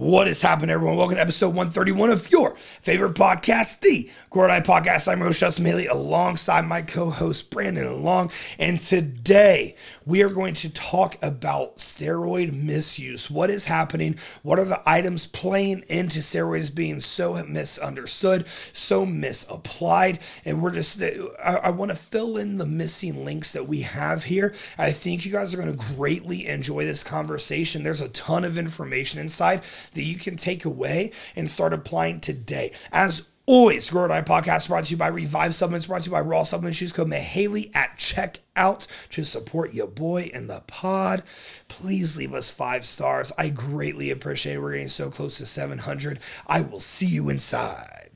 What 0.00 0.28
is 0.28 0.40
happening, 0.40 0.70
everyone? 0.70 0.96
Welcome 0.96 1.16
to 1.16 1.20
episode 1.20 1.48
131 1.48 2.08
of 2.08 2.30
your 2.32 2.56
favorite 2.56 3.12
podcast, 3.12 3.80
the 3.80 4.08
Eye 4.32 4.60
Podcast. 4.60 5.12
I'm 5.12 5.22
Rochelle 5.22 5.52
Haley 5.52 5.88
alongside 5.88 6.64
my 6.64 6.80
co-host 6.80 7.50
Brandon 7.50 8.02
Long. 8.02 8.30
And 8.58 8.80
today 8.80 9.74
we 10.06 10.22
are 10.22 10.30
going 10.30 10.54
to 10.54 10.70
talk 10.70 11.18
about 11.20 11.76
steroid 11.76 12.54
misuse. 12.54 13.30
What 13.30 13.50
is 13.50 13.66
happening? 13.66 14.16
What 14.42 14.58
are 14.58 14.64
the 14.64 14.80
items 14.86 15.26
playing 15.26 15.84
into 15.88 16.20
steroids 16.20 16.74
being 16.74 17.00
so 17.00 17.34
misunderstood, 17.44 18.46
so 18.72 19.04
misapplied? 19.04 20.20
And 20.46 20.62
we're 20.62 20.70
just, 20.70 21.02
I, 21.02 21.56
I 21.64 21.70
want 21.70 21.90
to 21.90 21.96
fill 21.96 22.38
in 22.38 22.56
the 22.56 22.64
missing 22.64 23.22
links 23.26 23.52
that 23.52 23.68
we 23.68 23.82
have 23.82 24.24
here. 24.24 24.54
I 24.78 24.92
think 24.92 25.26
you 25.26 25.32
guys 25.32 25.52
are 25.52 25.60
going 25.60 25.76
to 25.76 25.94
greatly 25.94 26.46
enjoy 26.46 26.86
this 26.86 27.04
conversation. 27.04 27.82
There's 27.82 28.00
a 28.00 28.08
ton 28.08 28.44
of 28.44 28.56
information 28.56 29.20
inside 29.20 29.62
that 29.94 30.02
you 30.02 30.16
can 30.16 30.36
take 30.36 30.64
away 30.64 31.12
and 31.36 31.50
start 31.50 31.72
applying 31.72 32.20
today. 32.20 32.72
As 32.92 33.26
always, 33.46 33.90
Grow 33.90 34.10
Eye 34.10 34.22
Podcast 34.22 34.68
brought 34.68 34.84
to 34.84 34.90
you 34.92 34.96
by 34.96 35.08
Revive 35.08 35.54
Supplements, 35.54 35.86
brought 35.86 36.02
to 36.02 36.06
you 36.06 36.12
by 36.12 36.20
Raw 36.20 36.44
Supplements. 36.44 36.80
Use 36.80 36.92
code 36.92 37.08
Mahaley 37.08 37.74
at 37.74 37.98
checkout 37.98 38.86
to 39.10 39.24
support 39.24 39.74
your 39.74 39.88
boy 39.88 40.30
and 40.32 40.48
the 40.48 40.60
pod. 40.68 41.24
Please 41.68 42.16
leave 42.16 42.32
us 42.32 42.50
five 42.50 42.86
stars. 42.86 43.32
I 43.36 43.48
greatly 43.48 44.10
appreciate 44.10 44.54
it. 44.54 44.62
We're 44.62 44.72
getting 44.72 44.88
so 44.88 45.10
close 45.10 45.38
to 45.38 45.46
700. 45.46 46.20
I 46.46 46.60
will 46.60 46.80
see 46.80 47.06
you 47.06 47.28
inside. 47.28 48.10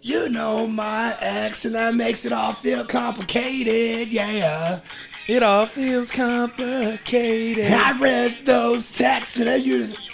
You 0.00 0.28
know 0.30 0.66
my 0.66 1.16
ex, 1.20 1.64
and 1.64 1.74
that 1.74 1.94
makes 1.94 2.24
it 2.24 2.32
all 2.32 2.52
feel 2.52 2.84
complicated. 2.84 4.08
Yeah. 4.08 4.80
It 5.28 5.42
all 5.42 5.66
feels 5.66 6.10
complicated. 6.10 7.70
I 7.70 7.98
read 8.00 8.32
those 8.46 8.96
texts 8.96 9.38
and 9.38 9.50
I 9.50 9.56
used. 9.56 10.10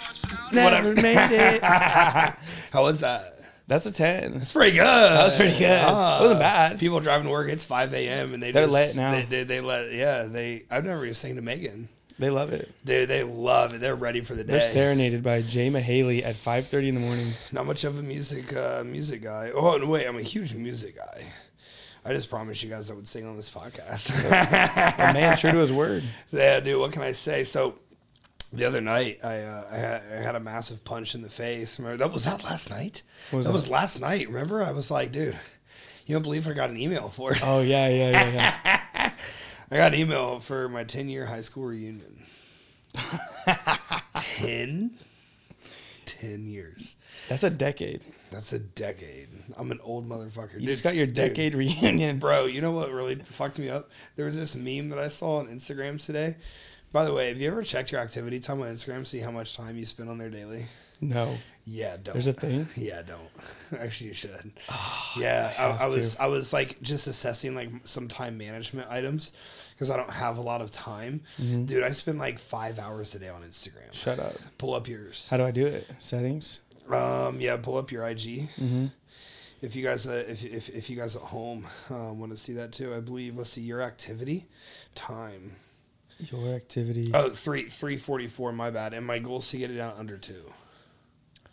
Never 0.51 0.93
made 0.93 1.31
it. 1.31 1.63
How 1.63 2.83
was 2.83 2.99
that? 2.99 3.39
That's 3.65 3.85
a 3.85 3.93
10. 3.93 4.33
It's 4.33 4.51
pretty 4.51 4.73
good. 4.73 4.83
That 4.83 5.23
was 5.23 5.37
pretty 5.37 5.57
good. 5.57 5.81
It 5.81 6.21
wasn't 6.21 6.41
bad. 6.41 6.79
People 6.79 6.99
driving 6.99 7.27
to 7.27 7.31
work, 7.31 7.49
it's 7.49 7.63
5 7.63 7.93
a.m. 7.93 8.33
and 8.33 8.43
they 8.43 8.51
They're 8.51 8.63
just, 8.63 8.73
lit 8.73 8.95
now. 8.97 9.11
They, 9.13 9.21
they, 9.21 9.43
they 9.45 9.61
let, 9.61 9.93
yeah, 9.93 10.23
they, 10.23 10.65
I've 10.69 10.83
never 10.83 11.03
even 11.05 11.15
sang 11.15 11.37
to 11.37 11.41
Megan. 11.41 11.87
They 12.19 12.29
love 12.29 12.51
it. 12.51 12.69
Dude, 12.83 13.07
they 13.07 13.23
love 13.23 13.73
it. 13.73 13.79
They're 13.79 13.95
ready 13.95 14.19
for 14.19 14.35
the 14.35 14.43
day. 14.43 14.51
They're 14.51 14.59
day. 14.59 14.67
serenaded 14.67 15.23
by 15.23 15.43
Jay 15.43 15.69
Mahaley 15.69 16.25
at 16.25 16.35
5.30 16.35 16.89
in 16.89 16.95
the 16.95 17.01
morning. 17.01 17.27
Not 17.53 17.65
much 17.65 17.85
of 17.85 17.97
a 17.97 18.01
music, 18.01 18.53
uh, 18.53 18.83
music 18.85 19.23
guy. 19.23 19.51
Oh, 19.55 19.77
no, 19.77 19.85
wait, 19.85 20.05
I'm 20.05 20.17
a 20.17 20.21
huge 20.21 20.53
music 20.53 20.97
guy. 20.97 21.25
I 22.05 22.13
just 22.13 22.29
promised 22.29 22.61
you 22.61 22.69
guys 22.69 22.91
I 22.91 22.93
would 22.93 23.07
sing 23.07 23.25
on 23.25 23.35
this 23.35 23.49
podcast. 23.49 24.23
A 25.09 25.13
man 25.13 25.37
true 25.37 25.51
to 25.51 25.57
his 25.57 25.71
word. 25.71 26.03
Yeah, 26.31 26.59
dude. 26.59 26.79
What 26.79 26.91
can 26.91 27.01
I 27.01 27.11
say? 27.13 27.43
So, 27.43 27.79
the 28.53 28.65
other 28.65 28.79
night, 28.79 29.19
I 29.23 29.39
uh, 29.39 29.63
I, 29.71 29.77
had, 29.77 30.03
I 30.11 30.15
had 30.21 30.35
a 30.35 30.39
massive 30.39 30.85
punch 30.85 31.15
in 31.15 31.23
the 31.23 31.29
face. 31.29 31.79
Remember 31.79 31.97
that 31.97 32.13
was 32.13 32.25
that 32.25 32.43
last 32.43 32.69
night. 32.69 33.01
Was 33.31 33.47
that 33.47 33.51
that? 33.51 33.53
was 33.53 33.69
last 33.69 33.99
night. 33.99 34.27
Remember, 34.27 34.63
I 34.63 34.71
was 34.71 34.91
like, 34.91 35.11
dude, 35.11 35.37
you 36.05 36.15
don't 36.15 36.21
believe 36.21 36.47
I 36.47 36.53
got 36.53 36.69
an 36.69 36.77
email 36.77 37.09
for 37.09 37.33
it. 37.33 37.39
Oh, 37.43 37.61
yeah, 37.61 37.87
yeah, 37.87 38.11
yeah, 38.11 38.29
yeah. 38.31 39.11
I 39.71 39.77
got 39.77 39.93
an 39.93 39.99
email 39.99 40.39
for 40.39 40.69
my 40.69 40.83
ten 40.83 41.09
year 41.09 41.25
high 41.25 41.41
school 41.41 41.65
reunion. 41.65 42.23
ten. 44.15 44.91
Ten 46.05 46.45
years. 46.45 46.97
That's 47.29 47.43
a 47.43 47.49
decade. 47.49 48.03
That's 48.31 48.53
a 48.53 48.59
decade. 48.59 49.29
I'm 49.57 49.71
an 49.71 49.79
old 49.83 50.07
motherfucker. 50.07 50.59
You 50.59 50.67
just 50.67 50.83
got 50.83 50.95
your 50.95 51.07
decade 51.07 51.55
reunion. 51.55 52.19
Bro, 52.19 52.45
you 52.45 52.61
know 52.61 52.71
what 52.71 52.91
really 52.91 53.15
fucked 53.15 53.59
me 53.59 53.69
up? 53.69 53.89
There 54.15 54.25
was 54.25 54.37
this 54.37 54.55
meme 54.55 54.89
that 54.89 54.99
I 54.99 55.07
saw 55.07 55.37
on 55.37 55.47
Instagram 55.47 56.03
today. 56.03 56.35
By 56.91 57.05
the 57.05 57.13
way, 57.13 57.29
have 57.29 57.41
you 57.41 57.47
ever 57.49 57.63
checked 57.63 57.91
your 57.91 58.01
activity 58.01 58.39
time 58.39 58.61
on 58.61 58.67
Instagram, 58.67 59.05
see 59.05 59.19
how 59.19 59.31
much 59.31 59.55
time 59.55 59.77
you 59.77 59.85
spend 59.85 60.09
on 60.09 60.17
there 60.17 60.29
daily? 60.29 60.65
No. 61.01 61.37
Yeah, 61.65 61.97
don't. 61.97 62.13
There's 62.13 62.27
a 62.27 62.33
thing? 62.33 62.67
Yeah, 62.75 63.01
don't. 63.01 63.29
Actually, 63.81 64.09
you 64.09 64.13
should. 64.13 64.51
yeah, 65.17 65.51
I, 65.57 65.83
I, 65.83 65.85
was 65.87 66.15
to. 66.15 66.21
I 66.21 66.27
was 66.27 66.53
like 66.53 66.81
just 66.81 67.07
assessing 67.07 67.55
like 67.55 67.69
some 67.83 68.07
time 68.07 68.37
management 68.37 68.89
items 68.89 69.33
because 69.73 69.89
I 69.89 69.97
don't 69.97 70.09
have 70.09 70.37
a 70.37 70.41
lot 70.41 70.61
of 70.61 70.71
time. 70.71 71.21
Mm-hmm. 71.41 71.65
Dude, 71.65 71.83
I 71.83 71.89
spend 71.89 72.19
like 72.19 72.37
five 72.37 72.79
hours 72.79 73.15
a 73.15 73.19
day 73.19 73.29
on 73.29 73.41
Instagram. 73.41 73.91
Shut 73.91 74.19
up. 74.19 74.35
Pull 74.57 74.73
up 74.75 74.87
yours. 74.87 75.27
How 75.27 75.37
do 75.37 75.43
I 75.43 75.51
do 75.51 75.65
it? 75.65 75.89
Settings? 75.99 76.59
Um, 76.89 77.39
yeah, 77.41 77.57
pull 77.57 77.77
up 77.77 77.91
your 77.91 78.05
IG. 78.07 78.19
Mm-hmm. 78.57 78.85
If 79.61 79.75
you 79.75 79.83
guys, 79.83 80.07
uh, 80.07 80.23
if, 80.27 80.43
if 80.45 80.69
if 80.69 80.89
you 80.89 80.95
guys 80.95 81.15
at 81.15 81.21
home 81.23 81.65
um, 81.89 82.19
want 82.19 82.31
to 82.31 82.37
see 82.37 82.53
that 82.53 82.71
too, 82.71 82.93
I 82.93 82.99
believe. 82.99 83.37
Let's 83.37 83.49
see 83.49 83.61
your 83.61 83.81
activity 83.81 84.47
time. 84.93 85.53
Your 86.19 86.53
activity. 86.55 87.11
Oh, 87.13 87.29
three 87.29 87.63
three 87.63 87.97
forty 87.97 88.27
four. 88.27 88.51
My 88.51 88.69
bad. 88.69 88.93
And 88.93 89.05
my 89.05 89.19
goal 89.19 89.37
is 89.37 89.49
to 89.49 89.57
get 89.57 89.71
it 89.71 89.75
down 89.75 89.93
under 89.97 90.17
two. 90.17 90.41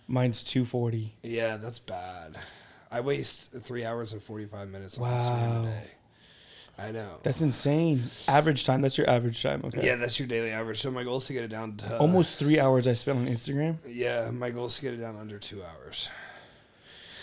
Mine's 0.09 0.43
240. 0.43 1.15
Yeah, 1.22 1.56
that's 1.56 1.78
bad. 1.78 2.37
I 2.91 3.00
waste 3.00 3.53
three 3.53 3.84
hours 3.84 4.12
and 4.12 4.22
forty 4.22 4.44
five 4.44 4.69
minutes 4.69 4.99
on 4.99 5.04
Wow. 5.04 5.19
Instagram 5.19 5.62
a 5.62 5.66
day. 5.66 5.91
I 6.82 6.91
know. 6.91 7.19
That's 7.22 7.43
insane. 7.43 8.03
Average 8.28 8.65
time. 8.66 8.81
That's 8.82 8.98
your 8.98 9.09
average 9.09 9.43
time. 9.43 9.62
Okay. 9.65 9.87
yeah, 9.87 9.94
that's 9.97 10.19
your 10.19 10.26
daily 10.26 10.50
average. 10.50 10.81
So 10.81 10.91
my 10.91 11.04
goal 11.04 11.19
is 11.19 11.26
to 11.26 11.32
get 11.32 11.44
it 11.44 11.48
down 11.48 11.76
to 11.78 11.98
Almost 11.98 12.38
three 12.38 12.59
hours 12.59 12.88
I 12.88 12.94
spent 12.94 13.19
on 13.19 13.26
Instagram. 13.26 13.78
Yeah, 13.87 14.31
my 14.31 14.50
goal 14.50 14.66
is 14.66 14.76
to 14.76 14.82
get 14.82 14.94
it 14.94 14.98
down 14.98 15.16
under 15.16 15.38
two 15.38 15.62
hours. 15.62 16.09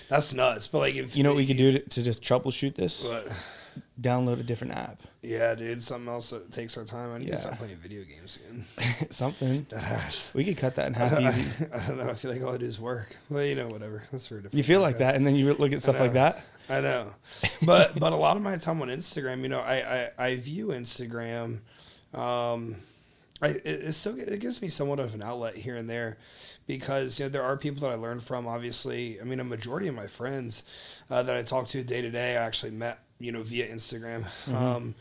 That's 0.08 0.34
nuts. 0.34 0.68
But 0.68 0.80
like, 0.80 0.96
if 0.96 1.16
You 1.16 1.24
know 1.24 1.30
what 1.32 1.38
we 1.38 1.46
could 1.46 1.58
do 1.58 1.74
to, 1.74 1.80
to 1.80 2.04
just 2.04 2.24
troubleshoot 2.24 2.76
this? 2.76 3.06
What? 3.08 3.28
Download 4.02 4.40
a 4.40 4.44
different 4.44 4.74
app. 4.74 5.02
Yeah, 5.22 5.54
dude. 5.56 5.84
Something 5.84 6.08
else 6.10 6.30
that 6.30 6.52
takes 6.52 6.78
our 6.78 6.86
time. 6.86 7.14
I 7.14 7.18
need 7.18 7.28
Yeah. 7.28 7.36
to 7.36 7.42
start 7.42 7.58
playing 7.58 7.76
video 7.78 8.04
games 8.04 8.38
again. 8.38 8.66
Something. 9.10 9.68
We 10.34 10.46
could 10.46 10.58
cut 10.58 10.76
that 10.78 10.88
in 10.88 10.94
half 10.94 11.20
easy. 11.20 11.66
I 11.74 11.88
don't 11.88 11.98
know. 11.98 12.10
I 12.10 12.14
feel 12.14 12.32
like 12.32 12.42
all 12.42 12.54
I 12.54 12.58
do 12.58 12.66
is 12.66 12.80
work. 12.80 13.16
Well, 13.30 13.44
you 13.44 13.56
know, 13.56 13.68
whatever. 13.68 14.04
That's 14.12 14.28
for 14.28 14.36
a 14.36 14.38
different. 14.38 14.56
You 14.56 14.64
feel 14.64 14.80
like 14.82 15.00
that, 15.00 15.16
and 15.16 15.28
then 15.28 15.36
you 15.36 15.54
look 15.54 15.74
at 15.74 15.82
stuff 15.82 16.00
like 16.00 16.14
that. 16.14 16.42
I 16.70 16.82
know, 16.82 17.14
but 17.66 18.00
but 18.00 18.14
a 18.14 18.16
lot 18.16 18.38
of 18.38 18.44
my 18.44 18.58
time 18.58 18.82
on 18.82 18.90
Instagram, 18.90 19.42
you 19.42 19.50
know, 19.50 19.60
I 19.60 20.10
I, 20.18 20.26
I 20.28 20.36
view 20.36 20.68
Instagram. 20.68 21.60
Um, 22.14 22.76
I 23.42 23.50
it, 23.50 23.66
it 23.66 23.94
still 23.94 24.20
it 24.20 24.40
gives 24.40 24.62
me 24.62 24.68
somewhat 24.68 25.00
of 25.00 25.14
an 25.14 25.24
outlet 25.24 25.56
here 25.56 25.76
and 25.78 25.90
there, 25.90 26.18
because 26.68 27.20
you 27.20 27.26
know 27.26 27.30
there 27.30 27.44
are 27.44 27.58
people 27.58 27.82
that 27.82 27.92
I 27.92 27.96
learn 27.96 28.20
from. 28.20 28.48
Obviously, 28.48 29.20
I 29.20 29.24
mean, 29.24 29.40
a 29.40 29.44
majority 29.44 29.88
of 29.88 29.96
my 29.96 30.08
friends 30.08 30.64
uh, 31.10 31.24
that 31.24 31.36
I 31.36 31.42
talk 31.42 31.68
to 31.68 31.84
day 31.84 32.02
to 32.02 32.12
day, 32.12 32.38
I 32.38 32.46
actually 32.46 32.72
met 32.72 33.00
you 33.20 33.32
know 33.32 33.42
via 33.44 33.68
Instagram. 33.68 34.26
Um, 34.54 34.96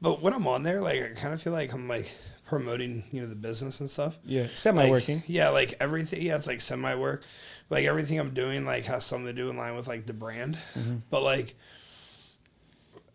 but 0.00 0.20
when 0.20 0.32
I'm 0.34 0.46
on 0.46 0.62
there, 0.62 0.80
like 0.80 1.02
I 1.02 1.14
kind 1.14 1.32
of 1.32 1.42
feel 1.42 1.52
like 1.52 1.72
I'm 1.72 1.88
like 1.88 2.10
promoting 2.52 3.02
you 3.10 3.22
know 3.22 3.26
the 3.26 3.34
business 3.34 3.80
and 3.80 3.88
stuff. 3.88 4.18
Yeah, 4.26 4.46
semi 4.54 4.82
Like, 4.82 4.90
working. 4.90 5.22
Yeah, 5.26 5.48
like 5.48 5.74
everything. 5.80 6.20
Yeah, 6.20 6.36
it's 6.36 6.46
like 6.46 6.60
semi 6.60 6.94
work. 6.94 7.24
Like 7.70 7.86
everything 7.86 8.20
I'm 8.20 8.34
doing, 8.34 8.66
like 8.66 8.84
has 8.84 9.06
something 9.06 9.26
to 9.26 9.32
do 9.32 9.48
in 9.48 9.56
line 9.56 9.74
with 9.74 9.88
like 9.88 10.04
the 10.04 10.12
brand. 10.12 10.58
Mm-hmm. 10.74 10.96
But 11.08 11.22
like, 11.22 11.54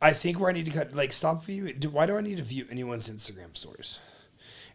I 0.02 0.14
think 0.14 0.40
where 0.40 0.50
I 0.50 0.54
need 0.54 0.66
to 0.66 0.72
cut, 0.72 0.96
like, 0.96 1.14
stop 1.14 1.46
view. 1.46 1.72
Why 1.92 2.08
do 2.08 2.18
I 2.18 2.22
need 2.22 2.38
to 2.38 2.44
view 2.44 2.66
anyone's 2.72 3.08
Instagram 3.10 3.56
stories? 3.56 4.00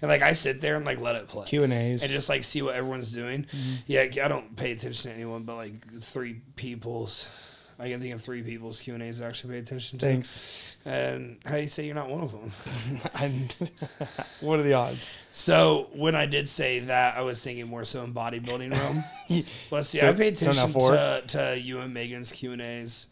And 0.00 0.08
like, 0.08 0.22
I 0.22 0.32
sit 0.32 0.60
there 0.60 0.76
and 0.76 0.86
like 0.86 1.00
let 1.00 1.16
it 1.16 1.26
play 1.26 1.46
Q 1.46 1.64
and 1.64 1.72
A's. 1.72 2.04
and 2.04 2.12
just 2.12 2.28
like 2.28 2.44
see 2.44 2.62
what 2.62 2.76
everyone's 2.76 3.12
doing. 3.12 3.46
Mm-hmm. 3.46 3.74
Yeah, 3.88 4.24
I 4.24 4.28
don't 4.28 4.54
pay 4.54 4.70
attention 4.70 5.10
to 5.10 5.16
anyone, 5.16 5.42
but 5.42 5.56
like 5.56 6.00
three 6.00 6.34
people's. 6.54 7.28
I 7.78 7.88
can 7.88 8.00
think 8.00 8.14
of 8.14 8.22
three 8.22 8.42
people's 8.42 8.80
Q 8.80 8.94
and 8.94 9.02
A's 9.02 9.20
I 9.22 9.26
actually 9.26 9.54
pay 9.54 9.58
attention 9.60 9.98
to. 9.98 10.06
Thanks. 10.06 10.76
And 10.84 11.38
how 11.44 11.56
do 11.56 11.60
you 11.62 11.68
say 11.68 11.86
you're 11.86 11.94
not 11.94 12.08
one 12.08 12.22
of 12.22 12.32
them? 12.32 12.52
What 14.40 14.58
are 14.58 14.62
the 14.62 14.74
odds? 14.74 15.12
So 15.32 15.88
when 15.94 16.14
I 16.14 16.26
did 16.26 16.48
say 16.48 16.80
that, 16.80 17.16
I 17.16 17.22
was 17.22 17.42
thinking 17.42 17.68
more 17.68 17.84
so 17.84 18.02
in 18.04 18.12
bodybuilding 18.12 18.72
realm. 18.72 19.04
Let's 19.70 19.88
see. 19.88 19.98
So- 19.98 20.08
I 20.08 20.12
paid 20.12 20.36
so 20.38 20.50
attention 20.50 20.72
four? 20.72 20.92
to, 20.92 21.22
to 21.28 21.58
you 21.58 21.80
and 21.80 21.94
Megan's 21.94 22.32
Q 22.32 22.52
and 22.52 22.62
A's. 22.62 23.08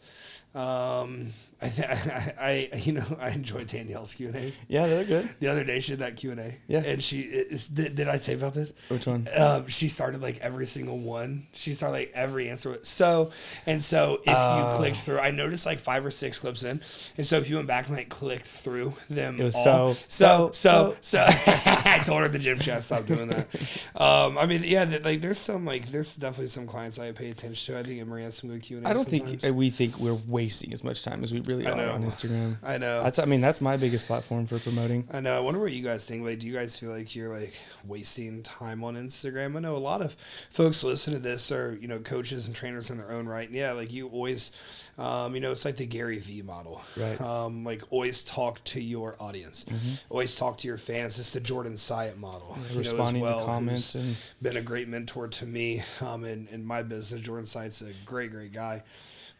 Um, 0.53 1.31
I, 1.61 1.69
th- 1.69 1.87
I, 1.89 2.69
I, 2.73 2.75
you 2.77 2.93
know, 2.93 3.05
I 3.19 3.29
enjoyed 3.29 3.67
Danielle's 3.67 4.15
Q 4.15 4.27
and 4.27 4.35
A's. 4.37 4.59
Yeah, 4.67 4.87
they're 4.87 5.05
good. 5.05 5.29
The 5.39 5.47
other 5.49 5.63
day, 5.63 5.79
she 5.79 5.91
did 5.93 5.99
that 5.99 6.15
Q 6.17 6.31
and 6.31 6.39
A. 6.39 6.55
Yeah. 6.67 6.81
and 6.85 7.03
she 7.03 7.21
is, 7.21 7.67
did. 7.67 7.95
Did 7.95 8.07
I 8.07 8.17
say 8.17 8.33
about 8.33 8.53
this? 8.53 8.73
Which 8.87 9.05
one? 9.05 9.27
Um, 9.35 9.67
she 9.67 9.87
started 9.87 10.21
like 10.21 10.39
every 10.39 10.65
single 10.65 10.97
one. 10.99 11.47
She 11.53 11.73
started 11.73 11.93
like 11.93 12.11
every 12.15 12.49
answer 12.49 12.69
with 12.71 12.87
so 12.87 13.31
and 13.65 13.83
so. 13.83 14.19
If 14.25 14.33
Oh. 14.35 14.69
you 14.71 14.75
clicked 14.77 14.97
through, 14.97 15.19
I 15.19 15.31
noticed 15.31 15.65
like 15.65 15.79
five 15.79 16.05
or 16.05 16.11
six 16.11 16.39
clips 16.39 16.63
in, 16.63 16.81
and 17.17 17.27
so 17.27 17.37
if 17.37 17.49
you 17.49 17.57
went 17.57 17.67
back 17.67 17.87
and 17.87 17.95
like 17.97 18.09
clicked 18.09 18.45
through 18.45 18.93
them, 19.09 19.39
It 19.39 19.43
was 19.43 19.55
all, 19.55 19.93
so, 19.93 19.93
so 20.07 20.51
so, 20.53 20.95
so 21.01 21.25
so. 21.25 21.25
I 21.65 22.01
told 22.05 22.21
her 22.21 22.27
the 22.29 22.39
gym 22.39 22.59
had 22.59 22.83
stop 22.83 23.05
doing 23.05 23.27
that. 23.29 23.47
Um, 23.95 24.37
I 24.37 24.45
mean, 24.45 24.61
yeah, 24.63 24.85
that, 24.85 25.03
like 25.03 25.21
there's 25.21 25.37
some 25.37 25.65
like 25.65 25.91
there's 25.91 26.15
definitely 26.15 26.47
some 26.47 26.65
clients 26.65 26.97
I 26.97 27.11
pay 27.11 27.29
attention 27.29 27.73
to. 27.75 27.79
I 27.79 27.83
think 27.83 27.99
Emery 27.99 28.23
has 28.23 28.35
some 28.35 28.49
good 28.49 28.61
Q 28.63 28.77
and 28.77 28.87
I 28.87 28.93
don't 28.93 29.07
think 29.07 29.45
uh, 29.45 29.53
we 29.53 29.69
think 29.69 29.99
we're 29.99 30.17
wasting 30.27 30.73
as 30.73 30.83
much 30.83 31.03
time 31.03 31.21
as 31.23 31.31
we 31.33 31.39
really 31.41 31.50
I 31.59 31.71
are 31.71 31.75
know. 31.75 31.91
on 31.91 32.03
Instagram. 32.03 32.55
I 32.63 32.77
know. 32.77 33.03
That's 33.03 33.19
I 33.19 33.25
mean 33.25 33.41
that's 33.41 33.61
my 33.61 33.77
biggest 33.77 34.07
platform 34.07 34.47
for 34.47 34.59
promoting. 34.59 35.07
I 35.11 35.19
know. 35.19 35.35
I 35.35 35.39
wonder 35.39 35.59
what 35.59 35.71
you 35.71 35.83
guys 35.83 36.05
think. 36.05 36.23
Like, 36.23 36.39
do 36.39 36.47
you 36.47 36.53
guys 36.53 36.77
feel 36.77 36.91
like 36.91 37.15
you're 37.15 37.29
like 37.29 37.53
wasting 37.85 38.43
time 38.43 38.83
on 38.83 38.95
Instagram? 38.95 39.55
I 39.55 39.59
know 39.59 39.75
a 39.75 39.77
lot 39.77 40.01
of 40.01 40.15
folks 40.49 40.83
listen 40.83 41.13
to 41.13 41.19
this 41.19 41.51
are 41.51 41.77
you 41.81 41.87
know 41.87 41.99
coaches 41.99 42.47
and 42.47 42.55
trainers 42.55 42.89
in 42.89 42.97
their 42.97 43.11
own 43.11 43.27
right. 43.27 43.47
And 43.47 43.55
yeah, 43.55 43.71
like 43.71 43.91
you 43.91 44.07
always, 44.09 44.51
um, 44.97 45.35
you 45.35 45.41
know, 45.41 45.51
it's 45.51 45.65
like 45.65 45.77
the 45.77 45.85
Gary 45.85 46.19
Vee 46.19 46.41
model. 46.41 46.81
Right. 46.97 47.19
Um, 47.19 47.63
like 47.63 47.83
always 47.89 48.23
talk 48.23 48.63
to 48.65 48.81
your 48.81 49.15
audience. 49.19 49.65
Always 50.09 50.35
talk 50.35 50.57
to 50.59 50.67
your 50.67 50.77
fans. 50.77 51.19
It's 51.19 51.31
the 51.31 51.39
Jordan 51.39 51.73
Syatt 51.73 52.17
model. 52.17 52.55
you 52.55 52.63
know, 52.63 52.69
as 52.69 52.77
responding 52.77 53.21
well, 53.21 53.39
to 53.39 53.45
comments 53.45 53.95
and 53.95 54.15
been 54.41 54.57
a 54.57 54.61
great 54.61 54.87
mentor 54.87 55.27
to 55.27 55.45
me 55.45 55.83
um, 56.01 56.25
in, 56.25 56.47
in 56.51 56.63
my 56.63 56.83
business. 56.83 57.21
Jordan 57.21 57.45
Syatt's 57.45 57.81
a 57.81 57.91
great, 58.05 58.31
great 58.31 58.53
guy. 58.53 58.83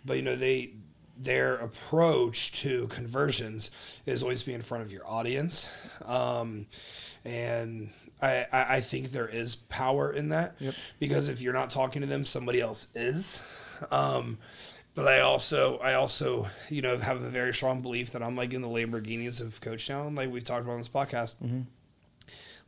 But 0.05 0.17
you 0.17 0.23
know, 0.23 0.35
they 0.35 0.73
their 1.17 1.55
approach 1.55 2.51
to 2.61 2.87
conversions 2.87 3.71
is 4.05 4.23
always 4.23 4.43
be 4.43 4.53
in 4.53 4.61
front 4.61 4.83
of 4.83 4.91
your 4.91 5.05
audience. 5.07 5.69
Um, 6.05 6.65
and 7.25 7.89
I, 8.21 8.45
I, 8.51 8.81
think 8.81 9.11
there 9.11 9.27
is 9.27 9.55
power 9.55 10.11
in 10.11 10.29
that 10.29 10.55
Yep. 10.59 10.73
because 10.99 11.29
if 11.29 11.41
you're 11.41 11.53
not 11.53 11.69
talking 11.69 12.01
to 12.01 12.07
them, 12.07 12.25
somebody 12.25 12.59
else 12.61 12.87
is. 12.95 13.41
Um, 13.91 14.37
but 14.95 15.07
I 15.07 15.21
also, 15.21 15.77
I 15.77 15.93
also, 15.93 16.47
you 16.69 16.81
know, 16.81 16.97
have 16.97 17.17
a 17.23 17.29
very 17.29 17.53
strong 17.53 17.81
belief 17.81 18.11
that 18.11 18.21
I'm 18.23 18.35
like 18.35 18.53
in 18.53 18.61
the 18.61 18.67
Lamborghinis 18.67 19.39
of 19.41 19.61
Coach 19.61 19.87
Town, 19.87 20.15
like 20.15 20.31
we've 20.31 20.43
talked 20.43 20.63
about 20.63 20.73
on 20.73 20.77
this 20.79 20.89
podcast. 20.89 21.35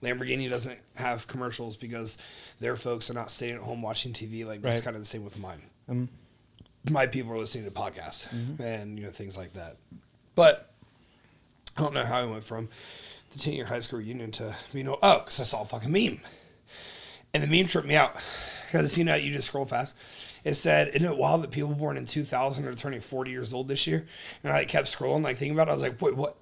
Lamborghini 0.02 0.50
doesn't 0.50 0.80
have 0.96 1.28
commercials 1.28 1.76
because 1.76 2.18
their 2.60 2.76
folks 2.76 3.10
are 3.10 3.14
not 3.14 3.32
sitting 3.32 3.56
at 3.56 3.62
home 3.62 3.82
watching 3.82 4.14
TV. 4.14 4.46
Like 4.46 4.62
that's 4.62 4.78
Right. 4.78 4.84
kind 4.84 4.96
of 4.96 5.02
the 5.02 5.08
same 5.08 5.24
with 5.24 5.40
mine. 5.40 5.62
um, 5.90 6.10
My 6.90 7.08
people 7.08 7.32
are 7.34 7.38
listening 7.38 7.66
to 7.66 7.72
podcasts 7.72 8.28
mm-hmm. 8.30 8.62
and 8.62 9.00
you 9.00 9.06
know 9.06 9.12
things 9.12 9.38
like 9.38 9.54
that. 9.54 9.78
But 10.36 10.74
I 11.78 11.82
don't 11.82 11.94
know 11.94 12.06
how 12.06 12.22
I 12.22 12.26
went 12.26 12.44
from 12.44 12.70
the 13.32 13.40
ten 13.40 13.54
year 13.54 13.66
high 13.66 13.80
school 13.80 14.00
reunion 14.00 14.32
to 14.34 14.56
you 14.74 14.84
know 14.84 14.98
oh 15.02 15.20
because 15.20 15.40
I 15.40 15.44
saw 15.44 15.62
a 15.62 15.66
fucking 15.66 15.92
meme, 15.92 16.20
and 17.34 17.44
the 17.44 17.48
meme 17.48 17.68
tripped 17.68 17.88
me 17.88 17.96
out 17.96 18.14
because 18.66 18.98
you 18.98 19.04
know 19.04 19.16
you 19.16 19.32
just 19.32 19.48
scroll 19.48 19.66
fast. 19.66 19.96
It 20.44 20.56
said, 20.56 20.90
"Isn't 20.90 21.06
it 21.06 21.18
wild 21.18 21.44
that 21.44 21.52
people 21.52 21.70
born 21.74 21.96
in 21.96 22.06
2000 22.06 22.66
are 22.66 22.74
turning 22.74 23.00
40 23.00 23.32
years 23.32 23.54
old 23.54 23.70
this 23.70 23.88
year?" 23.88 24.06
And 24.44 24.52
I 24.52 24.66
kept 24.66 24.88
scrolling, 24.88 25.24
like 25.24 25.38
thinking 25.38 25.56
about 25.56 25.70
it. 25.70 25.72
I 25.72 25.74
was 25.76 25.84
like, 25.84 26.02
"Wait, 26.02 26.16
what?" 26.16 26.36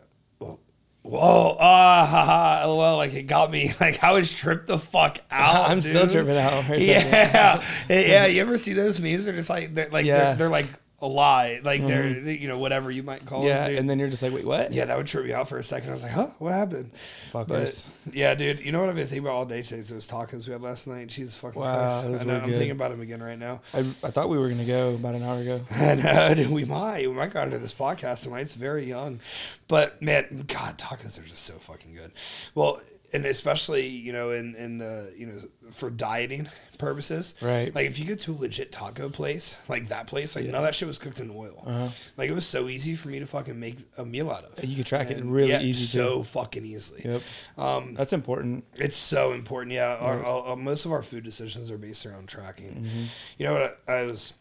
Whoa, 1.04 1.58
ah, 1.60 2.06
ha, 2.06 2.26
ha, 2.26 2.66
lol. 2.68 2.98
Like 2.98 3.14
it 3.14 3.24
got 3.24 3.50
me. 3.50 3.74
Like 3.82 4.04
I 4.04 4.12
was 4.12 4.32
tripped 4.32 4.68
the 4.68 4.78
fuck 4.78 5.18
out. 5.32 5.70
I'm 5.70 5.82
still 5.82 6.04
dude. 6.04 6.12
tripping 6.12 6.38
out. 6.38 6.64
for 6.66 6.76
a 6.76 6.82
second. 6.82 7.12
Yeah, 7.12 7.64
yeah. 7.90 8.26
You 8.28 8.42
ever 8.42 8.58
see 8.58 8.74
those 8.74 9.00
memes? 9.00 9.26
They're 9.26 9.34
just 9.34 9.50
like 9.50 9.74
they're 9.74 9.90
like 9.90 10.06
Yeah. 10.06 10.18
They're, 10.18 10.36
they're 10.36 10.50
like 10.50 10.68
a 11.02 11.08
lie, 11.08 11.60
like 11.64 11.86
they're 11.86 12.04
mm-hmm. 12.04 12.30
you 12.30 12.48
know 12.48 12.60
whatever 12.60 12.92
you 12.92 13.02
might 13.02 13.26
call 13.26 13.44
Yeah, 13.44 13.66
it. 13.66 13.70
dude. 13.70 13.80
and 13.80 13.90
then 13.90 13.98
you're 13.98 14.10
just 14.10 14.22
like, 14.22 14.32
wait, 14.32 14.46
what? 14.46 14.72
yeah, 14.72 14.86
that 14.86 14.96
would 14.98 15.08
trip 15.08 15.26
me 15.26 15.34
out 15.34 15.50
for 15.50 15.58
a 15.58 15.64
second. 15.64 15.90
I 15.90 15.94
was 15.94 16.04
like, 16.04 16.12
huh, 16.12 16.28
what 16.38 16.54
happened? 16.54 16.92
Fuckers. 17.32 17.88
But 18.06 18.16
yeah, 18.16 18.36
dude, 18.36 18.60
you 18.60 18.72
know 18.72 18.80
what 18.80 18.90
I've 18.90 18.96
been 18.96 19.08
thinking 19.08 19.26
about 19.26 19.34
all 19.36 19.46
day 19.46 19.64
today? 19.64 19.82
Those 19.82 20.08
tacos 20.08 20.46
we 20.48 20.54
had 20.54 20.62
last 20.62 20.88
night. 20.88 21.08
Jesus 21.08 21.36
fucking 21.38 21.60
Wow, 21.60 22.02
Christ! 22.04 22.22
I 22.22 22.26
know, 22.26 22.38
I'm 22.38 22.52
thinking 22.52 22.72
about 22.72 22.92
them 22.92 23.02
again 23.02 23.22
right 23.22 23.40
now. 23.40 23.62
I, 23.74 23.80
I 23.80 24.12
thought 24.12 24.30
we 24.30 24.38
were 24.38 24.50
gonna 24.50 24.66
go 24.66 24.94
about 24.94 25.16
an 25.16 25.24
hour 25.24 25.40
ago. 25.40 25.62
I 25.72 25.96
know, 25.96 26.34
dude, 26.36 26.52
we 26.52 26.66
might, 26.66 27.08
we 27.08 27.16
might 27.16 27.34
go 27.34 27.42
into 27.42 27.58
this 27.58 27.74
podcast 27.74 28.24
tonight. 28.24 28.42
It's 28.42 28.56
very 28.56 28.86
young, 28.86 29.20
but 29.68 30.02
man, 30.02 30.46
God, 30.48 30.78
tacos 30.78 31.20
are 31.20 31.28
just 31.28 31.44
so 31.44 31.54
fucking 31.54 31.96
good. 31.96 32.12
Well, 32.54 32.80
and 33.14 33.26
especially 33.26 33.88
you 33.88 34.14
know 34.14 34.32
in 34.32 34.56
in 34.56 34.78
the 34.78 35.14
you 35.18 35.28
know 35.28 35.38
for 35.72 35.90
dieting 35.90 36.48
purposes, 36.78 37.36
Right. 37.42 37.74
Like 37.74 37.86
if 37.88 38.00
you 38.00 38.06
go 38.06 38.16
to 38.16 38.32
a 38.32 38.34
legit 38.34 38.72
taco 38.72 39.08
place, 39.10 39.56
like 39.70 39.88
that 39.90 40.08
place, 40.08 40.36
like 40.36 40.46
none 40.46 40.56
of 40.56 40.64
that 40.64 40.74
shit 40.76 40.88
was 40.88 40.98
cooked 40.98 41.20
in 41.20 41.30
oil. 41.30 41.64
Uh-huh. 41.66 41.90
Like 42.18 42.30
it 42.30 42.34
was 42.34 42.46
so 42.46 42.68
easy 42.70 42.96
for 42.96 43.08
me 43.10 43.20
to 43.20 43.26
fucking 43.28 43.58
make 43.60 43.78
a 43.98 44.04
meal 44.04 44.32
out 44.32 44.46
of. 44.46 44.64
You 44.66 44.76
could 44.78 44.88
track 44.88 45.12
it 45.12 45.24
really 45.24 45.52
yeah, 45.52 45.62
easy 45.62 45.86
so 45.86 46.18
too. 46.18 46.24
fucking 46.24 46.66
easily. 46.66 47.02
Yep. 47.06 47.22
Um, 47.58 47.94
That's 47.94 48.14
important. 48.14 48.66
it's 48.76 48.96
so 48.96 49.32
important. 49.34 49.74
Yeah, 49.74 49.96
our, 49.96 50.24
our- 50.26 50.44
our- 50.48 50.56
most 50.56 50.86
of 50.86 50.92
our 50.92 51.02
food 51.04 51.24
decisions 51.24 51.70
are 51.72 51.78
based 51.78 52.06
around 52.06 52.28
tracking. 52.28 52.74
Mm-hmm. 52.84 53.04
You 53.38 53.46
know 53.46 53.54
what 53.54 53.80
I, 53.88 53.92
I 53.94 54.04
was 54.06 54.34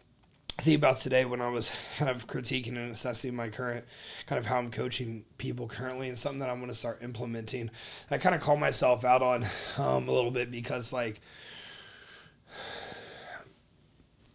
thinking 0.60 0.76
about 0.76 0.98
today 0.98 1.24
when 1.24 1.40
I 1.40 1.48
was 1.48 1.72
kind 1.98 2.10
of 2.10 2.26
critiquing 2.26 2.76
and 2.76 2.92
assessing 2.92 3.34
my 3.34 3.48
current 3.48 3.84
kind 4.26 4.38
of 4.38 4.46
how 4.46 4.58
I'm 4.58 4.70
coaching 4.70 5.24
people 5.38 5.68
currently, 5.68 6.08
and 6.08 6.18
something 6.18 6.40
that 6.40 6.50
I'm 6.50 6.58
going 6.58 6.70
to 6.70 6.74
start 6.76 7.02
implementing. 7.02 7.70
I 8.10 8.18
kind 8.18 8.34
of 8.34 8.40
call 8.40 8.56
myself 8.56 9.04
out 9.04 9.22
on 9.22 9.44
um, 9.78 10.08
a 10.08 10.12
little 10.12 10.30
bit 10.30 10.50
because 10.50 10.92
like. 10.92 11.20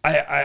I, 0.04 0.18
I, 0.20 0.42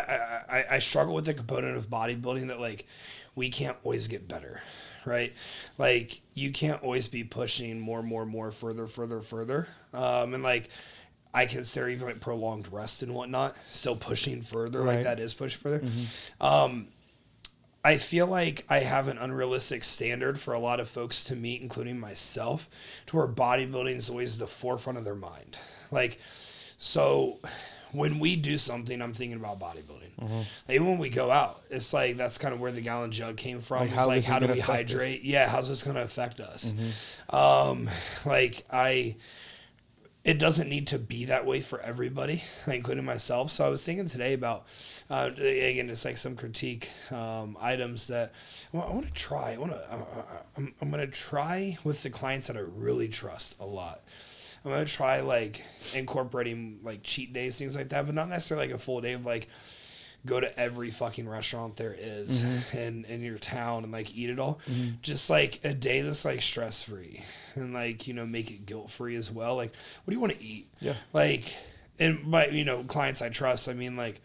I- 0.58 0.64
I 0.70 0.78
struggle 0.78 1.14
with 1.14 1.26
the 1.26 1.34
component 1.34 1.76
of 1.76 1.88
bodybuilding 1.90 2.48
that 2.48 2.60
like 2.60 2.86
we 3.34 3.50
can't 3.50 3.76
always 3.84 4.08
get 4.08 4.26
better, 4.26 4.62
right? 5.04 5.32
Like 5.78 6.20
you 6.34 6.50
can't 6.50 6.82
always 6.82 7.08
be 7.08 7.24
pushing 7.24 7.78
more, 7.78 8.02
more, 8.02 8.24
more, 8.24 8.52
further, 8.52 8.86
further, 8.86 9.20
further, 9.20 9.68
um, 9.92 10.34
and 10.34 10.42
like 10.42 10.70
I 11.32 11.46
consider 11.46 11.88
even 11.88 12.06
like 12.06 12.20
prolonged 12.20 12.72
rest 12.72 13.02
and 13.02 13.14
whatnot 13.14 13.56
still 13.70 13.96
pushing 13.96 14.42
further. 14.42 14.80
Like 14.80 15.04
that 15.04 15.20
is 15.20 15.32
push 15.34 15.54
further. 15.56 15.84
Um, 16.40 16.88
I 17.82 17.96
feel 17.96 18.26
like 18.26 18.64
I 18.68 18.80
have 18.80 19.08
an 19.08 19.16
unrealistic 19.16 19.84
standard 19.84 20.38
for 20.38 20.52
a 20.52 20.58
lot 20.58 20.80
of 20.80 20.88
folks 20.88 21.24
to 21.24 21.36
meet, 21.36 21.62
including 21.62 21.98
myself, 21.98 22.68
to 23.06 23.16
where 23.16 23.26
bodybuilding 23.26 23.96
is 23.96 24.10
always 24.10 24.36
the 24.36 24.46
forefront 24.46 24.98
of 24.98 25.04
their 25.04 25.14
mind. 25.14 25.56
Like, 25.90 26.20
so 26.76 27.38
when 27.92 28.18
we 28.18 28.36
do 28.36 28.58
something, 28.58 29.00
I'm 29.00 29.14
thinking 29.14 29.38
about 29.38 29.60
bodybuilding. 29.60 30.14
Mm-hmm. 30.20 30.34
Like, 30.34 30.46
even 30.68 30.88
when 30.88 30.98
we 30.98 31.08
go 31.08 31.30
out, 31.30 31.58
it's 31.70 31.94
like 31.94 32.18
that's 32.18 32.36
kind 32.36 32.52
of 32.52 32.60
where 32.60 32.70
the 32.70 32.82
gallon 32.82 33.12
jug 33.12 33.38
came 33.38 33.60
from. 33.60 33.78
Like, 33.78 33.88
It's 33.88 33.96
how 33.96 34.06
like, 34.06 34.24
how 34.24 34.38
do 34.40 34.46
we 34.48 34.60
us. 34.60 34.66
hydrate? 34.66 35.22
Yeah, 35.22 35.48
how's 35.48 35.68
this 35.68 35.82
going 35.82 35.96
to 35.96 36.02
affect 36.02 36.40
us? 36.40 36.72
Mm-hmm. 36.72 37.34
Um, 37.34 37.88
like 38.26 38.64
I 38.70 39.16
it 40.22 40.38
doesn't 40.38 40.68
need 40.68 40.86
to 40.88 40.98
be 40.98 41.24
that 41.26 41.46
way 41.46 41.60
for 41.60 41.80
everybody, 41.80 42.42
including 42.66 43.04
myself. 43.04 43.50
So 43.50 43.66
I 43.66 43.68
was 43.68 43.84
thinking 43.84 44.06
today 44.06 44.34
about, 44.34 44.66
uh, 45.08 45.30
again, 45.36 45.88
it's 45.88 46.04
like 46.04 46.18
some 46.18 46.36
critique 46.36 46.90
um, 47.10 47.56
items 47.60 48.06
that 48.08 48.32
I 48.74 48.76
want 48.76 49.06
to 49.06 49.12
try. 49.12 49.54
I 49.54 49.58
want 49.58 49.72
to. 49.72 49.98
I'm, 50.56 50.74
I'm 50.80 50.90
going 50.90 51.04
to 51.04 51.12
try 51.12 51.78
with 51.84 52.02
the 52.02 52.10
clients 52.10 52.48
that 52.48 52.56
I 52.56 52.60
really 52.60 53.08
trust 53.08 53.56
a 53.60 53.66
lot. 53.66 54.00
I'm 54.64 54.72
going 54.72 54.84
to 54.84 54.92
try 54.92 55.20
like 55.20 55.64
incorporating 55.94 56.80
like 56.82 57.02
cheat 57.02 57.32
days, 57.32 57.58
things 57.58 57.74
like 57.74 57.88
that, 57.88 58.04
but 58.04 58.14
not 58.14 58.28
necessarily 58.28 58.66
like 58.66 58.76
a 58.76 58.78
full 58.78 59.00
day 59.00 59.14
of 59.14 59.24
like 59.24 59.48
go 60.26 60.40
to 60.40 60.58
every 60.58 60.90
fucking 60.90 61.28
restaurant 61.28 61.76
there 61.76 61.96
is 61.98 62.44
mm-hmm. 62.44 62.78
in 62.78 63.04
in 63.06 63.22
your 63.22 63.38
town 63.38 63.84
and 63.84 63.92
like 63.92 64.14
eat 64.14 64.30
it 64.30 64.38
all. 64.38 64.60
Mm-hmm. 64.68 64.96
Just 65.02 65.30
like 65.30 65.60
a 65.64 65.74
day 65.74 66.02
that's 66.02 66.24
like 66.24 66.42
stress 66.42 66.82
free 66.82 67.22
and 67.54 67.72
like 67.72 68.06
you 68.06 68.14
know 68.14 68.26
make 68.26 68.50
it 68.50 68.66
guilt 68.66 68.90
free 68.90 69.16
as 69.16 69.30
well. 69.30 69.56
Like, 69.56 69.72
what 70.04 70.10
do 70.10 70.14
you 70.14 70.20
want 70.20 70.34
to 70.34 70.44
eat? 70.44 70.66
Yeah. 70.80 70.94
Like, 71.12 71.54
and 71.98 72.30
by 72.30 72.46
you 72.48 72.64
know 72.64 72.82
clients 72.84 73.22
I 73.22 73.28
trust, 73.28 73.68
I 73.68 73.74
mean 73.74 73.96
like 73.96 74.20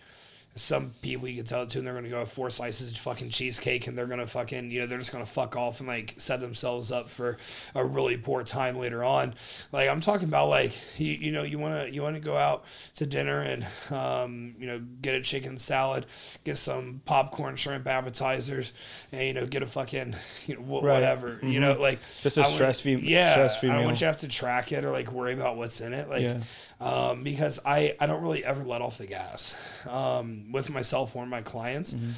some 0.58 0.92
people 1.02 1.28
you 1.28 1.36
can 1.36 1.44
tell 1.46 1.64
it 1.64 1.70
to 1.70 1.80
and 1.80 1.86
they're 1.86 1.94
gonna 1.94 2.08
go 2.08 2.20
have 2.20 2.32
four 2.32 2.50
slices 2.50 2.90
of 2.90 2.98
fucking 2.98 3.30
cheesecake 3.30 3.88
and 3.88 3.98
they're 3.98 4.06
gonna 4.08 4.26
fucking 4.26 4.72
you 4.72 4.80
know 4.80 4.88
they're 4.88 4.98
just 4.98 5.12
gonna 5.12 5.26
fuck 5.26 5.58
off 5.58 5.82
and 5.82 5.90
like 5.90 6.14
set 6.18 6.40
themselves 6.40 6.94
up 6.94 7.10
for 7.10 7.38
a 7.76 7.84
really 7.84 8.16
poor 8.16 8.42
time 8.42 8.78
later 8.78 9.04
on 9.04 9.34
like 9.74 9.90
i'm 9.90 10.00
talking 10.00 10.30
about 10.30 10.48
like 10.48 10.72
you, 10.98 11.12
you 11.12 11.32
know 11.34 11.44
you 11.44 11.60
want 11.60 11.86
to 11.88 11.94
you 11.94 12.02
want 12.02 12.16
to 12.16 12.22
go 12.22 12.38
out 12.38 12.64
to 12.96 13.06
dinner 13.06 13.40
and 13.42 13.68
um, 13.92 14.56
you 14.58 14.66
know 14.66 14.82
get 15.02 15.14
a 15.16 15.22
chicken 15.22 15.58
salad 15.58 16.06
get 16.46 16.58
some 16.58 17.02
popcorn 17.06 17.58
shrimp 17.58 17.86
appetizers 17.86 18.72
and 19.12 19.24
you 19.28 19.34
know 19.34 19.46
get 19.46 19.62
a 19.62 19.68
fucking 19.68 20.16
you 20.48 20.56
know 20.56 20.62
wh- 20.62 20.84
Right. 20.84 20.94
whatever 20.94 21.38
you 21.44 21.60
know 21.60 21.74
like 21.74 22.00
Just 22.22 22.38
a 22.38 22.42
I 22.42 22.44
want- 22.46 22.56
stress-free- 22.56 22.96
yeah 23.04 23.34
stress-free 23.34 23.70
i 23.70 23.76
don't 23.76 23.84
want 23.84 23.98
you 23.98 24.00
to 24.00 24.06
have 24.06 24.20
to 24.22 24.30
track 24.30 24.72
it 24.72 24.86
or 24.86 24.92
like 24.92 25.12
worry 25.12 25.34
about 25.34 25.58
what's 25.58 25.82
in 25.82 25.94
it 25.94 26.08
like 26.08 26.22
Yeah. 26.22 26.40
Um, 26.80 27.24
because 27.24 27.60
I, 27.66 27.96
I 28.00 28.06
don't 28.06 28.22
really 28.22 28.44
ever 28.44 28.64
let 28.64 28.82
off 28.82 28.98
the 28.98 29.08
gas 29.08 29.56
um, 29.90 30.52
with 30.52 30.70
myself 30.70 31.16
or 31.16 31.26
my 31.26 31.42
clients. 31.42 31.94
Mm-hmm. 31.94 32.12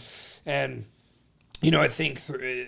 And, 0.46 0.86
you 1.62 1.72
know, 1.72 1.82
I 1.82 1.88
think 1.88 2.20
through, 2.20 2.66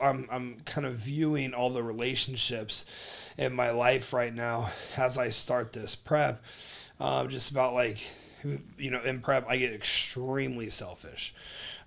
I'm, 0.00 0.26
I'm 0.30 0.60
kind 0.64 0.86
of 0.86 0.94
viewing 0.94 1.54
all 1.54 1.70
the 1.70 1.82
relationships 1.82 3.32
in 3.36 3.52
my 3.54 3.70
life 3.70 4.12
right 4.12 4.32
now 4.32 4.70
as 4.96 5.18
I 5.18 5.30
start 5.30 5.72
this 5.72 5.94
prep. 5.96 6.42
Um, 7.00 7.28
just 7.28 7.50
about 7.50 7.74
like, 7.74 7.98
you 8.78 8.90
know, 8.90 9.02
in 9.02 9.20
prep, 9.20 9.46
I 9.48 9.56
get 9.56 9.72
extremely 9.72 10.68
selfish. 10.68 11.34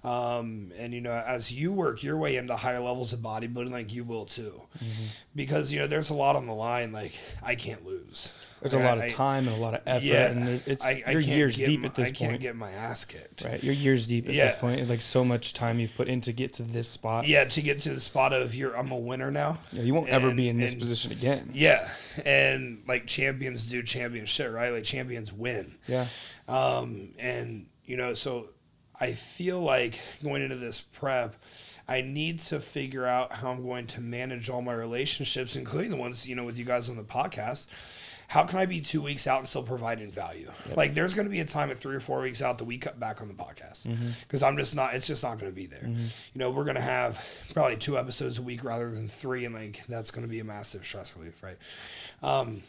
Um, 0.04 0.72
and 0.78 0.94
you 0.94 1.02
know, 1.02 1.12
as 1.12 1.52
you 1.52 1.72
work 1.72 2.04
your 2.04 2.18
way 2.18 2.36
into 2.36 2.56
higher 2.56 2.80
levels 2.80 3.14
of 3.14 3.20
bodybuilding, 3.20 3.72
like 3.72 3.94
you 3.94 4.04
will 4.04 4.26
too, 4.26 4.62
Mm-hmm. 4.78 5.06
because 5.36 5.74
you 5.74 5.80
know 5.80 5.88
there's 5.88 6.10
a 6.12 6.14
lot 6.14 6.36
on 6.36 6.46
the 6.46 6.54
line. 6.54 6.92
Like 6.92 7.14
I 7.44 7.56
can't 7.56 7.86
lose. 7.86 8.32
There's 8.62 8.74
a 8.74 8.80
lot 8.80 8.98
of 8.98 9.12
time 9.12 9.48
and 9.48 9.56
a 9.56 9.60
lot 9.60 9.76
of 9.76 9.82
effort, 9.86 10.04
yeah, 10.04 10.32
and 10.32 10.62
it's 10.66 10.84
I, 10.84 11.04
I 11.06 11.12
you're 11.12 11.22
years 11.22 11.58
deep 11.58 11.82
my- 11.82 11.88
at 11.88 11.96
this 11.96 12.08
point. 12.10 12.22
I 12.22 12.28
can't 12.30 12.42
get 12.42 12.56
my 12.56 12.72
ass 12.72 13.06
kicked. 13.06 13.44
Right, 13.46 13.64
you're 13.64 13.74
years 13.74 14.08
deep 14.08 14.28
at 14.28 14.34
Yeah. 14.34 14.46
this 14.48 14.56
point. 14.56 14.80
It's 14.82 14.90
like 14.90 15.02
so 15.02 15.24
much 15.24 15.54
time 15.54 15.80
you've 15.80 15.96
put 15.96 16.08
in 16.08 16.22
to 16.22 16.34
get 16.34 16.54
to 16.54 16.64
this 16.64 16.90
spot. 16.90 17.28
Yeah, 17.28 17.46
to 17.46 17.62
get 17.62 17.80
to 17.82 17.90
the 17.90 18.00
spot 18.00 18.34
of 18.34 18.56
you're, 18.56 18.76
I'm 18.76 18.92
a 18.92 18.98
winner 18.98 19.30
now. 19.30 19.60
You, 19.72 19.80
know, 19.80 19.86
you 19.86 19.94
won't 19.94 20.10
ever 20.10 20.34
be 20.34 20.50
in 20.50 20.58
this 20.58 20.72
and- 20.74 20.82
position 20.82 21.12
again. 21.12 21.52
Yeah, 21.54 21.88
and 22.26 22.82
like 22.88 23.06
champions 23.06 23.66
do 23.68 23.84
champion 23.84 24.26
shit, 24.26 24.52
right? 24.52 24.70
Like 24.72 24.84
champions 24.86 25.32
win. 25.32 25.76
Yeah, 25.88 26.08
Um, 26.48 27.10
and 27.20 27.68
you 27.86 27.96
know, 27.98 28.14
so 28.16 28.50
I 29.00 29.14
feel 29.14 29.60
like 29.62 30.00
going 30.24 30.42
into 30.42 30.56
this 30.56 30.82
prep, 30.82 31.36
I 31.88 32.02
need 32.02 32.40
to 32.40 32.60
figure 32.60 33.06
out 33.06 33.32
how 33.32 33.52
I'm 33.52 33.64
going 33.64 33.88
to 33.88 34.02
manage 34.02 34.50
all 34.50 34.62
my 34.62 34.74
relationships, 34.74 35.56
including 35.56 35.92
the 35.92 35.96
ones, 35.98 36.28
you 36.28 36.36
know, 36.36 36.44
with 36.44 36.58
you 36.58 36.66
guys 36.66 36.90
on 36.90 36.98
the 36.98 37.04
podcast. 37.04 37.68
How 38.30 38.44
can 38.44 38.60
I 38.60 38.66
be 38.66 38.82
two 38.82 39.02
weeks 39.02 39.26
out 39.26 39.40
and 39.40 39.48
still 39.48 39.64
providing 39.64 40.12
value? 40.12 40.52
Like, 40.76 40.94
there's 40.94 41.14
going 41.14 41.26
to 41.28 41.32
be 41.32 41.40
a 41.40 41.46
time 41.46 41.72
at 41.72 41.78
three 41.78 41.96
or 41.96 42.02
four 42.02 42.20
weeks 42.20 42.42
out 42.42 42.58
that 42.58 42.66
we 42.66 42.78
cut 42.78 43.00
back 43.00 43.22
on 43.22 43.30
the 43.30 43.34
podcast 43.34 43.88
because 44.22 44.44
I'm 44.44 44.58
just 44.58 44.76
not. 44.76 44.94
It's 44.96 45.08
just 45.08 45.24
not 45.24 45.40
going 45.40 45.50
to 45.50 45.56
be 45.56 45.66
there. 45.66 45.88
You 45.88 46.40
know, 46.40 46.52
we're 46.52 46.66
going 46.66 46.76
to 46.76 46.82
have 46.82 47.24
probably 47.54 47.78
two 47.78 47.98
episodes 47.98 48.38
a 48.38 48.42
week 48.42 48.66
rather 48.66 48.92
than 48.92 49.08
three, 49.08 49.46
and 49.46 49.56
like 49.56 49.82
that's 49.88 50.12
going 50.12 50.28
to 50.28 50.30
be 50.30 50.40
a 50.40 50.44
massive 50.44 50.86
stress 50.86 51.16
relief, 51.16 51.42
right? 51.42 51.58
Um, 52.22 52.64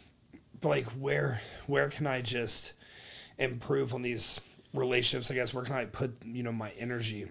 but 0.60 0.68
like, 0.68 0.86
where 0.92 1.40
where 1.66 1.88
can 1.88 2.06
I 2.06 2.22
just 2.22 2.74
improve 3.36 3.94
on 3.94 4.02
these 4.02 4.40
relationships? 4.74 5.30
I 5.30 5.34
guess 5.34 5.52
where 5.52 5.64
can 5.64 5.74
I 5.74 5.86
put 5.86 6.24
you 6.24 6.44
know 6.44 6.52
my 6.52 6.70
energy 6.78 7.26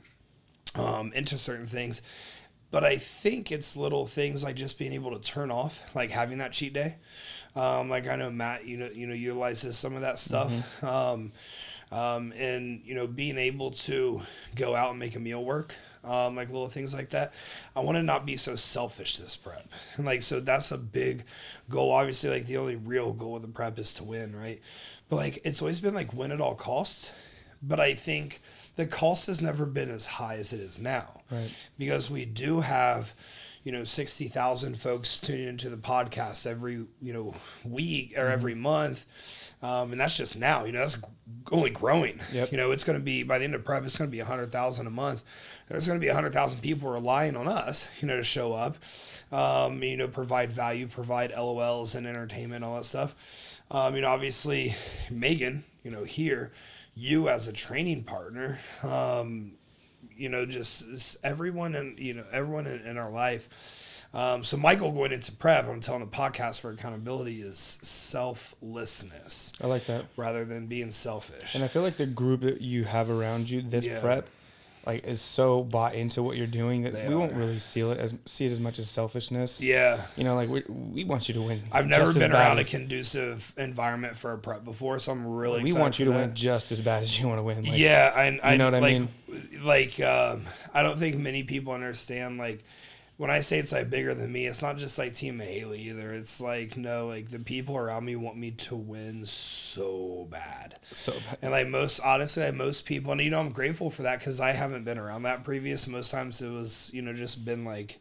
um, 0.76 1.14
into 1.14 1.38
certain 1.38 1.66
things? 1.66 2.02
But 2.70 2.84
I 2.84 2.98
think 2.98 3.50
it's 3.54 3.78
little 3.78 4.06
things 4.06 4.44
like 4.44 4.58
just 4.58 4.78
being 4.78 4.92
able 4.92 5.18
to 5.18 5.22
turn 5.22 5.50
off, 5.52 5.96
like 5.96 6.12
having 6.12 6.40
that 6.40 6.52
cheat 6.52 6.74
day. 6.74 6.98
Um, 7.56 7.90
like 7.90 8.08
I 8.08 8.16
know 8.16 8.30
Matt, 8.30 8.66
you 8.66 8.78
know, 8.78 8.90
you 8.94 9.08
know, 9.08 9.14
utilizes 9.14 9.78
some 9.78 9.96
of 9.96 10.02
that 10.02 10.20
stuff, 10.20 10.52
um, 10.84 11.32
um, 11.92 12.34
and 12.38 12.82
you 12.86 12.94
know, 12.96 13.08
being 13.08 13.38
able 13.38 13.72
to 13.72 14.22
go 14.56 14.76
out 14.76 14.92
and 14.92 15.00
make 15.00 15.16
a 15.16 15.20
meal 15.20 15.44
work, 15.44 15.74
um, 16.04 16.36
like 16.36 16.50
little 16.50 16.68
things 16.68 16.94
like 16.94 17.10
that. 17.10 17.34
I 17.76 17.80
want 17.80 17.96
to 17.98 18.04
not 18.04 18.26
be 18.26 18.38
so 18.38 18.56
selfish 18.56 19.18
this 19.18 19.36
prep, 19.36 19.66
and 19.96 20.06
like 20.06 20.22
so 20.22 20.40
that's 20.40 20.72
a 20.72 20.78
big 20.78 21.24
goal. 21.70 21.92
Obviously, 21.92 22.30
like 22.30 22.46
the 22.46 22.58
only 22.58 22.76
real 22.76 23.12
goal 23.14 23.38
of 23.38 23.42
the 23.42 23.48
prep 23.48 23.80
is 23.80 23.94
to 23.96 24.04
win, 24.04 24.36
right? 24.36 24.62
But 25.10 25.16
like 25.16 25.40
it's 25.44 25.62
always 25.62 25.80
been 25.80 25.94
like 25.96 26.14
win 26.14 26.32
at 26.32 26.42
all 26.42 26.56
costs. 26.56 27.12
But 27.64 27.80
I 27.80 27.96
think 27.96 28.40
the 28.76 28.86
cost 28.86 29.26
has 29.26 29.42
never 29.42 29.66
been 29.66 29.90
as 29.90 30.06
high 30.06 30.36
as 30.36 30.54
it 30.54 30.60
is 30.60 30.80
now, 30.80 31.22
Right. 31.32 31.50
because 31.80 32.08
we 32.12 32.24
do 32.24 32.60
have 32.60 33.16
you 33.68 33.74
know 33.74 33.84
60,000 33.84 34.78
folks 34.80 35.20
tuning 35.20 35.50
into 35.50 35.70
the 35.70 35.76
podcast 35.76 36.48
every 36.48 36.86
you 37.02 37.12
know 37.12 37.36
week 37.66 38.14
or 38.18 38.28
every 38.28 38.56
month. 38.56 39.06
Um, 39.62 39.92
and 39.92 40.00
that's 40.00 40.16
just 40.16 40.40
now 40.40 40.64
you 40.64 40.72
know 40.72 40.80
that's 40.80 40.98
only 41.52 41.72
growing. 41.72 42.22
Yep. 42.32 42.54
you 42.54 42.58
know 42.58 42.72
it's 42.72 42.86
going 42.86 42.98
to 42.98 43.04
be 43.04 43.24
by 43.24 43.40
the 43.40 43.44
end 43.44 43.56
of 43.56 43.66
prep 43.66 43.84
it's 43.84 43.98
going 43.98 44.10
to 44.10 44.12
be 44.12 44.22
100,000 44.22 44.88
a 44.88 44.90
month. 44.90 45.22
There's 45.68 45.86
going 45.86 46.00
to 46.00 46.02
be 46.02 46.08
100,000 46.08 46.62
people 46.62 46.90
relying 46.90 47.36
on 47.36 47.50
us 47.50 47.90
you 48.00 48.08
know 48.08 48.16
to 48.16 48.24
show 48.24 48.54
up 48.54 48.78
um, 49.34 49.84
you 49.84 49.98
know 49.98 50.08
provide 50.08 50.50
value 50.50 50.88
provide 50.88 51.34
LOLs 51.34 51.94
and 51.94 52.08
entertainment 52.08 52.64
all 52.64 52.76
that 52.76 52.86
stuff. 52.86 53.60
Um, 53.70 53.96
you 53.96 54.02
know 54.02 54.08
obviously 54.08 54.76
Megan 55.12 55.66
you 55.84 55.92
know 55.92 56.06
here 56.06 56.54
you 56.96 57.28
as 57.28 57.50
a 57.50 57.54
training 57.54 58.06
partner 58.06 58.60
um, 58.82 59.57
you 60.18 60.30
know, 60.30 60.46
just 60.46 61.18
everyone 61.24 61.76
and 61.76 61.98
you 62.00 62.14
know 62.14 62.26
everyone 62.32 62.68
in, 62.68 62.80
in 62.82 62.98
our 62.98 63.12
life. 63.12 63.50
Um, 64.14 64.44
so 64.44 64.56
Michael 64.58 64.92
going 64.94 65.12
into 65.12 65.32
prep, 65.34 65.68
I'm 65.68 65.82
telling 65.82 66.00
the 66.02 66.08
podcast 66.08 66.62
for 66.62 66.72
accountability 66.72 67.42
is 67.42 67.78
selflessness 67.82 69.52
I 69.62 69.68
like 69.68 69.86
that. 69.88 70.06
rather 70.16 70.46
than 70.46 70.68
being 70.68 70.92
selfish. 70.92 71.56
And 71.56 71.64
I 71.64 71.68
feel 71.68 71.82
like 71.82 71.98
the 71.98 72.06
group 72.06 72.42
that 72.42 72.62
you 72.62 72.86
have 72.86 73.10
around 73.10 73.50
you, 73.50 73.62
this 73.62 73.86
Yeah. 73.86 74.00
prep, 74.00 74.28
like 74.88 75.06
is 75.06 75.22
so 75.22 75.64
bought 75.64 75.94
into 75.94 76.24
what 76.24 76.38
you're 76.38 76.48
doing 76.48 76.84
that 76.84 76.94
They 76.94 77.08
we 77.10 77.14
won't 77.14 77.34
really 77.34 77.60
see 77.60 77.82
it 77.82 77.98
as 78.00 78.16
see 78.26 78.46
it 78.46 78.52
as 78.52 78.60
much 78.60 78.80
as 78.80 78.90
selfishness. 78.90 79.62
yeah, 79.64 80.02
You 80.16 80.24
know, 80.24 80.34
like 80.36 80.50
we, 80.50 80.64
we 80.68 81.04
want 81.04 81.28
you 81.28 81.34
to 81.36 81.42
win. 81.42 81.62
I've 81.72 81.88
never 81.88 82.12
been 82.14 82.32
around 82.32 82.58
a 82.60 82.64
conducive 82.64 83.54
environment 83.58 84.16
for 84.16 84.32
a 84.32 84.38
prep 84.38 84.64
before, 84.64 84.98
so 85.00 85.12
I'm 85.12 85.28
really 85.28 85.62
We 85.62 85.74
want 85.74 86.00
you 86.00 86.06
to 86.06 86.12
that. 86.12 86.18
win 86.28 86.34
just 86.36 86.72
as 86.72 86.82
bad 86.82 87.04
as 87.04 87.20
you 87.20 87.28
want 87.28 87.38
to 87.40 87.44
win. 87.44 87.64
Like, 87.64 87.78
yeah, 87.78 88.12
I, 88.16 88.40
I 88.42 88.52
you 88.54 88.58
know 88.58 88.66
what 88.66 88.76
I 88.76 88.80
like, 88.80 88.94
mean? 88.94 89.08
Like, 89.62 90.00
um, 90.00 90.46
I 90.74 90.82
don't 90.84 90.98
think 90.98 91.18
many 91.18 91.44
people 91.44 91.74
understand. 91.74 92.38
Like, 92.38 92.64
when 93.18 93.32
I 93.32 93.40
say 93.42 93.58
it's 93.58 93.72
like 93.72 93.90
bigger 93.90 94.14
than 94.14 94.32
me, 94.32 94.46
it's 94.46 94.62
not 94.62 94.78
just 94.78 94.98
like 94.98 95.16
Team 95.16 95.40
Haley 95.40 95.82
either. 95.82 96.14
It's 96.14 96.40
like 96.40 96.78
no, 96.78 97.08
like 97.08 97.30
the 97.30 97.40
people 97.40 97.76
around 97.76 98.06
me 98.06 98.16
want 98.16 98.38
me 98.38 98.52
to 98.52 98.76
win 98.76 99.26
so 99.26 100.28
bad. 100.30 100.76
So 100.92 101.14
bad. 101.14 101.40
And 101.42 101.52
like 101.52 101.68
most, 101.68 102.00
honestly, 102.00 102.44
like 102.44 102.54
most 102.54 102.86
people, 102.86 103.12
and 103.12 103.22
you 103.22 103.32
know, 103.32 103.40
I'm 103.40 103.50
grateful 103.52 103.90
for 103.90 104.04
that 104.04 104.20
because 104.20 104.40
I 104.40 104.52
haven't 104.52 104.84
been 104.86 105.00
around 105.00 105.24
that 105.24 105.44
previous. 105.44 105.88
Most 105.88 106.12
times 106.12 106.42
it 106.42 106.50
was, 106.50 106.92
you 106.94 107.02
know, 107.02 107.14
just 107.14 107.44
been 107.44 107.66
like, 107.66 108.00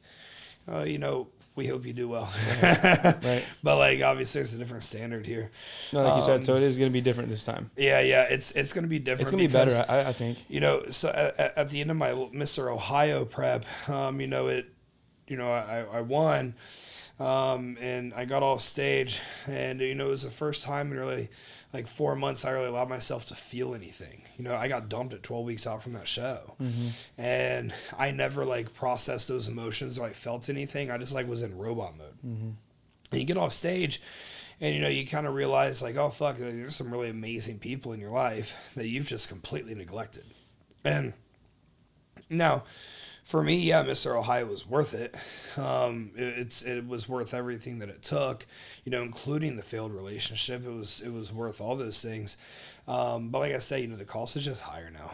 oh, 0.68 0.84
you 0.84 0.98
know, 0.98 1.28
we 1.54 1.66
hope 1.66 1.86
you 1.86 1.94
do 1.94 2.08
well. 2.10 2.30
Right. 2.62 3.42
But 3.62 3.78
like, 3.78 4.02
obviously, 4.02 4.40
there's 4.40 4.52
a 4.52 4.58
different 4.58 4.84
standard 4.84 5.24
here. 5.24 5.50
No, 5.94 6.02
like 6.02 6.16
you 6.16 6.22
said, 6.22 6.44
so 6.44 6.56
Um, 6.56 6.62
it 6.62 6.66
is 6.66 6.76
going 6.76 6.90
to 6.90 6.92
be 6.92 7.00
different 7.00 7.30
this 7.30 7.44
time. 7.44 7.70
Yeah, 7.76 8.00
yeah, 8.00 8.24
it's 8.24 8.50
it's 8.52 8.74
gonna 8.74 8.86
be 8.86 8.98
different. 8.98 9.22
It's 9.22 9.30
going 9.30 9.42
to 9.42 9.48
be 9.48 9.52
better, 9.52 9.82
I, 9.88 10.10
I 10.10 10.12
think. 10.12 10.44
you 10.50 10.60
know, 10.60 10.82
so 10.90 11.08
at, 11.08 11.56
at 11.56 11.70
the 11.70 11.80
end 11.80 11.90
of 11.90 11.96
my 11.96 12.10
Mr. 12.10 12.70
Ohio 12.70 13.24
prep, 13.24 13.64
um, 13.88 14.20
you 14.20 14.26
know, 14.26 14.48
it, 14.48 14.66
you 15.28 15.36
know, 15.36 15.50
I, 15.50 15.84
I 15.92 16.00
won, 16.00 16.54
um, 17.18 17.76
and 17.80 18.12
I 18.14 18.24
got 18.26 18.42
off 18.42 18.60
stage, 18.60 19.20
and 19.46 19.80
you 19.80 19.94
know, 19.94 20.06
it 20.06 20.10
was 20.10 20.22
the 20.24 20.30
first 20.30 20.64
time 20.64 20.92
in 20.92 20.98
really 20.98 21.28
like 21.72 21.86
four 21.86 22.14
months 22.16 22.44
I 22.44 22.50
really 22.50 22.68
allowed 22.68 22.88
myself 22.88 23.26
to 23.26 23.34
feel 23.34 23.74
anything. 23.74 24.22
You 24.38 24.44
know, 24.44 24.54
I 24.54 24.68
got 24.68 24.88
dumped 24.88 25.14
at 25.14 25.22
12 25.22 25.44
weeks 25.44 25.66
out 25.66 25.82
from 25.82 25.94
that 25.94 26.08
show, 26.08 26.54
and 27.18 27.72
I 27.98 28.10
never 28.12 28.44
like 28.44 28.74
processed 28.74 29.28
those 29.28 29.48
emotions 29.48 29.98
or 29.98 30.02
like 30.02 30.14
felt 30.14 30.48
anything. 30.48 30.90
I 30.90 30.98
just 30.98 31.14
like 31.14 31.26
was 31.28 31.42
in 31.42 31.56
robot 31.56 31.96
mode. 31.96 32.14
And 33.12 33.20
you 33.20 33.24
get 33.26 33.36
off 33.36 33.52
stage, 33.52 34.00
and 34.60 34.74
you 34.74 34.80
know, 34.80 34.88
you 34.88 35.06
kind 35.06 35.26
of 35.26 35.34
realize 35.34 35.82
like, 35.82 35.96
oh 35.96 36.10
fuck, 36.10 36.38
like, 36.38 36.54
there's 36.54 36.76
some 36.76 36.90
really 36.90 37.10
amazing 37.10 37.58
people 37.58 37.92
in 37.92 38.00
your 38.00 38.10
life 38.10 38.54
that 38.74 38.88
you've 38.88 39.06
just 39.08 39.28
completely 39.28 39.74
neglected. 39.74 40.24
And 40.84 41.14
now, 42.30 42.64
for 43.26 43.42
me, 43.42 43.56
yeah, 43.56 43.82
Mr. 43.82 44.16
Ohio 44.16 44.46
was 44.46 44.64
worth 44.64 44.94
it. 44.94 45.16
Um, 45.58 46.12
it. 46.14 46.38
It's 46.38 46.62
it 46.62 46.86
was 46.86 47.08
worth 47.08 47.34
everything 47.34 47.80
that 47.80 47.88
it 47.88 48.02
took, 48.02 48.46
you 48.84 48.92
know, 48.92 49.02
including 49.02 49.56
the 49.56 49.62
failed 49.62 49.92
relationship. 49.92 50.64
It 50.64 50.70
was 50.70 51.00
it 51.00 51.12
was 51.12 51.32
worth 51.32 51.60
all 51.60 51.74
those 51.74 52.00
things. 52.00 52.36
Um, 52.86 53.30
but 53.30 53.40
like 53.40 53.52
I 53.52 53.58
say, 53.58 53.80
you 53.80 53.88
know, 53.88 53.96
the 53.96 54.04
cost 54.04 54.36
is 54.36 54.44
just 54.44 54.62
higher 54.62 54.90
now. 54.92 55.10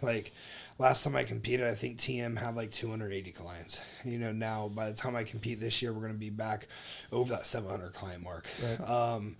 Like 0.00 0.32
last 0.78 1.02
time 1.02 1.16
I 1.16 1.24
competed, 1.24 1.66
I 1.66 1.74
think 1.74 1.98
TM 1.98 2.38
had 2.38 2.54
like 2.54 2.70
280 2.70 3.32
clients. 3.32 3.80
You 4.04 4.18
know, 4.20 4.30
now 4.30 4.68
by 4.68 4.88
the 4.88 4.96
time 4.96 5.16
I 5.16 5.24
compete 5.24 5.58
this 5.58 5.82
year, 5.82 5.92
we're 5.92 6.02
going 6.02 6.12
to 6.12 6.18
be 6.18 6.30
back 6.30 6.68
over 7.10 7.32
that 7.32 7.46
700 7.46 7.92
client 7.94 8.22
mark. 8.22 8.48
Right. 8.62 8.88
Um, 8.88 9.36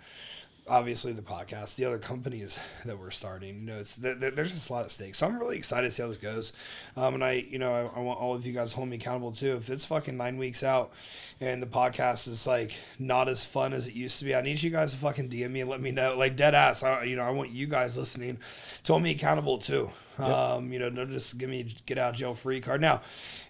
obviously 0.69 1.13
the 1.13 1.23
podcast, 1.23 1.77
the 1.77 1.85
other 1.85 1.99
companies 1.99 2.59
that 2.85 2.99
we're 2.99 3.11
starting, 3.11 3.61
you 3.61 3.67
know, 3.67 3.79
it's 3.79 3.97
th- 3.97 4.21
th- 4.21 4.35
there's 4.35 4.53
just 4.53 4.69
a 4.69 4.73
lot 4.73 4.85
at 4.85 4.91
stake. 4.91 5.15
So 5.15 5.27
I'm 5.27 5.39
really 5.39 5.57
excited 5.57 5.89
to 5.89 5.91
see 5.91 6.03
how 6.03 6.09
this 6.09 6.17
goes. 6.17 6.53
Um, 6.97 7.15
and 7.15 7.25
I, 7.25 7.33
you 7.33 7.59
know, 7.59 7.73
I, 7.73 7.99
I 7.99 8.01
want 8.01 8.21
all 8.21 8.35
of 8.35 8.45
you 8.47 8.53
guys 8.53 8.71
to 8.71 8.77
hold 8.77 8.89
me 8.89 8.97
accountable 8.97 9.33
too. 9.33 9.57
If 9.57 9.71
it's 9.71 9.85
fucking 9.87 10.17
nine 10.17 10.39
weeks 10.39 10.63
out 10.63 10.93
and 11.41 11.63
the 11.63 11.67
podcast 11.67 12.29
is 12.29 12.47
like 12.47 12.75
not 12.99 13.29
as 13.29 13.45
fun 13.45 13.73
as 13.73 13.89
it 13.89 13.95
used 13.95 14.19
to 14.19 14.25
be, 14.25 14.35
I 14.35 14.41
need 14.43 14.63
you 14.63 14.71
guys 14.71 14.93
to 14.93 14.99
fucking 14.99 15.29
DM 15.29 15.51
me 15.51 15.61
and 15.61 15.71
let 15.71 15.81
me 15.81 15.91
know. 15.91 16.17
Like 16.17 16.37
dead 16.37 16.55
ass, 16.55 16.83
I, 16.83 17.05
you 17.05 17.17
know, 17.17 17.25
I 17.25 17.31
want 17.31 17.51
you 17.51 17.67
guys 17.67 17.97
listening 17.97 18.39
to 18.85 18.93
hold 18.93 19.03
me 19.03 19.13
accountable 19.13 19.59
too. 19.59 19.91
Um, 20.19 20.73
you 20.73 20.79
know, 20.79 20.89
don't 20.89 21.11
just 21.11 21.37
give 21.37 21.51
me 21.51 21.75
get 21.85 21.99
out 21.99 22.15
jail 22.15 22.33
free 22.35 22.61
card. 22.61 22.81
Now, 22.81 23.03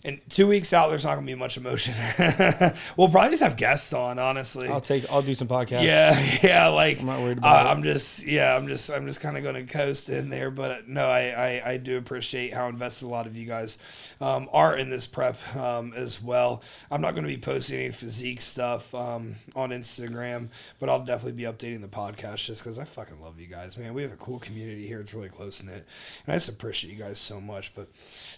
in 0.07 0.21
two 0.29 0.47
weeks 0.47 0.73
out, 0.73 0.89
there's 0.89 1.05
not 1.05 1.17
gonna 1.17 1.27
be 1.27 1.35
much 1.35 1.57
emotion. 1.57 1.93
we'll 2.97 3.09
probably 3.09 3.31
just 3.31 3.43
have 3.43 3.57
guests 3.57 3.93
on, 3.93 4.21
honestly. 4.21 4.69
I'll 4.69 4.81
take. 4.81 5.11
I'll 5.11 5.21
do 5.21 5.35
some 5.35 5.49
podcasts. 5.49 5.83
Yeah, 5.83 6.39
yeah, 6.43 6.69
like 6.69 7.01
I'm 7.01 7.07
not 7.07 7.21
worried 7.21 7.39
about 7.39 7.67
I, 7.67 7.69
it. 7.69 7.73
I'm 7.73 7.83
just, 7.83 8.25
yeah, 8.25 8.55
I'm 8.55 8.69
just, 8.69 8.89
I'm 8.89 9.07
just 9.09 9.21
kind 9.21 9.37
of 9.37 9.43
going 9.43 9.57
to 9.57 9.65
coast 9.65 10.09
in 10.09 10.31
there. 10.31 10.53
But 10.53 10.89
no, 10.89 11.09
I, 11.09 11.61
I, 11.65 11.71
I 11.73 11.77
do 11.77 11.99
appreciate 11.99 12.55
how 12.55 12.69
invested 12.69 13.07
a 13.07 13.09
lot 13.09 13.27
of 13.27 13.37
you 13.37 13.47
guys 13.47 13.79
um, 14.21 14.49
are 14.53 14.77
in 14.77 14.91
this 14.91 15.09
prep 15.09 15.37
um, 15.57 15.93
as 15.95 16.23
well. 16.23 16.63
I'm 16.91 17.01
not 17.01 17.13
going 17.15 17.25
to 17.25 17.29
be 17.29 17.41
posting 17.41 17.81
any 17.81 17.91
physique 17.91 18.41
stuff 18.41 18.95
um, 18.95 19.35
on 19.57 19.71
Instagram, 19.71 20.49
but 20.79 20.89
I'll 20.89 21.05
definitely 21.05 21.33
be 21.33 21.51
updating 21.51 21.81
the 21.81 21.89
podcast 21.89 22.47
just 22.47 22.63
because 22.63 22.79
I 22.79 22.85
fucking 22.85 23.21
love 23.21 23.41
you 23.41 23.49
guys, 23.49 23.77
man. 23.77 23.93
We 23.93 24.03
have 24.03 24.13
a 24.13 24.17
cool 24.17 24.39
community 24.39 24.87
here. 24.87 25.01
It's 25.01 25.15
really 25.15 25.31
close 25.31 25.65
knit, 25.65 25.85
and 26.27 26.33
I 26.33 26.37
just 26.37 26.49
appreciate 26.49 26.93
you 26.93 26.99
guys 26.99 27.19
so 27.19 27.41
much. 27.41 27.75
But 27.75 27.89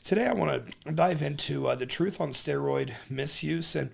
today 0.03 0.27
I 0.27 0.33
want 0.33 0.73
to 0.85 0.93
dive 0.93 1.21
into 1.21 1.58
uh, 1.67 1.75
the 1.75 1.87
truth 1.87 2.21
on 2.21 2.31
steroid 2.31 2.93
misuse 3.11 3.75
and 3.75 3.91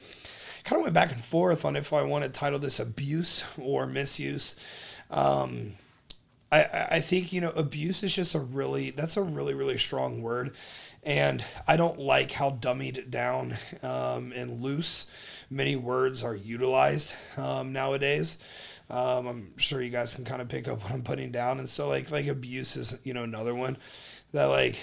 kind 0.65 0.81
of 0.81 0.85
went 0.85 0.95
back 0.95 1.13
and 1.13 1.23
forth 1.23 1.65
on 1.65 1.77
if 1.77 1.93
I 1.93 2.03
want 2.03 2.25
to 2.25 2.31
title 2.31 2.59
this 2.59 2.81
abuse 2.81 3.45
or 3.59 3.87
misuse. 3.87 4.57
Um, 5.11 5.75
I, 6.51 6.87
I 6.93 7.01
think 7.01 7.33
you 7.33 7.41
know 7.41 7.51
abuse 7.51 8.03
is 8.03 8.15
just 8.15 8.35
a 8.35 8.41
really 8.41 8.91
that's 8.91 9.17
a 9.17 9.23
really 9.23 9.55
really 9.55 9.79
strong 9.79 10.23
word, 10.23 10.53
and 11.03 11.45
I 11.67 11.77
don't 11.77 11.99
like 11.99 12.31
how 12.31 12.53
dummied 12.53 13.11
down 13.11 13.55
um, 13.83 14.33
and 14.33 14.61
loose 14.61 15.07
many 15.51 15.77
words 15.77 16.23
are 16.23 16.37
utilized 16.37 17.15
um, 17.37 17.73
nowadays. 17.73 18.39
Um, 18.89 19.27
I'm 19.27 19.59
sure 19.59 19.81
you 19.81 19.91
guys 19.91 20.15
can 20.15 20.25
kind 20.25 20.43
of 20.43 20.49
pick 20.49 20.69
up 20.69 20.83
what 20.83 20.93
I'm 20.93 21.03
putting 21.03 21.33
down, 21.33 21.59
and 21.59 21.69
so 21.69 21.89
like 21.89 22.11
like 22.11 22.29
abuse 22.29 22.77
is 22.77 22.99
you 23.03 23.15
know 23.15 23.25
another 23.25 23.55
one 23.55 23.77
that 24.33 24.47
like 24.47 24.77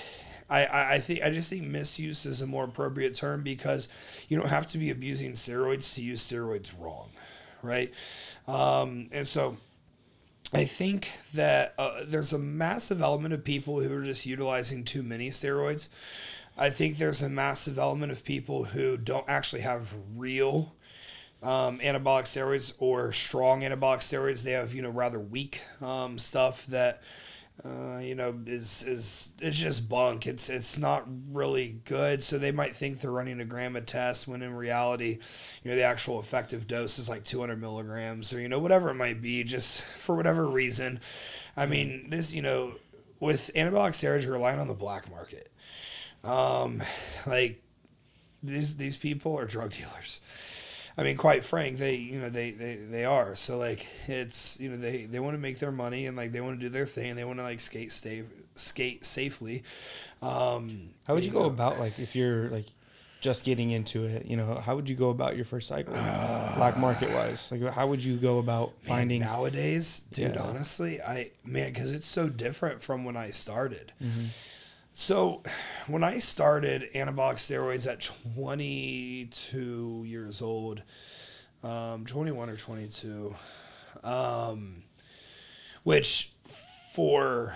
I, 0.51 0.95
I, 0.95 0.99
think 0.99 1.23
I 1.23 1.29
just 1.29 1.49
think 1.49 1.63
misuse 1.63 2.25
is 2.25 2.41
a 2.41 2.47
more 2.47 2.65
appropriate 2.65 3.15
term 3.15 3.41
because 3.41 3.87
you 4.27 4.37
don't 4.37 4.49
have 4.49 4.67
to 4.67 4.77
be 4.77 4.89
abusing 4.89 5.33
steroids 5.33 5.95
to 5.95 6.03
use 6.03 6.27
steroids 6.27 6.73
wrong, 6.77 7.09
right? 7.63 7.91
Um, 8.47 9.07
and 9.13 9.25
so 9.25 9.55
I 10.53 10.65
think 10.65 11.09
that 11.33 11.73
uh, 11.77 12.01
there's 12.05 12.33
a 12.33 12.39
massive 12.39 13.01
element 13.01 13.33
of 13.33 13.45
people 13.45 13.79
who 13.79 13.97
are 13.97 14.03
just 14.03 14.25
utilizing 14.25 14.83
too 14.83 15.03
many 15.03 15.29
steroids. 15.29 15.87
I 16.57 16.69
think 16.69 16.97
there's 16.97 17.21
a 17.21 17.29
massive 17.29 17.77
element 17.77 18.11
of 18.11 18.25
people 18.25 18.65
who 18.65 18.97
don't 18.97 19.29
actually 19.29 19.61
have 19.61 19.93
real 20.17 20.75
um, 21.41 21.79
anabolic 21.79 22.23
steroids 22.23 22.73
or 22.79 23.13
strong 23.13 23.61
anabolic 23.61 23.99
steroids. 23.99 24.43
They 24.43 24.51
have 24.51 24.73
you 24.73 24.81
know 24.81 24.89
rather 24.89 25.19
weak 25.19 25.61
um, 25.81 26.17
stuff 26.17 26.65
that 26.67 27.01
uh, 27.63 27.99
you 27.99 28.15
know 28.15 28.39
is 28.47 28.83
is 28.83 29.33
it's 29.39 29.57
just 29.57 29.87
bunk. 29.87 30.25
It's 30.25 30.49
it's 30.49 30.77
not 30.77 31.05
really 31.31 31.79
good. 31.85 32.23
So 32.23 32.37
they 32.37 32.51
might 32.51 32.75
think 32.75 32.99
they're 32.99 33.11
running 33.11 33.39
a 33.39 33.45
gram 33.45 33.75
a 33.75 33.81
test 33.81 34.27
when 34.27 34.41
in 34.41 34.53
reality, 34.55 35.19
you 35.63 35.71
know 35.71 35.75
the 35.75 35.83
actual 35.83 36.19
effective 36.19 36.67
dose 36.67 36.97
is 36.97 37.07
like 37.07 37.23
200 37.23 37.59
milligrams 37.61 38.33
or 38.33 38.41
you 38.41 38.49
know 38.49 38.59
whatever 38.59 38.89
it 38.89 38.95
might 38.95 39.21
be. 39.21 39.43
Just 39.43 39.83
for 39.83 40.15
whatever 40.15 40.47
reason, 40.47 40.99
I 41.55 41.67
mean 41.67 42.09
this 42.09 42.33
you 42.33 42.41
know 42.41 42.73
with 43.19 43.51
anabolic 43.55 43.91
steroids 43.91 44.23
you're 44.23 44.33
relying 44.33 44.59
on 44.59 44.67
the 44.67 44.73
black 44.73 45.09
market. 45.11 45.51
Um, 46.23 46.81
like 47.27 47.61
these 48.43 48.77
these 48.77 48.97
people 48.97 49.37
are 49.37 49.45
drug 49.45 49.71
dealers. 49.71 50.19
I 50.97 51.03
mean, 51.03 51.17
quite 51.17 51.43
frank, 51.43 51.77
they 51.77 51.95
you 51.95 52.19
know 52.19 52.29
they 52.29 52.51
they, 52.51 52.75
they 52.75 53.05
are. 53.05 53.35
So 53.35 53.57
like 53.57 53.87
it's 54.07 54.59
you 54.59 54.69
know 54.69 54.77
they 54.77 55.05
they 55.05 55.19
want 55.19 55.35
to 55.35 55.39
make 55.39 55.59
their 55.59 55.71
money 55.71 56.05
and 56.05 56.17
like 56.17 56.31
they 56.31 56.41
want 56.41 56.59
to 56.59 56.65
do 56.65 56.69
their 56.69 56.85
thing. 56.85 57.11
and 57.11 57.19
They 57.19 57.23
want 57.23 57.39
to 57.39 57.43
like 57.43 57.59
skate 57.59 57.91
stay 57.91 58.23
skate 58.55 59.05
safely. 59.05 59.63
Um, 60.21 60.89
How 61.05 61.15
would 61.15 61.25
you, 61.25 61.31
go 61.31 61.41
know, 61.41 61.45
about 61.45 61.79
like 61.79 61.97
if 61.99 62.15
you're 62.15 62.49
like 62.49 62.65
just 63.21 63.45
getting 63.45 63.71
into 63.71 64.05
it? 64.05 64.25
You 64.25 64.35
know, 64.37 64.55
how 64.55 64.75
would 64.75 64.89
you 64.89 64.95
go 64.95 65.09
about 65.09 65.35
your 65.35 65.45
first 65.45 65.67
cycle, 65.67 65.93
black 65.93 66.77
market 66.77 67.09
wise? 67.11 67.51
Like, 67.51 67.61
how 67.73 67.87
would 67.87 68.03
you 68.03 68.17
go 68.17 68.39
about 68.39 68.73
man, 68.83 68.97
finding? 68.97 69.21
nowadays, 69.21 70.03
dude? 70.11 70.35
Yeah. 70.35 70.41
Honestly, 70.41 71.01
I 71.01 71.31
man, 71.45 71.71
because 71.71 71.91
it's 71.91 72.07
so 72.07 72.29
different 72.29 72.81
from 72.81 73.05
when 73.05 73.15
I 73.15 73.29
started. 73.29 73.93
Mm-hmm. 74.03 74.25
So, 74.93 75.41
when 75.87 76.03
I 76.03 76.19
started 76.19 76.89
anabolic 76.93 77.35
steroids 77.35 77.89
at 77.89 78.01
22 78.35 80.03
years 80.05 80.41
old, 80.41 80.83
um, 81.63 82.05
21 82.05 82.49
or 82.49 82.57
22, 82.57 83.33
um, 84.03 84.83
which 85.83 86.33
for 86.93 87.55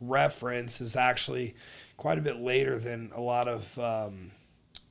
reference 0.00 0.80
is 0.80 0.96
actually 0.96 1.54
quite 1.96 2.18
a 2.18 2.22
bit 2.22 2.36
later 2.36 2.78
than 2.78 3.12
a 3.14 3.20
lot 3.20 3.46
of 3.46 3.78
um, 3.78 4.32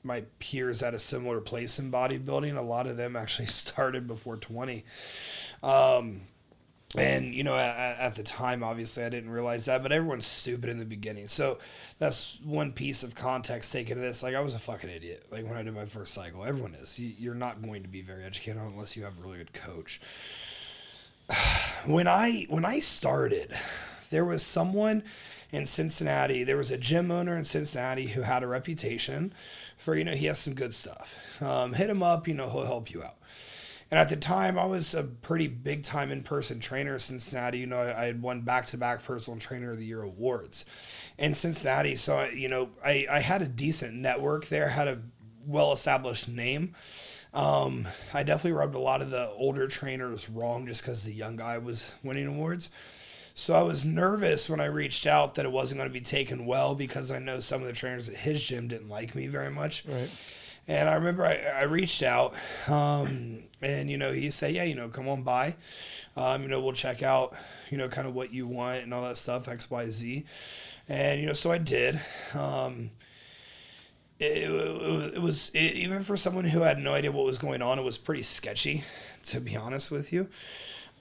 my 0.02 0.24
peers 0.40 0.82
at 0.82 0.94
a 0.94 1.00
similar 1.00 1.42
place 1.42 1.78
in 1.78 1.92
bodybuilding. 1.92 2.56
A 2.56 2.62
lot 2.62 2.88
of 2.88 2.96
them 2.96 3.18
actually 3.18 3.46
started 3.48 4.08
before 4.08 4.38
20. 4.38 4.86
Um, 5.62 6.22
and 6.98 7.34
you 7.34 7.44
know 7.44 7.56
at, 7.56 7.98
at 8.00 8.16
the 8.16 8.24
time 8.24 8.64
obviously 8.64 9.04
i 9.04 9.10
didn't 9.10 9.30
realize 9.30 9.66
that 9.66 9.84
but 9.84 9.92
everyone's 9.92 10.26
stupid 10.26 10.70
in 10.70 10.78
the 10.80 10.86
beginning. 10.86 11.28
So 11.28 11.60
that's 12.00 12.40
one 12.44 12.72
piece 12.72 13.04
of 13.04 13.16
context 13.16 13.72
taken 13.72 13.96
to 13.96 14.02
this. 14.02 14.24
Like 14.24 14.36
i 14.36 14.42
was 14.42 14.56
a 14.56 14.60
fucking 14.60 14.90
idiot 14.90 15.26
like 15.32 15.46
when 15.46 15.58
i 15.58 15.64
did 15.64 15.74
my 15.74 15.86
first 15.86 16.14
cycle. 16.14 16.46
Everyone 16.46 16.76
is. 16.76 17.00
You, 17.00 17.14
you're 17.18 17.36
not 17.36 17.62
going 17.62 17.84
to 17.84 17.90
be 17.90 18.02
very 18.02 18.24
educated 18.24 18.62
unless 18.62 18.96
you 18.96 19.04
have 19.04 19.18
a 19.20 19.22
really 19.22 19.38
good 19.38 19.54
coach. 19.54 20.02
When 21.86 22.08
i 22.08 22.48
when 22.50 22.66
i 22.66 22.80
started 22.80 23.56
there 24.10 24.26
was 24.26 24.42
someone 24.42 25.04
in 25.52 25.68
cincinnati 25.68 26.44
there 26.44 26.58
was 26.58 26.72
a 26.72 26.78
gym 26.80 27.12
owner 27.12 27.38
in 27.38 27.44
cincinnati 27.44 28.08
who 28.08 28.22
had 28.22 28.42
a 28.42 28.48
reputation 28.48 29.32
for 29.78 29.96
you 29.96 30.04
know 30.04 30.14
he 30.14 30.26
has 30.26 30.40
some 30.40 30.56
good 30.56 30.74
stuff. 30.74 31.16
Um, 31.42 31.74
hit 31.74 31.90
him 31.90 32.02
up 32.02 32.28
you 32.28 32.34
know 32.34 32.50
he'll 32.50 32.66
help 32.66 32.90
you 32.92 33.04
out 33.04 33.18
and 33.92 34.00
at 34.00 34.10
the 34.10 34.16
time, 34.16 34.58
I 34.58 34.66
was 34.66 34.94
a 34.96 35.04
pretty 35.04 35.48
big 35.48 35.84
time 35.84 36.12
in 36.12 36.24
person 36.24 36.60
trainer 36.60 36.94
in 36.94 37.00
Cincinnati. 37.00 37.60
You 37.60 37.68
know, 37.68 37.80
I, 37.80 38.06
had 38.06 38.22
won 38.22 38.42
back 38.42 38.66
to 38.68 38.78
back 38.78 39.04
personal 39.04 39.40
trainer 39.40 39.72
of 39.72 39.78
the 39.78 39.86
year 39.86 40.02
awards 40.02 40.66
in 41.18 41.36
Cincinnati. 41.36 41.96
So, 41.96 42.18
I, 42.18 42.30
you 42.30 42.50
know, 42.50 42.70
I, 42.84 43.06
I 43.10 43.20
had 43.20 43.42
a 43.42 43.48
decent 43.48 43.94
network 43.94 44.48
there, 44.48 44.70
had 44.70 44.88
a 44.88 45.00
well 45.46 45.72
established 45.72 46.28
name. 46.28 46.74
Um, 47.34 47.86
I 48.14 48.24
definitely 48.24 48.54
rubbed 48.54 48.76
a 48.76 48.80
lot 48.80 49.02
of 49.02 49.12
the 49.12 49.30
older 49.32 49.68
trainers 49.68 50.30
wrong 50.30 50.66
just 50.66 50.82
because 50.82 51.04
the 51.04 51.14
young 51.14 51.36
guy 51.36 51.58
was 51.58 51.94
winning 52.02 52.28
awards. 52.28 52.72
So 53.36 53.54
I 53.54 53.62
was 53.62 53.84
nervous 53.84 54.50
when 54.50 54.62
I 54.62 54.66
reached 54.66 55.06
out 55.06 55.36
that 55.36 55.46
it 55.46 55.52
wasn't 55.52 55.80
going 55.80 55.90
to 55.90 55.94
be 55.94 56.00
taken 56.00 56.46
well 56.46 56.74
because 56.74 57.12
I 57.12 57.20
know 57.20 57.42
some 57.42 57.62
of 57.62 57.68
the 57.68 57.74
trainers 57.74 58.08
at 58.08 58.16
his 58.16 58.42
gym 58.42 58.70
didn't 58.70 58.88
like 58.88 59.14
me 59.14 59.28
very 59.28 59.52
much. 59.52 59.86
Right. 59.86 60.10
And 60.68 60.90
I 60.90 60.96
remember 60.96 61.26
I, 61.26 61.42
I 61.54 61.64
reached 61.64 62.02
out, 62.02 62.34
um, 62.68 63.44
and 63.66 63.90
you 63.90 63.98
know 63.98 64.12
he 64.14 64.30
say 64.30 64.52
"Yeah, 64.52 64.64
you 64.64 64.76
know, 64.76 64.90
come 64.90 65.08
on 65.08 65.24
by. 65.24 65.56
Um, 66.16 66.44
you 66.44 66.48
know, 66.48 66.62
we'll 66.62 66.74
check 66.74 67.04
out, 67.04 67.36
you 67.70 67.78
know, 67.78 67.90
kind 67.90 68.08
of 68.08 68.14
what 68.14 68.32
you 68.32 68.48
want 68.48 68.84
and 68.84 68.94
all 68.94 69.02
that 69.04 69.18
stuff, 69.18 69.48
x 69.48 69.70
y 69.70 69.90
z 69.90 70.26
And 70.88 71.20
you 71.20 71.28
know, 71.28 71.34
so 71.34 71.52
I 71.52 71.58
did. 71.58 72.00
Um, 72.34 72.92
it, 74.20 74.50
it, 74.50 75.14
it 75.16 75.22
was 75.22 75.50
it, 75.54 75.74
even 75.76 76.04
for 76.04 76.16
someone 76.16 76.46
who 76.46 76.62
had 76.62 76.78
no 76.78 76.94
idea 76.94 77.12
what 77.12 77.26
was 77.26 77.38
going 77.38 77.62
on, 77.62 77.80
it 77.80 77.84
was 77.84 77.98
pretty 77.98 78.22
sketchy, 78.22 78.84
to 79.26 79.42
be 79.42 79.58
honest 79.58 79.92
with 79.92 80.14
you. 80.14 80.30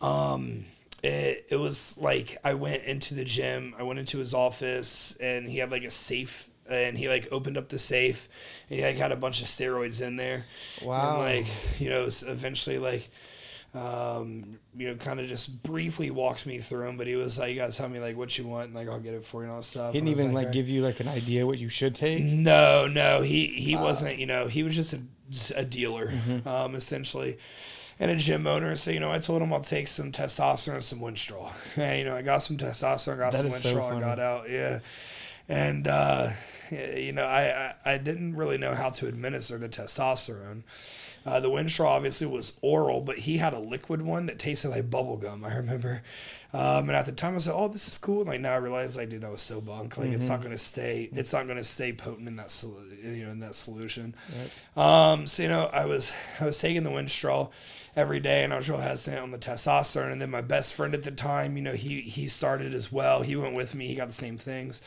Um, 0.01 0.65
it, 1.03 1.47
it 1.51 1.57
was 1.57 1.97
like 1.99 2.39
I 2.43 2.55
went 2.55 2.85
into 2.85 3.15
the 3.15 3.25
gym, 3.25 3.75
I 3.79 3.83
went 3.83 3.99
into 3.99 4.19
his 4.19 4.33
office, 4.33 5.17
and 5.21 5.51
he 5.51 5.59
had 5.59 5.71
like 5.71 5.85
a 5.85 5.91
safe 5.91 6.49
and 6.69 6.97
he 6.97 7.09
like 7.09 7.29
opened 7.31 7.57
up 7.57 7.69
the 7.69 7.79
safe 7.79 8.29
and 8.71 8.79
he 8.79 8.85
like 8.85 8.97
had 8.97 9.13
a 9.13 9.17
bunch 9.17 9.41
of 9.43 9.49
steroids 9.49 10.01
in 10.01 10.17
there. 10.17 10.45
Wow. 10.83 11.23
And 11.23 11.45
like, 11.45 11.81
you 11.81 11.91
know, 11.91 12.09
eventually 12.27 12.79
like 12.79 13.09
um, 13.75 14.59
you 14.77 14.87
know, 14.87 14.95
kind 14.95 15.19
of 15.19 15.27
just 15.27 15.65
briefly 15.65 16.11
walked 16.11 16.47
me 16.47 16.59
through 16.59 16.89
him, 16.89 16.97
but 16.97 17.09
he 17.09 17.17
was 17.17 17.39
like, 17.41 17.51
"You 17.51 17.57
gotta 17.57 17.73
tell 17.73 17.89
me 17.89 17.99
like 17.99 18.17
what 18.17 18.39
you 18.39 18.47
want, 18.47 18.67
and 18.67 18.75
like 18.75 18.89
I'll 18.89 19.01
get 19.01 19.15
it 19.15 19.25
for 19.25 19.41
you 19.41 19.45
and 19.45 19.51
all 19.51 19.59
that 19.59 19.65
stuff." 19.65 19.93
He 19.93 20.01
didn't 20.01 20.11
even 20.11 20.33
like 20.33 20.43
"All 20.43 20.47
right." 20.47 20.55
give 20.55 20.69
you 20.69 20.81
like 20.83 21.01
an 21.01 21.09
idea 21.09 21.45
what 21.45 21.59
you 21.59 21.69
should 21.69 21.95
take. 21.97 22.23
No, 22.23 22.87
no, 22.87 23.23
he 23.23 23.47
he 23.47 23.75
wasn't. 23.75 24.19
You 24.19 24.27
know, 24.27 24.47
he 24.47 24.63
was 24.63 24.77
just 24.77 24.93
a, 24.93 25.01
just 25.29 25.53
a 25.57 25.65
dealer, 25.65 26.13
um, 26.47 26.77
essentially, 26.77 27.37
and 27.99 28.13
a 28.13 28.17
gym 28.17 28.47
owner. 28.47 28.77
So 28.77 28.93
you 28.93 29.01
know, 29.01 29.11
I 29.11 29.19
told 29.19 29.43
him 29.43 29.53
I'll 29.53 29.61
take 29.61 29.89
some 29.89 30.13
testosterone 30.13 30.75
and 30.75 30.85
some 30.85 31.01
Winstrol. 31.01 31.51
And, 31.77 31.99
you 31.99 32.05
know, 32.05 32.17
I 32.17 32.23
got 32.23 32.39
some 32.45 32.57
testosterone, 32.57 33.19
got 33.19 33.33
That 33.33 33.39
some 33.39 33.47
is 33.49 33.57
so 33.57 33.75
Winstrol, 33.75 33.97
I 33.97 34.01
got 34.01 34.21
out. 34.21 34.49
Yeah, 34.49 34.79
and 35.49 35.89
uh, 35.89 36.31
you 36.71 37.13
know, 37.13 37.25
I, 37.25 37.75
I 37.85 37.95
I 37.95 37.99
didn't 37.99 38.37
really 38.37 38.59
know 38.59 38.75
how 38.75 38.91
to 38.91 39.07
administer 39.09 39.59
the 39.59 39.69
testosterone. 39.69 40.63
Uh, 41.27 41.41
the 41.41 41.49
Winstrol 41.49 41.87
obviously 41.87 42.27
was 42.27 42.53
oral, 42.61 43.01
but 43.01 43.17
he 43.17 43.39
had 43.39 43.55
a 43.55 43.59
liquid 43.59 44.03
one 44.03 44.27
that 44.27 44.39
tasted 44.39 44.69
like 44.69 44.91
bubble 44.91 45.17
gum. 45.17 45.43
I 45.45 45.55
remember, 45.57 46.03
um, 46.53 46.89
and 46.89 46.93
at 46.93 47.07
the 47.07 47.13
time 47.13 47.33
I 47.33 47.37
like, 47.39 47.49
"Oh, 47.49 47.69
this 47.69 47.89
is 47.89 47.97
cool." 47.97 48.25
Like 48.25 48.41
now 48.43 48.53
I 48.53 48.57
realize, 48.57 48.97
like, 48.97 49.09
dude, 49.09 49.23
that 49.23 49.31
was 49.31 49.41
so 49.41 49.61
bunk. 49.61 49.97
Like 49.97 50.13
it's 50.13 50.29
not 50.29 50.41
Mm-hmm. 50.41 50.43
gonna 50.43 50.59
stay. 50.59 51.09
It's 51.15 51.33
not 51.33 51.47
gonna 51.49 51.65
stay 51.65 51.93
potent 51.95 52.29
in 52.29 52.37
that 52.37 52.51
sol- 52.51 52.77
you 53.03 53.25
know 53.25 53.33
in 53.33 53.41
that 53.41 53.55
solution. 53.55 54.15
Um, 54.77 55.27
so 55.27 55.43
you 55.43 55.49
know, 55.49 55.71
I 55.73 55.87
was 55.87 56.13
I 56.41 56.45
was 56.47 56.59
taking 56.59 56.83
the 56.85 56.91
Winstrol 56.91 57.51
every 57.97 58.21
day, 58.21 58.45
and 58.45 58.53
I 58.53 58.57
was 58.57 58.69
real 58.69 58.79
hesitant 58.81 59.23
on 59.23 59.31
the 59.31 59.39
testosterone. 59.39 60.13
And 60.13 60.21
then 60.21 60.31
my 60.31 60.41
best 60.41 60.75
friend 60.75 60.95
at 60.95 61.05
the 61.05 61.11
time, 61.11 61.57
you 61.57 61.63
know, 61.63 61.73
he 61.73 62.01
he 62.03 62.29
started 62.29 62.75
as 62.75 62.93
well. 62.93 63.23
He 63.23 63.37
went 63.37 63.55
with 63.55 63.75
me. 63.75 63.87
He 63.89 63.95
got 63.95 64.09
the 64.09 64.15
same 64.15 64.37
things. 64.37 64.83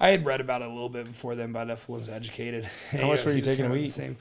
I 0.00 0.10
had 0.10 0.24
read 0.24 0.40
about 0.40 0.62
it 0.62 0.68
a 0.68 0.72
little 0.72 0.88
bit 0.88 1.06
before 1.06 1.34
then, 1.34 1.52
but 1.52 1.60
I 1.60 1.64
definitely 1.66 1.92
wasn't 1.94 2.16
educated. 2.16 2.68
And, 2.92 3.00
How 3.02 3.08
much 3.08 3.20
know, 3.20 3.26
were 3.32 3.36
you 3.36 3.42
taking 3.42 3.66
a 3.66 3.70
week? 3.70 3.92
Same. 3.92 4.16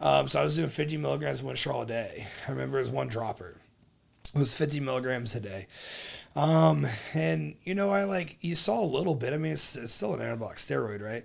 Um, 0.00 0.28
so 0.28 0.40
I 0.40 0.44
was 0.44 0.56
doing 0.56 0.68
50 0.68 0.96
milligrams 0.98 1.40
of 1.40 1.46
Winstrol 1.46 1.84
a 1.84 1.86
day. 1.86 2.26
I 2.46 2.50
remember 2.50 2.78
it 2.78 2.82
was 2.82 2.90
one 2.90 3.08
dropper. 3.08 3.56
It 4.34 4.38
was 4.38 4.54
50 4.54 4.80
milligrams 4.80 5.34
a 5.34 5.40
day. 5.40 5.66
Um, 6.34 6.86
and 7.14 7.54
you 7.64 7.74
know, 7.74 7.90
I 7.90 8.04
like 8.04 8.38
you 8.40 8.54
saw 8.54 8.80
a 8.82 8.84
little 8.86 9.14
bit. 9.14 9.32
I 9.32 9.36
mean, 9.38 9.52
it's, 9.52 9.76
it's 9.76 9.92
still 9.92 10.14
an 10.14 10.20
anabolic 10.20 10.56
steroid, 10.56 11.02
right? 11.02 11.24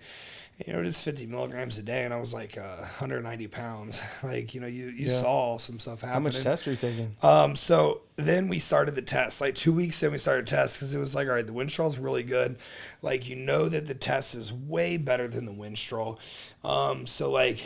You 0.66 0.74
know, 0.74 0.80
it 0.80 0.88
is 0.88 1.02
50 1.02 1.28
milligrams 1.28 1.78
a 1.78 1.84
day, 1.84 2.04
and 2.04 2.14
I 2.14 2.20
was 2.20 2.34
like 2.34 2.58
uh, 2.58 2.78
190 2.78 3.48
pounds. 3.48 4.02
Like, 4.24 4.56
you 4.56 4.62
know, 4.62 4.68
you, 4.68 4.86
you 4.88 5.06
Yeah. 5.08 5.22
saw 5.22 5.58
some 5.58 5.80
stuff 5.80 6.02
happening. 6.02 6.14
How 6.14 6.20
much 6.38 6.42
test 6.42 6.66
were 6.66 6.72
you 6.72 6.78
taking? 6.78 7.16
Um, 7.22 7.56
so 7.56 8.02
then 8.18 8.48
we 8.48 8.58
started 8.58 8.96
the 8.96 9.02
test. 9.04 9.42
Like 9.42 9.54
two 9.54 9.72
weeks 9.72 10.02
in, 10.02 10.12
we 10.12 10.18
started 10.18 10.48
tests 10.48 10.78
because 10.78 10.94
it 10.96 11.00
was 11.00 11.14
like, 11.14 11.28
all 11.28 11.36
right, 11.36 11.46
the 11.46 11.54
Winstrol's 11.54 12.00
really 12.00 12.24
good. 12.24 12.56
Like 13.04 13.30
you 13.30 13.36
know 13.36 13.70
that 13.70 13.88
the 13.88 13.94
test 13.94 14.34
is 14.34 14.52
way 14.52 14.98
better 14.98 15.28
than 15.28 15.46
the 15.46 15.52
Winstrol. 15.52 16.18
Um, 16.64 17.06
so 17.06 17.30
like 17.30 17.62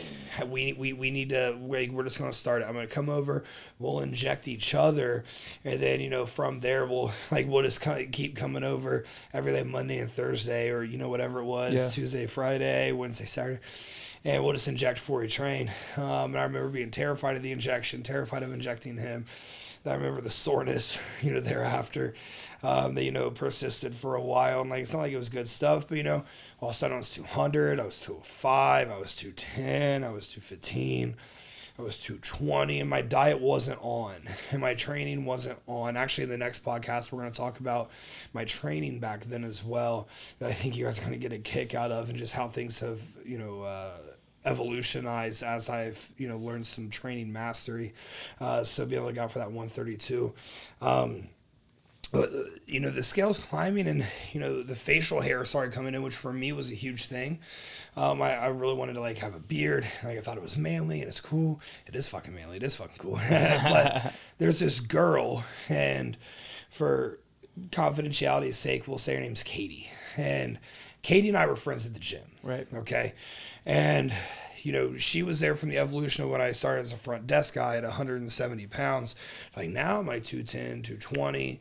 we 0.46 0.74
we, 0.74 0.92
we 0.92 1.10
need 1.10 1.30
to 1.30 1.52
like 1.52 1.90
we're 1.90 2.04
just 2.04 2.18
gonna 2.18 2.34
start 2.34 2.60
it. 2.60 2.66
I'm 2.66 2.74
gonna 2.74 2.86
come 2.86 3.08
over. 3.08 3.44
We'll 3.78 4.00
inject 4.00 4.46
each 4.46 4.74
other, 4.74 5.24
and 5.64 5.80
then 5.80 6.00
you 6.00 6.10
know 6.10 6.26
from 6.26 6.60
there 6.60 6.84
we'll 6.84 7.12
like 7.30 7.48
we'll 7.48 7.62
just 7.62 7.80
kind 7.80 8.04
of 8.04 8.12
keep 8.12 8.36
coming 8.36 8.62
over 8.62 9.04
every 9.32 9.52
day, 9.52 9.64
Monday 9.64 9.98
and 9.98 10.10
Thursday, 10.10 10.68
or 10.70 10.82
you 10.84 10.98
know 10.98 11.08
whatever 11.08 11.40
it 11.40 11.44
was, 11.46 11.72
Yeah. 11.72 11.88
Tuesday, 11.88 12.26
Friday, 12.26 12.92
Wednesday, 12.92 13.24
Saturday 13.24 13.60
and 14.24 14.44
we'll 14.44 14.52
just 14.52 14.68
inject 14.68 14.98
before 15.00 15.18
we 15.20 15.26
train. 15.26 15.68
Um, 15.96 16.04
and 16.32 16.38
I 16.38 16.44
remember 16.44 16.68
being 16.68 16.92
terrified 16.92 17.36
of 17.36 17.42
the 17.42 17.50
injection, 17.50 18.04
terrified 18.04 18.44
of 18.44 18.52
injecting 18.52 18.96
him. 18.96 19.24
I 19.84 19.94
remember 19.94 20.20
the 20.20 20.30
soreness, 20.30 20.98
you 21.22 21.32
know, 21.32 21.40
thereafter. 21.40 22.14
Um, 22.64 22.94
that 22.94 23.02
you 23.02 23.10
know 23.10 23.28
persisted 23.28 23.92
for 23.92 24.14
a 24.14 24.22
while, 24.22 24.60
and 24.60 24.70
like 24.70 24.82
it's 24.82 24.92
not 24.92 25.00
like 25.00 25.12
it 25.12 25.16
was 25.16 25.28
good 25.28 25.48
stuff, 25.48 25.88
but 25.88 25.98
you 25.98 26.04
know, 26.04 26.22
all 26.60 26.68
of 26.68 26.74
a 26.76 26.78
sudden 26.78 26.94
I 26.94 26.98
was 26.98 27.12
200, 27.12 27.80
I 27.80 27.84
was 27.84 27.98
205, 27.98 28.88
I 28.88 28.98
was 28.98 29.16
210, 29.16 30.04
I 30.04 30.10
was 30.10 30.28
215. 30.28 31.16
I 31.78 31.82
was 31.82 31.96
220 31.96 32.80
and 32.80 32.90
my 32.90 33.00
diet 33.00 33.40
wasn't 33.40 33.78
on 33.82 34.14
and 34.50 34.60
my 34.60 34.74
training 34.74 35.24
wasn't 35.24 35.58
on. 35.66 35.96
Actually, 35.96 36.24
in 36.24 36.30
the 36.30 36.36
next 36.36 36.64
podcast, 36.64 37.10
we're 37.10 37.20
going 37.20 37.32
to 37.32 37.36
talk 37.36 37.60
about 37.60 37.90
my 38.34 38.44
training 38.44 39.00
back 39.00 39.24
then 39.24 39.42
as 39.42 39.64
well 39.64 40.06
that 40.38 40.50
I 40.50 40.52
think 40.52 40.76
you 40.76 40.84
guys 40.84 40.98
are 40.98 41.02
going 41.02 41.14
to 41.14 41.18
get 41.18 41.32
a 41.32 41.38
kick 41.38 41.74
out 41.74 41.90
of 41.90 42.10
and 42.10 42.18
just 42.18 42.34
how 42.34 42.48
things 42.48 42.80
have, 42.80 43.00
you 43.24 43.38
know, 43.38 43.62
uh, 43.62 43.96
evolutionized 44.44 45.42
as 45.42 45.68
I've, 45.68 46.08
you 46.18 46.28
know, 46.28 46.38
learned 46.38 46.66
some 46.66 46.90
training 46.90 47.32
mastery. 47.32 47.94
Uh, 48.40 48.64
so 48.64 48.86
be 48.86 48.96
able 48.96 49.08
to 49.08 49.12
go 49.12 49.28
for 49.28 49.38
that 49.38 49.48
132. 49.48 50.32
Um, 50.80 51.28
but, 52.12 52.30
you 52.66 52.78
know 52.78 52.90
the 52.90 53.02
scales 53.02 53.38
climbing 53.38 53.88
and 53.88 54.06
you 54.32 54.40
know 54.40 54.62
the 54.62 54.74
facial 54.74 55.22
hair 55.22 55.44
started 55.46 55.72
coming 55.72 55.94
in 55.94 56.02
which 56.02 56.14
for 56.14 56.32
me 56.32 56.52
was 56.52 56.70
a 56.70 56.74
huge 56.74 57.06
thing. 57.06 57.38
Um, 57.96 58.20
I, 58.20 58.36
I 58.36 58.46
really 58.48 58.74
wanted 58.74 58.94
to 58.94 59.00
like 59.00 59.18
have 59.18 59.34
a 59.34 59.38
beard. 59.38 59.86
Like 60.04 60.18
i 60.18 60.20
thought 60.20 60.36
it 60.36 60.42
was 60.42 60.58
manly 60.58 61.00
and 61.00 61.08
it's 61.08 61.20
cool. 61.20 61.60
It 61.86 61.96
is 61.96 62.06
fucking 62.08 62.34
manly. 62.34 62.58
It 62.58 62.62
is 62.62 62.76
fucking 62.76 62.98
cool. 62.98 63.18
But 63.30 64.12
there's 64.38 64.60
this 64.60 64.78
girl 64.80 65.44
and 65.70 66.18
for 66.70 67.18
confidentiality's 67.70 68.58
sake 68.58 68.86
we'll 68.86 68.98
say 68.98 69.14
her 69.14 69.20
name's 69.20 69.42
katie. 69.42 69.88
And 70.18 70.58
katie 71.00 71.28
and 71.28 71.36
i 71.36 71.46
were 71.46 71.56
friends 71.56 71.86
at 71.86 71.94
the 71.94 72.00
gym. 72.00 72.22
Right. 72.42 72.66
okay 72.74 73.14
and 73.64 74.12
you 74.62 74.72
know 74.72 74.96
she 74.96 75.22
was 75.22 75.40
there 75.40 75.54
from 75.54 75.68
the 75.68 75.78
evolution 75.78 76.24
of 76.24 76.30
when 76.30 76.40
i 76.40 76.52
started 76.52 76.82
as 76.82 76.92
a 76.92 76.96
front 76.96 77.26
desk 77.26 77.54
guy 77.54 77.76
at 77.76 77.82
170 77.82 78.66
pounds 78.68 79.16
like 79.56 79.68
now 79.68 79.98
i'm 79.98 80.06
like 80.06 80.24
210 80.24 80.82
220 80.82 81.60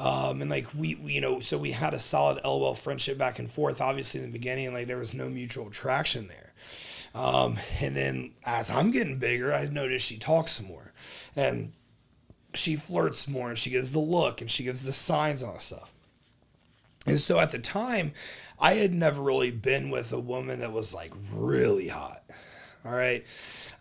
um, 0.00 0.40
and 0.40 0.50
like 0.50 0.66
we, 0.74 0.94
we, 0.94 1.12
you 1.12 1.20
know, 1.20 1.40
so 1.40 1.58
we 1.58 1.72
had 1.72 1.92
a 1.92 1.98
solid 1.98 2.42
LOL 2.42 2.74
friendship 2.74 3.18
back 3.18 3.38
and 3.38 3.50
forth. 3.50 3.82
Obviously, 3.82 4.20
in 4.20 4.26
the 4.26 4.32
beginning, 4.32 4.64
and 4.64 4.74
like 4.74 4.86
there 4.86 4.96
was 4.96 5.12
no 5.12 5.28
mutual 5.28 5.68
attraction 5.68 6.26
there. 6.28 6.52
Um, 7.14 7.58
and 7.80 7.94
then 7.94 8.30
as 8.46 8.70
I'm 8.70 8.92
getting 8.92 9.18
bigger, 9.18 9.52
I 9.52 9.66
notice 9.66 10.02
she 10.02 10.16
talks 10.16 10.62
more, 10.62 10.94
and 11.36 11.72
she 12.54 12.76
flirts 12.76 13.28
more, 13.28 13.50
and 13.50 13.58
she 13.58 13.68
gives 13.68 13.92
the 13.92 13.98
look, 13.98 14.40
and 14.40 14.50
she 14.50 14.64
gives 14.64 14.86
the 14.86 14.92
signs 14.92 15.42
on 15.42 15.60
stuff. 15.60 15.92
And 17.06 17.18
so 17.18 17.38
at 17.38 17.50
the 17.50 17.58
time, 17.58 18.12
I 18.58 18.74
had 18.74 18.92
never 18.92 19.22
really 19.22 19.50
been 19.50 19.90
with 19.90 20.12
a 20.12 20.20
woman 20.20 20.60
that 20.60 20.72
was 20.72 20.94
like 20.94 21.12
really 21.32 21.88
hot. 21.88 22.22
All 22.84 22.92
right. 22.92 23.24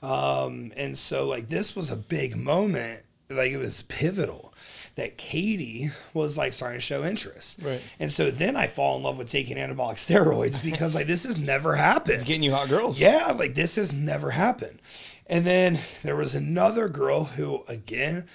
Um, 0.02 0.72
and 0.78 0.98
so 0.98 1.28
like 1.28 1.50
this 1.50 1.76
was 1.76 1.92
a 1.92 1.98
big 1.98 2.36
moment, 2.36 3.04
like 3.30 3.52
it 3.52 3.58
was 3.58 3.82
pivotal 3.84 4.54
that 4.96 5.18
Katie 5.18 5.90
was 6.14 6.38
like 6.38 6.54
starting 6.54 6.78
to 6.78 6.86
show 6.86 7.04
interest. 7.04 7.60
Right. 7.62 7.82
And 8.00 8.12
so 8.12 8.32
then 8.32 8.56
I 8.56 8.68
fall 8.68 8.98
in 8.98 9.04
love 9.04 9.18
with 9.18 9.30
taking 9.30 9.58
anabolic 9.58 9.96
steroids 9.96 10.64
because 10.64 10.96
like 10.96 11.08
this 11.08 11.26
has 11.26 11.38
never 11.38 11.76
happened. 11.76 12.16
It's 12.16 12.24
getting 12.24 12.44
you 12.44 12.54
hot 12.54 12.70
girls. 12.70 13.00
Yeah, 13.00 13.34
like 13.38 13.56
this 13.56 13.76
has 13.76 13.94
never 13.94 14.32
happened. 14.32 14.80
And 15.30 15.46
then 15.46 15.78
there 16.04 16.16
was 16.16 16.34
another 16.34 16.90
girl 16.90 17.26
who, 17.26 17.64
again, 17.68 18.26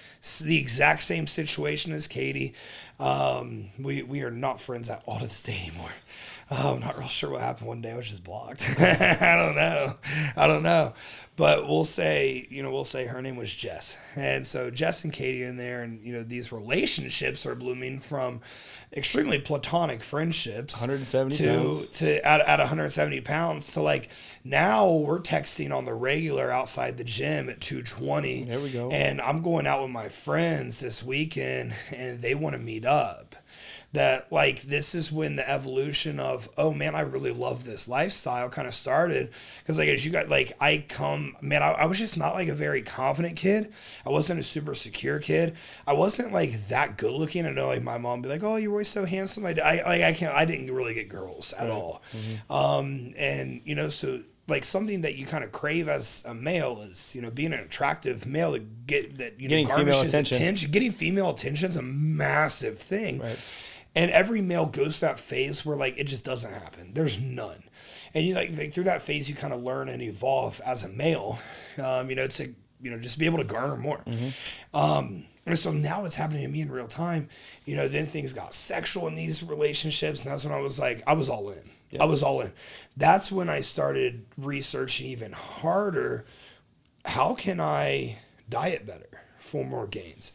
the 0.41 0.57
exact 0.57 1.03
same 1.03 1.27
situation 1.27 1.93
as 1.93 2.07
Katie. 2.07 2.55
Um, 3.01 3.67
we 3.79 4.03
we 4.03 4.23
are 4.23 4.31
not 4.31 4.61
friends 4.61 4.89
at 4.91 5.03
all 5.07 5.19
to 5.19 5.25
this 5.25 5.43
day 5.43 5.67
anymore. 5.69 5.91
Uh, 6.51 6.75
I'm 6.75 6.81
not 6.81 6.99
real 6.99 7.09
sure 7.09 7.31
what 7.31 7.41
happened 7.41 7.67
one 7.69 7.81
day. 7.81 7.93
I 7.93 7.97
was 7.97 8.09
just 8.09 8.23
blocked. 8.23 8.65
I 8.79 9.35
don't 9.37 9.57
know. 9.57 9.95
I 10.37 10.47
don't 10.47 10.63
know. 10.63 10.93
But 11.37 11.67
we'll 11.67 11.85
say, 11.87 12.47
you 12.49 12.63
know, 12.63 12.71
we'll 12.71 12.85
say 12.85 13.07
her 13.07 13.21
name 13.21 13.35
was 13.37 13.53
Jess. 13.53 13.99
And 14.15 14.47
so 14.47 14.71
Jess 14.71 15.03
and 15.03 15.13
Katie 15.13 15.43
are 15.45 15.49
in 15.49 15.57
there, 15.57 15.83
and 15.83 16.01
you 16.01 16.13
know, 16.13 16.23
these 16.23 16.53
relationships 16.53 17.45
are 17.47 17.57
blooming 17.57 17.99
from 17.99 18.41
extremely 18.97 19.41
platonic 19.41 20.01
friendships 20.05 20.81
170 20.81 21.37
to 21.39 21.45
pounds. 21.49 21.89
to 21.89 22.25
at, 22.25 22.41
at 22.43 22.61
170 22.61 23.21
pounds 23.23 23.73
to 23.73 23.83
like 23.83 24.09
now 24.45 24.89
we're 24.93 25.19
texting 25.19 25.75
on 25.75 25.85
the 25.85 25.93
regular 25.93 26.49
outside 26.49 26.97
the 26.97 27.03
gym 27.03 27.49
at 27.49 27.61
220 27.61 28.45
There 28.45 28.61
we 28.61 28.71
go. 28.71 28.91
and 28.91 29.21
i'm 29.21 29.43
going 29.43 29.67
out 29.67 29.83
with 29.83 29.91
my 29.91 30.09
friends 30.09 30.79
this 30.79 31.03
weekend 31.03 31.75
and 31.93 32.21
they 32.23 32.37
want 32.37 32.55
to 32.55 32.63
meet 32.63 32.84
up. 32.85 33.37
That 33.93 34.33
like 34.33 34.63
this 34.63 34.97
is 34.97 35.13
when 35.13 35.37
the 35.37 35.49
evolution 35.49 36.19
of 36.19 36.49
oh 36.59 36.73
man 36.73 36.97
i 36.97 37.03
really 37.03 37.31
love 37.31 37.65
this 37.65 37.87
lifestyle 37.87 38.49
kind 38.49 38.67
of 38.67 38.75
started. 38.75 39.31
Because 39.61 39.79
like 39.79 39.89
as 39.89 40.05
you 40.05 40.11
got 40.11 40.29
like 40.29 40.53
i 40.61 40.85
come 40.89 41.37
man 41.41 41.63
I, 41.63 41.71
I 41.71 41.85
was 41.87 41.97
just 41.97 42.17
not 42.17 42.35
like 42.35 42.49
a 42.49 42.57
very 42.57 42.83
confident 42.83 43.37
kid. 43.37 43.73
I 44.05 44.11
wasn't 44.11 44.41
a 44.41 44.43
super 44.43 44.75
secure 44.75 45.21
kid. 45.21 45.55
I 45.87 45.93
wasn't 45.93 46.33
like 46.33 46.67
that 46.71 46.99
good 46.99 47.13
looking. 47.13 47.47
I 47.47 47.51
know 47.51 47.69
like 47.69 47.85
my 47.85 47.99
mom 47.99 48.21
be 48.21 48.29
like 48.29 48.43
oh 48.43 48.57
you're 48.57 48.73
always 48.73 48.89
so 48.89 49.05
handsome. 49.05 49.47
I, 49.47 49.51
I 49.65 49.75
like 49.89 50.03
i 50.03 50.13
can't 50.13 50.35
i 50.35 50.45
didn't 50.45 50.75
really 50.75 50.95
get 50.95 51.09
girls 51.09 51.53
at 51.53 51.71
all. 51.71 52.03
Um 52.51 53.15
and 53.17 53.61
you 53.65 53.77
know 53.77 53.91
so 53.91 54.23
like 54.47 54.65
something 54.65 55.01
that 55.03 55.15
you 55.15 55.25
kind 55.27 55.43
of 55.43 55.53
crave 55.53 55.89
as 55.89 56.23
a 56.27 56.35
male 56.35 56.81
is, 56.83 57.15
you 57.15 57.23
know, 57.23 57.31
being 57.31 57.53
an 57.53 57.61
attractive 57.61 58.27
male 58.27 58.53
to 58.53 58.59
get 58.59 59.19
that 59.19 59.41
you 59.41 59.49
Getting 59.49 59.67
know 59.69 59.77
female 59.77 59.93
garnishes 59.95 60.13
attention. 60.13 60.37
attention. 60.37 60.71
Getting 60.71 60.93
female 60.93 61.31
attention 61.31 61.71
is 61.71 61.77
a 61.77 61.83
massive 61.83 62.79
thing. 62.79 63.21
Right. 63.21 63.39
And 63.97 64.11
every 64.11 64.43
male 64.43 64.67
goes 64.67 64.99
to 64.99 65.07
that 65.07 65.21
phase 65.21 65.65
where 65.65 65.77
like 65.77 65.99
it 65.99 66.05
just 66.05 66.25
doesn't 66.25 66.53
happen. 66.53 66.93
There's 66.95 67.21
none. 67.21 67.63
And 68.13 68.27
you 68.27 68.35
like, 68.35 68.51
like 68.57 68.73
through 68.73 68.85
that 68.85 69.03
phase 69.03 69.29
you 69.29 69.35
kind 69.35 69.55
of 69.55 69.63
learn 69.63 69.89
and 69.89 70.03
evolve 70.03 70.61
as 70.67 70.85
a 70.85 70.89
male. 70.89 71.39
Um, 71.83 72.11
you 72.11 72.17
know, 72.17 72.27
to 72.27 72.55
you 72.81 72.91
know, 72.91 72.99
just 72.99 73.19
be 73.19 73.25
able 73.25 73.39
to 73.39 73.45
garner 73.45 73.77
more. 73.77 74.03
Um, 74.75 75.25
and 75.47 75.59
so 75.59 75.73
now 75.73 76.05
it's 76.05 76.17
happening 76.17 76.43
to 76.43 76.49
me 76.49 76.61
in 76.61 76.71
real 76.71 76.87
time. 76.87 77.29
You 77.65 77.77
know, 77.77 77.89
then 77.89 78.05
things 78.07 78.33
got 78.33 78.55
sexual 78.55 79.09
in 79.09 79.15
these 79.15 79.43
relationships, 79.43 80.23
and 80.23 80.31
that's 80.31 80.45
when 80.45 80.53
I 80.53 80.61
was 80.61 80.79
like, 80.79 81.03
I 81.07 81.15
was 81.15 81.31
all 81.31 81.51
in. 81.51 81.63
I 81.99 82.05
was 82.07 82.23
all 82.23 82.41
in. 82.41 82.53
That's 82.97 83.31
when 83.31 83.49
I 83.49 83.61
started 83.61 84.25
researching 84.37 85.07
even 85.07 85.33
harder. 85.33 86.25
How 87.05 87.35
can 87.35 87.61
I 87.61 88.19
diet 88.49 88.87
better 88.87 89.23
for 89.39 89.65
more 89.65 89.87
gains? 89.87 90.33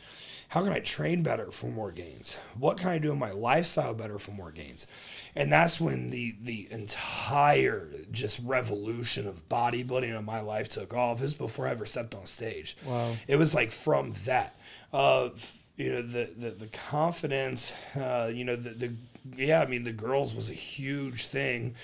How 0.50 0.64
can 0.64 0.74
I 0.74 0.80
train 0.80 1.22
better 1.22 1.52
for 1.52 1.68
more 1.68 1.92
gains? 1.92 2.36
What 2.58 2.78
can 2.78 2.90
I 2.90 2.98
do 2.98 3.12
in 3.12 3.20
my 3.20 3.32
lifestyle 3.32 3.94
better 3.94 4.18
for 4.18 4.32
more 4.32 4.50
gains? 4.50 4.88
And 5.36 5.54
that's 5.54 5.80
when 5.80 6.10
the 6.10 6.36
the 6.42 6.68
entire 6.72 7.88
just 8.12 8.40
revolution 8.44 9.28
of 9.28 9.48
bodybuilding 9.48 10.18
in 10.18 10.26
my 10.26 10.40
life 10.40 10.68
took 10.70 10.94
off. 10.94 11.20
This 11.20 11.32
is 11.32 11.34
before 11.36 11.68
I 11.68 11.72
ever 11.72 11.86
stepped 11.86 12.16
on 12.16 12.26
stage. 12.26 12.78
Wow. 12.84 13.14
It 13.28 13.36
was 13.36 13.54
like 13.54 13.72
from 13.72 14.14
that 14.26 14.56
of 14.92 15.56
you 15.78 15.92
know 15.92 16.02
the 16.02 16.30
the, 16.36 16.50
the 16.50 16.68
confidence, 16.68 17.72
uh, 17.96 18.32
you 18.34 18.44
know 18.44 18.56
the 18.56 18.72
the 18.72 18.94
yeah. 19.38 19.62
I 19.62 19.66
mean 19.66 19.84
the 19.84 19.92
girls 19.92 20.34
was 20.36 20.50
a 20.50 20.54
huge 20.54 21.26
thing. 21.28 21.76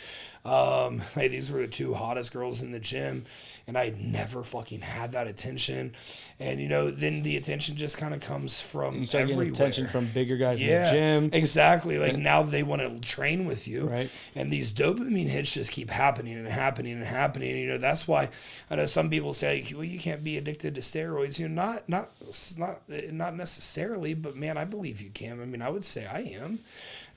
Um, 0.43 1.01
like 1.15 1.31
these 1.31 1.49
were 1.49 1.61
the 1.61 1.67
two 1.67 1.95
hottest 1.95 2.31
girls 2.31 2.61
in 2.61 2.71
the 2.71 2.79
gym, 2.79 3.25
and 3.65 3.75
I 3.75 3.95
never 3.99 4.43
fucking 4.43 4.81
had 4.81 5.13
that 5.13 5.27
attention. 5.27 5.95
And 6.39 6.59
you 6.61 6.67
know, 6.69 6.91
then 6.91 7.23
the 7.23 7.35
attention 7.35 7.75
just 7.77 7.97
kind 7.97 8.13
of 8.13 8.19
comes 8.21 8.61
from 8.61 8.99
You 8.99 9.05
start 9.07 9.23
everywhere. 9.23 9.45
getting 9.45 9.55
attention 9.55 9.87
from 9.87 10.05
bigger 10.05 10.37
guys 10.37 10.61
yeah, 10.61 10.89
in 10.93 11.23
the 11.23 11.29
gym. 11.31 11.39
exactly. 11.39 11.97
Like 11.97 12.17
now 12.17 12.43
they 12.43 12.61
want 12.61 12.83
to 12.83 12.99
train 12.99 13.47
with 13.47 13.67
you, 13.67 13.89
Right. 13.89 14.11
And 14.35 14.53
these 14.53 14.71
dopamine 14.71 15.25
hits 15.29 15.51
just 15.55 15.71
keep 15.71 15.89
happening 15.89 16.35
and 16.37 16.47
happening 16.47 16.93
and 16.93 17.03
happening. 17.05 17.49
And, 17.49 17.59
you 17.61 17.67
know, 17.69 17.77
that's 17.79 18.07
why 18.07 18.29
I 18.69 18.75
know 18.75 18.85
some 18.85 19.09
people 19.09 19.33
say, 19.33 19.65
well, 19.73 19.83
you 19.83 19.97
can't 19.99 20.23
be 20.23 20.37
addicted 20.37 20.75
to 20.75 20.81
steroids. 20.81 21.39
You 21.39 21.49
know, 21.49 21.55
not 21.55 21.89
not 21.89 22.09
not 22.55 22.81
not 23.11 23.35
necessarily, 23.35 24.13
but 24.13 24.35
man, 24.35 24.59
I 24.59 24.65
believe 24.65 25.01
you 25.01 25.09
can. 25.09 25.41
I 25.41 25.45
mean, 25.45 25.63
I 25.63 25.69
would 25.69 25.85
say 25.85 26.05
I 26.05 26.19
am. 26.39 26.59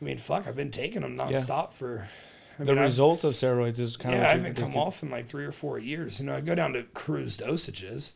I 0.01 0.05
mean, 0.05 0.19
fuck, 0.19 0.47
I've 0.47 0.57
been 0.57 0.71
taking 0.71 1.03
them 1.03 1.17
nonstop 1.17 1.73
for. 1.73 2.09
I 2.59 2.65
the 2.65 2.73
mean, 2.73 2.79
I've- 2.79 2.85
results 2.85 3.25
of 3.25 3.35
steroids 3.35 3.79
is 3.79 3.97
kind 3.97 4.15
yeah, 4.15 4.21
of 4.23 4.27
I 4.27 4.31
haven't 4.31 4.57
come 4.57 4.77
off 4.77 5.03
in 5.03 5.11
like 5.11 5.29
three 5.29 5.45
or 5.45 5.53
four 5.53 5.79
years. 5.79 6.19
You 6.21 6.27
know, 6.27 6.35
I 6.35 6.41
go 6.41 6.55
down 6.55 6.73
to 6.75 6.83
cruise 6.83 7.37
dosages, 7.37 8.13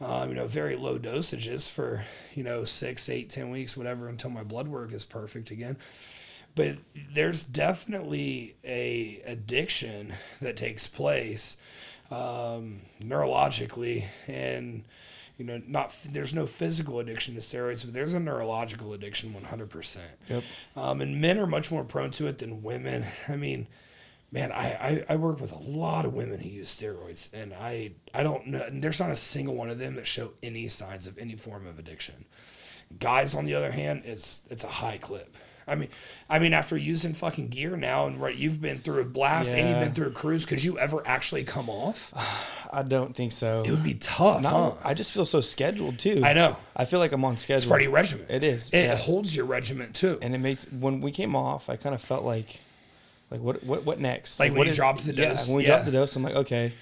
um, 0.00 0.30
you 0.30 0.34
know, 0.34 0.46
very 0.46 0.74
low 0.76 0.98
dosages 0.98 1.70
for, 1.70 2.02
you 2.34 2.42
know, 2.42 2.64
six, 2.64 3.08
eight, 3.08 3.30
ten 3.30 3.50
weeks, 3.50 3.76
whatever, 3.76 4.08
until 4.08 4.30
my 4.30 4.42
blood 4.42 4.66
work 4.68 4.92
is 4.92 5.04
perfect 5.04 5.50
again. 5.50 5.76
But 6.56 6.76
there's 7.12 7.42
definitely 7.44 8.54
a 8.64 9.20
addiction 9.26 10.14
that 10.40 10.56
takes 10.56 10.86
place 10.86 11.56
um, 12.10 12.80
neurologically 13.00 14.04
and 14.28 14.84
you 15.38 15.44
know 15.44 15.60
not 15.66 15.96
there's 16.12 16.32
no 16.34 16.46
physical 16.46 17.00
addiction 17.00 17.34
to 17.34 17.40
steroids 17.40 17.84
but 17.84 17.92
there's 17.94 18.12
a 18.12 18.20
neurological 18.20 18.92
addiction 18.92 19.32
100% 19.34 19.98
Yep. 20.28 20.42
um, 20.76 21.00
and 21.00 21.20
men 21.20 21.38
are 21.38 21.46
much 21.46 21.70
more 21.70 21.84
prone 21.84 22.10
to 22.12 22.26
it 22.28 22.38
than 22.38 22.62
women. 22.62 23.04
I 23.28 23.36
mean, 23.36 23.66
man, 24.32 24.52
I, 24.52 24.66
I, 24.72 25.04
I 25.10 25.16
work 25.16 25.40
with 25.40 25.52
a 25.52 25.58
lot 25.58 26.04
of 26.04 26.12
women 26.14 26.40
who 26.40 26.48
use 26.48 26.68
steroids, 26.74 27.32
and 27.32 27.52
I 27.54 27.92
I 28.12 28.22
don't 28.22 28.46
know. 28.48 28.62
And 28.62 28.82
there's 28.82 29.00
not 29.00 29.10
a 29.10 29.16
single 29.16 29.54
one 29.54 29.70
of 29.70 29.78
them 29.78 29.94
that 29.96 30.06
show 30.06 30.32
any 30.42 30.68
signs 30.68 31.06
of 31.06 31.18
any 31.18 31.36
form 31.36 31.66
of 31.66 31.78
addiction. 31.78 32.24
Guys, 33.00 33.34
on 33.34 33.44
the 33.44 33.54
other 33.54 33.72
hand, 33.72 34.02
it's 34.04 34.42
it's 34.50 34.64
a 34.64 34.68
high 34.68 34.98
clip. 34.98 35.36
I 35.66 35.74
mean, 35.76 35.88
I 36.28 36.38
mean, 36.38 36.52
after 36.52 36.76
using 36.76 37.14
fucking 37.14 37.48
gear 37.48 37.76
now, 37.76 38.06
and 38.06 38.20
right, 38.20 38.34
you've 38.34 38.60
been 38.60 38.78
through 38.78 39.00
a 39.00 39.04
blast 39.04 39.54
and 39.54 39.68
you've 39.68 39.80
been 39.80 39.92
through 39.92 40.08
a 40.08 40.10
cruise. 40.10 40.44
Could 40.46 40.62
you 40.62 40.78
ever 40.78 41.02
actually 41.06 41.44
come 41.44 41.68
off? 41.70 42.12
I 42.72 42.82
don't 42.82 43.14
think 43.14 43.30
so. 43.32 43.62
It 43.64 43.70
would 43.70 43.84
be 43.84 43.94
tough, 43.94 44.42
Not- 44.42 44.52
huh? 44.52 44.72
I 44.84 44.94
just 44.94 45.12
feel 45.12 45.24
so 45.24 45.40
scheduled 45.40 45.98
too. 45.98 46.22
I 46.24 46.32
know. 46.32 46.56
I 46.76 46.84
feel 46.86 46.98
like 46.98 47.12
I'm 47.12 47.24
on 47.24 47.36
schedule. 47.36 47.58
It's 47.58 47.66
part 47.66 47.80
of 47.80 47.84
your 47.84 47.92
regiment. 47.92 48.30
It 48.30 48.42
is, 48.42 48.70
It 48.72 48.78
yeah. 48.84 48.96
holds 48.96 49.34
your 49.34 49.46
regiment 49.46 49.94
too. 49.94 50.18
and 50.20 50.34
it 50.34 50.38
makes 50.38 50.64
when 50.72 51.00
we 51.00 51.12
came 51.12 51.36
off, 51.36 51.70
I 51.70 51.76
kind 51.76 51.94
of 51.94 52.00
felt 52.02 52.24
like, 52.24 52.60
like 53.30 53.40
what 53.40 53.62
what 53.64 53.84
what 53.84 54.00
next? 54.00 54.40
Like 54.40 54.50
when 54.52 54.58
what 54.58 54.66
you 54.66 54.74
dropped 54.74 55.06
the 55.06 55.14
yeah, 55.14 55.30
dose? 55.30 55.46
when 55.48 55.56
we 55.58 55.62
Yeah. 55.62 55.68
dropped 55.70 55.84
the 55.86 55.92
dose, 55.92 56.16
I'm 56.16 56.22
like, 56.24 56.34
okay, 56.34 56.72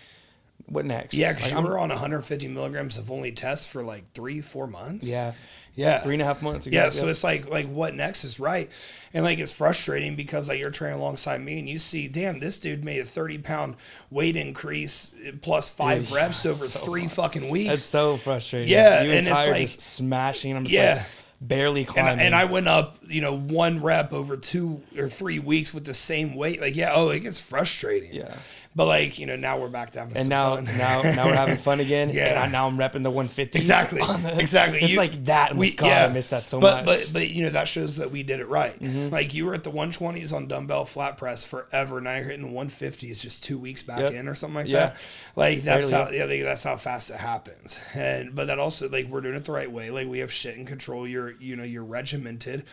what 0.66 0.84
next? 0.86 1.14
Yeah, 1.14 1.32
because 1.32 1.44
Like, 1.44 1.52
you 1.52 1.58
I'm- 1.58 1.66
were 1.68 1.78
on 1.78 1.90
150 1.90 2.48
milligrams 2.48 2.96
of 2.96 3.10
only 3.10 3.32
tests 3.32 3.66
for 3.66 3.82
like 3.84 4.04
three, 4.14 4.40
four 4.40 4.66
months. 4.66 5.06
yeah, 5.06 5.32
yeah, 5.74 6.00
three 6.00 6.14
and 6.14 6.22
a 6.22 6.24
half 6.24 6.42
months 6.42 6.66
ago. 6.66 6.76
Yeah, 6.76 6.90
so 6.90 7.08
it's 7.08 7.24
like 7.24 7.48
like 7.48 7.66
what 7.68 7.94
next 7.94 8.24
is 8.24 8.38
right, 8.38 8.70
and 9.14 9.24
like 9.24 9.38
it's 9.38 9.52
frustrating 9.52 10.16
because 10.16 10.48
like 10.48 10.58
you're 10.60 10.70
training 10.70 10.98
alongside 10.98 11.40
me 11.40 11.58
and 11.58 11.68
you 11.68 11.78
see, 11.78 12.08
damn, 12.08 12.40
this 12.40 12.58
dude 12.58 12.84
made 12.84 13.00
a 13.00 13.04
30 13.04 13.38
pound 13.38 13.76
weight 14.10 14.36
increase 14.36 15.12
plus 15.40 15.68
five 15.68 16.10
Yeah, 16.10 16.16
reps 16.16 16.44
over 16.44 16.54
so 16.56 16.78
three 16.80 17.02
hard. 17.02 17.12
fucking 17.12 17.48
weeks. 17.48 17.68
That's 17.68 17.82
so 17.82 18.16
frustrating. 18.18 18.68
Yeah, 18.68 19.02
you 19.02 19.10
and 19.12 19.18
and, 19.18 19.26
it's 19.28 19.46
like- 19.48 19.60
just 19.62 19.80
smashing. 19.80 20.54
I'm 20.56 20.64
just 20.64 20.74
Yeah. 20.74 20.94
like 20.96 21.06
barely 21.40 21.80
and, 21.80 21.88
climbing. 21.88 22.20
and 22.26 22.34
I 22.36 22.44
went 22.44 22.68
up, 22.68 22.98
you 23.08 23.20
know, 23.20 23.36
one 23.36 23.82
rep 23.82 24.12
over 24.12 24.36
two 24.36 24.80
or 24.96 25.08
three 25.08 25.38
weeks 25.40 25.74
with 25.74 25.84
the 25.84 25.94
same 25.94 26.34
weight. 26.36 26.60
Like, 26.60 26.76
yeah, 26.76 26.92
oh, 26.94 27.08
it 27.08 27.20
gets 27.20 27.40
frustrating. 27.40 28.12
Yeah. 28.14 28.36
But 28.74 28.86
like, 28.86 29.18
you 29.18 29.26
know, 29.26 29.36
now 29.36 29.58
we're 29.58 29.68
back 29.68 29.90
to 29.92 29.98
having 29.98 30.16
and 30.16 30.28
now, 30.28 30.54
fun. 30.54 30.64
now, 30.64 31.02
now 31.02 31.26
we're 31.26 31.34
having 31.36 31.58
fun 31.58 31.80
again. 31.80 32.08
Yeah. 32.12 32.28
And 32.30 32.38
I, 32.38 32.48
now 32.48 32.66
I'm 32.66 32.76
repping 32.78 33.02
the 33.02 33.10
150. 33.10 33.58
Exactly. 33.58 34.00
exactly. 34.40 34.80
It's 34.80 34.90
You- 34.90 34.96
like 34.96 35.24
that. 35.26 35.56
Like, 35.56 35.76
God, 35.76 35.90
I 36.10 36.12
miss 36.12 36.28
that 36.28 36.44
so 36.44 36.58
but, 36.58 36.84
much. 36.86 36.98
Mm-hmm. 36.98 37.12
But 37.12 37.12
but 37.12 37.28
you 37.30 37.42
know 37.44 37.50
that 37.50 37.68
shows 37.68 37.96
that 37.96 38.10
we 38.10 38.22
did 38.22 38.40
it 38.40 38.48
right. 38.48 38.80
Like 39.12 39.34
you 39.34 39.44
were 39.46 39.54
at 39.54 39.64
the 39.64 39.70
120s 39.70 40.32
on 40.32 40.46
dumbbell 40.48 40.84
flat 40.84 41.16
press 41.18 41.44
forever. 41.44 42.00
Now 42.00 42.14
you're 42.16 42.24
hitting 42.24 42.52
150s 42.52 43.20
just 43.20 43.44
two 43.44 43.58
weeks 43.58 43.82
back 43.82 43.98
Yep. 44.00 44.12
in 44.12 44.28
or 44.28 44.34
something 44.34 44.54
like 44.56 44.66
Yeah. 44.68 44.78
that. 44.86 44.96
Like 45.36 45.62
that's 45.62 45.90
Barely, 45.90 46.18
how 46.18 46.26
yeah 46.26 46.42
that's 46.44 46.64
how 46.64 46.76
fast 46.76 47.10
it 47.10 47.16
happens. 47.16 47.78
And 47.94 48.34
but 48.34 48.46
that 48.46 48.58
also 48.58 48.88
like 48.88 49.06
we're 49.06 49.20
doing 49.20 49.34
it 49.34 49.44
the 49.44 49.52
right 49.52 49.70
way. 49.70 49.90
Like 49.90 50.08
we 50.08 50.20
have 50.20 50.32
shit 50.32 50.56
in 50.56 50.64
control. 50.66 51.06
You're 51.06 51.32
you 51.32 51.56
know 51.56 51.64
you're 51.64 51.84
regimented. 51.84 52.64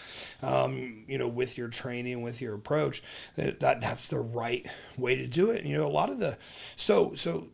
Um, 0.41 1.03
you 1.07 1.17
know 1.17 1.27
with 1.27 1.57
your 1.57 1.67
training 1.67 2.21
with 2.21 2.41
your 2.41 2.55
approach 2.55 3.03
that, 3.35 3.59
that 3.59 3.81
that's 3.81 4.07
the 4.07 4.19
right 4.19 4.65
way 4.97 5.15
to 5.15 5.27
do 5.27 5.51
it. 5.51 5.59
And, 5.61 5.69
you 5.69 5.77
know 5.77 5.88
a 5.89 5.91
lot 5.91 6.09
of 6.09 6.19
the 6.19 6.37
so 6.75 7.15
so 7.15 7.47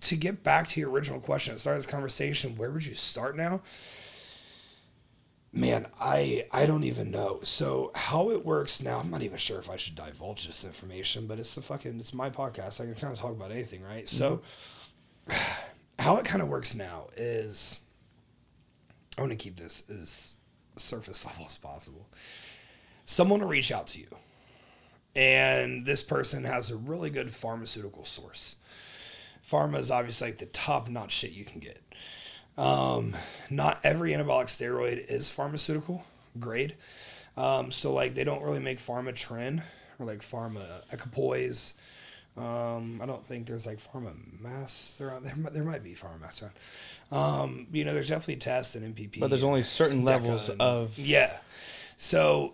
to 0.00 0.16
get 0.16 0.44
back 0.44 0.68
to 0.68 0.80
your 0.80 0.90
original 0.90 1.20
question, 1.20 1.54
to 1.54 1.60
start 1.60 1.76
this 1.76 1.86
conversation, 1.86 2.56
where 2.56 2.70
would 2.70 2.86
you 2.86 2.94
start 2.94 3.36
now? 3.36 3.62
Man, 5.52 5.86
I 6.00 6.46
I 6.52 6.66
don't 6.66 6.84
even 6.84 7.10
know. 7.10 7.40
So 7.42 7.90
how 7.94 8.30
it 8.30 8.44
works 8.44 8.82
now, 8.82 8.98
I'm 8.98 9.10
not 9.10 9.22
even 9.22 9.38
sure 9.38 9.58
if 9.58 9.70
I 9.70 9.76
should 9.76 9.94
divulge 9.94 10.46
this 10.46 10.64
information, 10.64 11.26
but 11.26 11.38
it's 11.38 11.56
a 11.56 11.62
fucking 11.62 11.98
it's 11.98 12.14
my 12.14 12.30
podcast. 12.30 12.80
I 12.80 12.84
can 12.84 12.94
kind 12.94 13.12
of 13.12 13.18
talk 13.18 13.32
about 13.32 13.50
anything, 13.50 13.82
right? 13.82 14.08
So 14.08 14.42
mm-hmm. 15.28 15.62
how 15.98 16.16
it 16.16 16.24
kind 16.24 16.42
of 16.42 16.48
works 16.48 16.74
now 16.74 17.06
is 17.16 17.80
I 19.16 19.22
want 19.22 19.32
to 19.32 19.36
keep 19.36 19.56
this 19.56 19.82
as 19.90 20.36
surface 20.76 21.26
level 21.26 21.46
as 21.46 21.58
possible. 21.58 22.06
Someone 23.04 23.40
will 23.40 23.48
reach 23.48 23.72
out 23.72 23.86
to 23.88 24.00
you, 24.00 24.08
and 25.18 25.84
this 25.84 26.04
person 26.04 26.44
has 26.44 26.70
a 26.70 26.76
really 26.76 27.10
good 27.10 27.28
pharmaceutical 27.28 28.04
source. 28.04 28.54
Pharma 29.50 29.78
is 29.78 29.90
obviously 29.90 30.28
like 30.28 30.38
the 30.38 30.46
top 30.46 30.88
notch 30.88 31.10
shit 31.10 31.32
you 31.32 31.44
can 31.44 31.58
get. 31.58 31.82
Um, 32.56 33.14
not 33.50 33.80
every 33.82 34.12
anabolic 34.12 34.46
steroid 34.46 35.04
is 35.10 35.28
pharmaceutical 35.28 36.04
grade. 36.38 36.76
Um, 37.36 37.72
so 37.72 37.92
like 37.92 38.14
they 38.14 38.22
don't 38.22 38.42
really 38.42 38.60
make 38.60 38.78
pharma 38.78 39.10
tren 39.12 39.62
or 39.98 40.06
like 40.06 40.20
pharma 40.20 40.62
equipoise. 40.92 41.74
Um, 42.36 43.00
I 43.02 43.06
don't 43.06 43.24
think 43.24 43.48
there's 43.48 43.66
like 43.66 43.78
pharma 43.78 44.12
mass 44.40 44.98
around 45.00 45.24
there. 45.24 45.34
There 45.52 45.64
might 45.64 45.82
be 45.82 45.94
pharma 45.94 46.20
mass 46.20 46.42
around. 46.42 46.54
Um, 47.10 47.66
you 47.72 47.84
know, 47.84 47.92
there's 47.92 48.08
definitely 48.08 48.36
tests 48.36 48.76
and 48.76 48.94
MPP. 48.94 49.18
but 49.18 49.30
there's 49.30 49.42
only 49.42 49.62
certain 49.62 50.04
levels 50.04 50.48
of 50.60 50.96
yeah. 50.96 51.36
So 51.96 52.52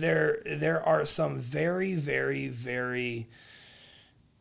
there 0.00 0.38
there 0.46 0.82
are 0.82 1.04
some 1.04 1.38
very 1.38 1.94
very 1.94 2.48
very 2.48 3.28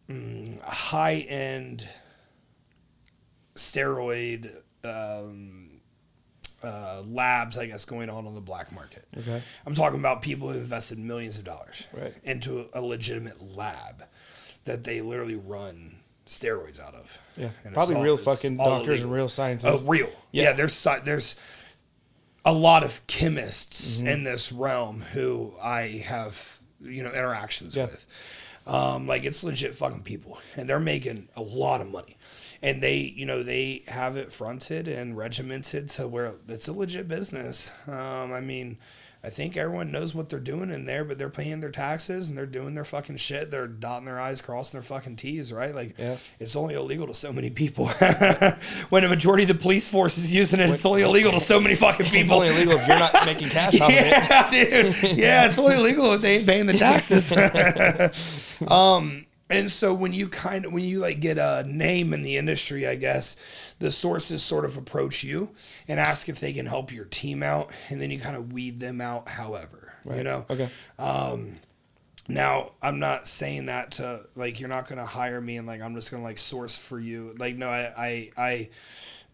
mm, 0.09 0.61
high 0.61 1.15
end 1.27 1.87
steroid 3.55 4.49
um, 4.83 5.69
uh, 6.63 7.01
labs, 7.05 7.57
I 7.57 7.65
guess, 7.65 7.85
going 7.85 8.09
on 8.09 8.25
on 8.27 8.33
the 8.35 8.41
black 8.41 8.71
market. 8.71 9.05
Okay. 9.17 9.41
I'm 9.65 9.73
talking 9.75 9.99
about 9.99 10.21
people 10.21 10.49
who 10.49 10.59
invested 10.59 10.99
millions 10.99 11.37
of 11.37 11.43
dollars 11.43 11.85
Right. 11.93 12.13
into 12.23 12.67
a 12.73 12.81
legitimate 12.81 13.55
lab 13.55 14.03
that 14.65 14.83
they 14.83 15.01
literally 15.01 15.35
run 15.35 15.95
steroids 16.27 16.79
out 16.79 16.93
of. 16.95 17.17
yeah, 17.35 17.49
And 17.65 17.73
probably 17.73 17.95
all- 17.95 18.03
real 18.03 18.17
fucking 18.17 18.57
doctors 18.57 18.87
illegal. 18.87 19.05
and 19.07 19.13
real 19.15 19.29
scientists. 19.29 19.83
Oh, 19.85 19.89
real. 19.89 20.09
Yeah, 20.31 20.43
Yeah. 20.43 20.53
there's 20.53 20.87
there's 21.03 21.35
a 22.45 22.53
lot 22.53 22.83
of 22.83 23.05
chemists 23.07 23.97
Mm-hmm. 23.99 24.07
in 24.07 24.23
this 24.23 24.51
realm 24.51 25.01
who 25.13 25.53
I 25.61 26.03
have 26.07 26.59
you 26.81 27.03
know 27.03 27.11
interactions 27.11 27.75
Yeah. 27.75 27.85
with. 27.85 28.05
Um, 28.67 29.07
like 29.07 29.23
it's 29.23 29.43
legit 29.43 29.73
fucking 29.75 30.03
people, 30.03 30.37
and 30.55 30.69
they're 30.69 30.79
making 30.79 31.29
a 31.35 31.41
lot 31.41 31.81
of 31.81 31.89
money, 31.91 32.15
and 32.61 32.81
they 32.81 32.97
you 32.97 33.25
know 33.25 33.41
they 33.43 33.83
have 33.87 34.17
it 34.17 34.31
fronted 34.31 34.87
and 34.87 35.17
regimented 35.17 35.89
to 35.91 36.07
where 36.07 36.33
it's 36.47 36.67
a 36.67 36.73
legit 36.73 37.07
business. 37.07 37.71
Um, 37.87 38.31
I 38.31 38.39
mean. 38.41 38.77
I 39.23 39.29
think 39.29 39.55
everyone 39.55 39.91
knows 39.91 40.15
what 40.15 40.29
they're 40.29 40.39
doing 40.39 40.71
in 40.71 40.85
there, 40.85 41.03
but 41.05 41.19
they're 41.19 41.29
paying 41.29 41.59
their 41.59 41.69
taxes 41.69 42.27
and 42.27 42.35
they're 42.35 42.47
doing 42.47 42.73
their 42.73 42.83
fucking 42.83 43.17
shit. 43.17 43.51
They're 43.51 43.67
dotting 43.67 44.05
their 44.05 44.19
I's, 44.19 44.41
crossing 44.41 44.79
their 44.79 44.83
fucking 44.83 45.17
T's, 45.17 45.53
right? 45.53 45.75
Like, 45.75 45.93
Yeah. 45.99 46.17
it's 46.39 46.55
only 46.55 46.73
illegal 46.73 47.05
to 47.05 47.13
so 47.13 47.31
many 47.31 47.51
people. 47.51 47.85
when 48.89 49.03
a 49.03 49.09
majority 49.09 49.43
of 49.43 49.49
the 49.49 49.53
police 49.55 49.87
force 49.87 50.17
is 50.17 50.33
using 50.33 50.59
it, 50.59 50.71
it's 50.71 50.87
only 50.87 51.03
illegal 51.03 51.31
to 51.33 51.39
so 51.39 51.59
many 51.59 51.75
fucking 51.75 52.05
people. 52.11 52.19
It's 52.21 52.31
only 52.31 52.47
illegal 52.47 52.73
if 52.79 52.87
you're 52.87 52.97
not 52.97 53.13
making 53.27 53.49
cash 53.49 53.79
off 53.79 53.89
of 53.89 53.95
it. 53.95 54.07
yeah, 54.07 54.49
dude. 54.49 55.17
Yeah, 55.17 55.45
it's 55.45 55.59
only 55.59 55.75
illegal 55.75 56.13
if 56.13 56.21
they 56.21 56.37
ain't 56.37 56.47
paying 56.47 56.65
the 56.65 56.73
taxes. 56.73 57.31
um, 58.67 59.25
and 59.51 59.71
so 59.71 59.93
when 59.93 60.13
you 60.13 60.29
kind 60.29 60.65
of 60.65 60.71
when 60.73 60.83
you 60.83 60.99
like 60.99 61.19
get 61.19 61.37
a 61.37 61.63
name 61.67 62.13
in 62.13 62.23
the 62.23 62.37
industry, 62.37 62.87
I 62.87 62.95
guess 62.95 63.35
the 63.81 63.91
sources 63.91 64.41
sort 64.41 64.63
of 64.63 64.77
approach 64.77 65.23
you 65.23 65.49
and 65.87 65.99
ask 65.99 66.29
if 66.29 66.39
they 66.39 66.53
can 66.53 66.65
help 66.67 66.93
your 66.93 67.03
team 67.05 67.43
out, 67.43 67.71
and 67.89 68.01
then 68.01 68.09
you 68.11 68.19
kind 68.19 68.37
of 68.37 68.53
weed 68.53 68.79
them 68.79 69.01
out. 69.01 69.27
However, 69.27 69.93
you 70.05 70.23
know, 70.23 70.45
Okay. 70.49 70.69
now, 72.27 72.71
I'm 72.81 72.99
not 72.99 73.27
saying 73.27 73.65
that 73.65 73.91
to 73.93 74.21
like 74.35 74.59
you're 74.59 74.69
not 74.69 74.87
gonna 74.87 75.05
hire 75.05 75.41
me 75.41 75.57
and 75.57 75.67
like 75.67 75.81
I'm 75.81 75.95
just 75.95 76.11
gonna 76.11 76.23
like 76.23 76.37
source 76.37 76.77
for 76.77 76.99
you. 76.99 77.35
Like 77.37 77.55
no, 77.57 77.67
I 77.69 77.91
I, 77.97 78.31
I 78.37 78.69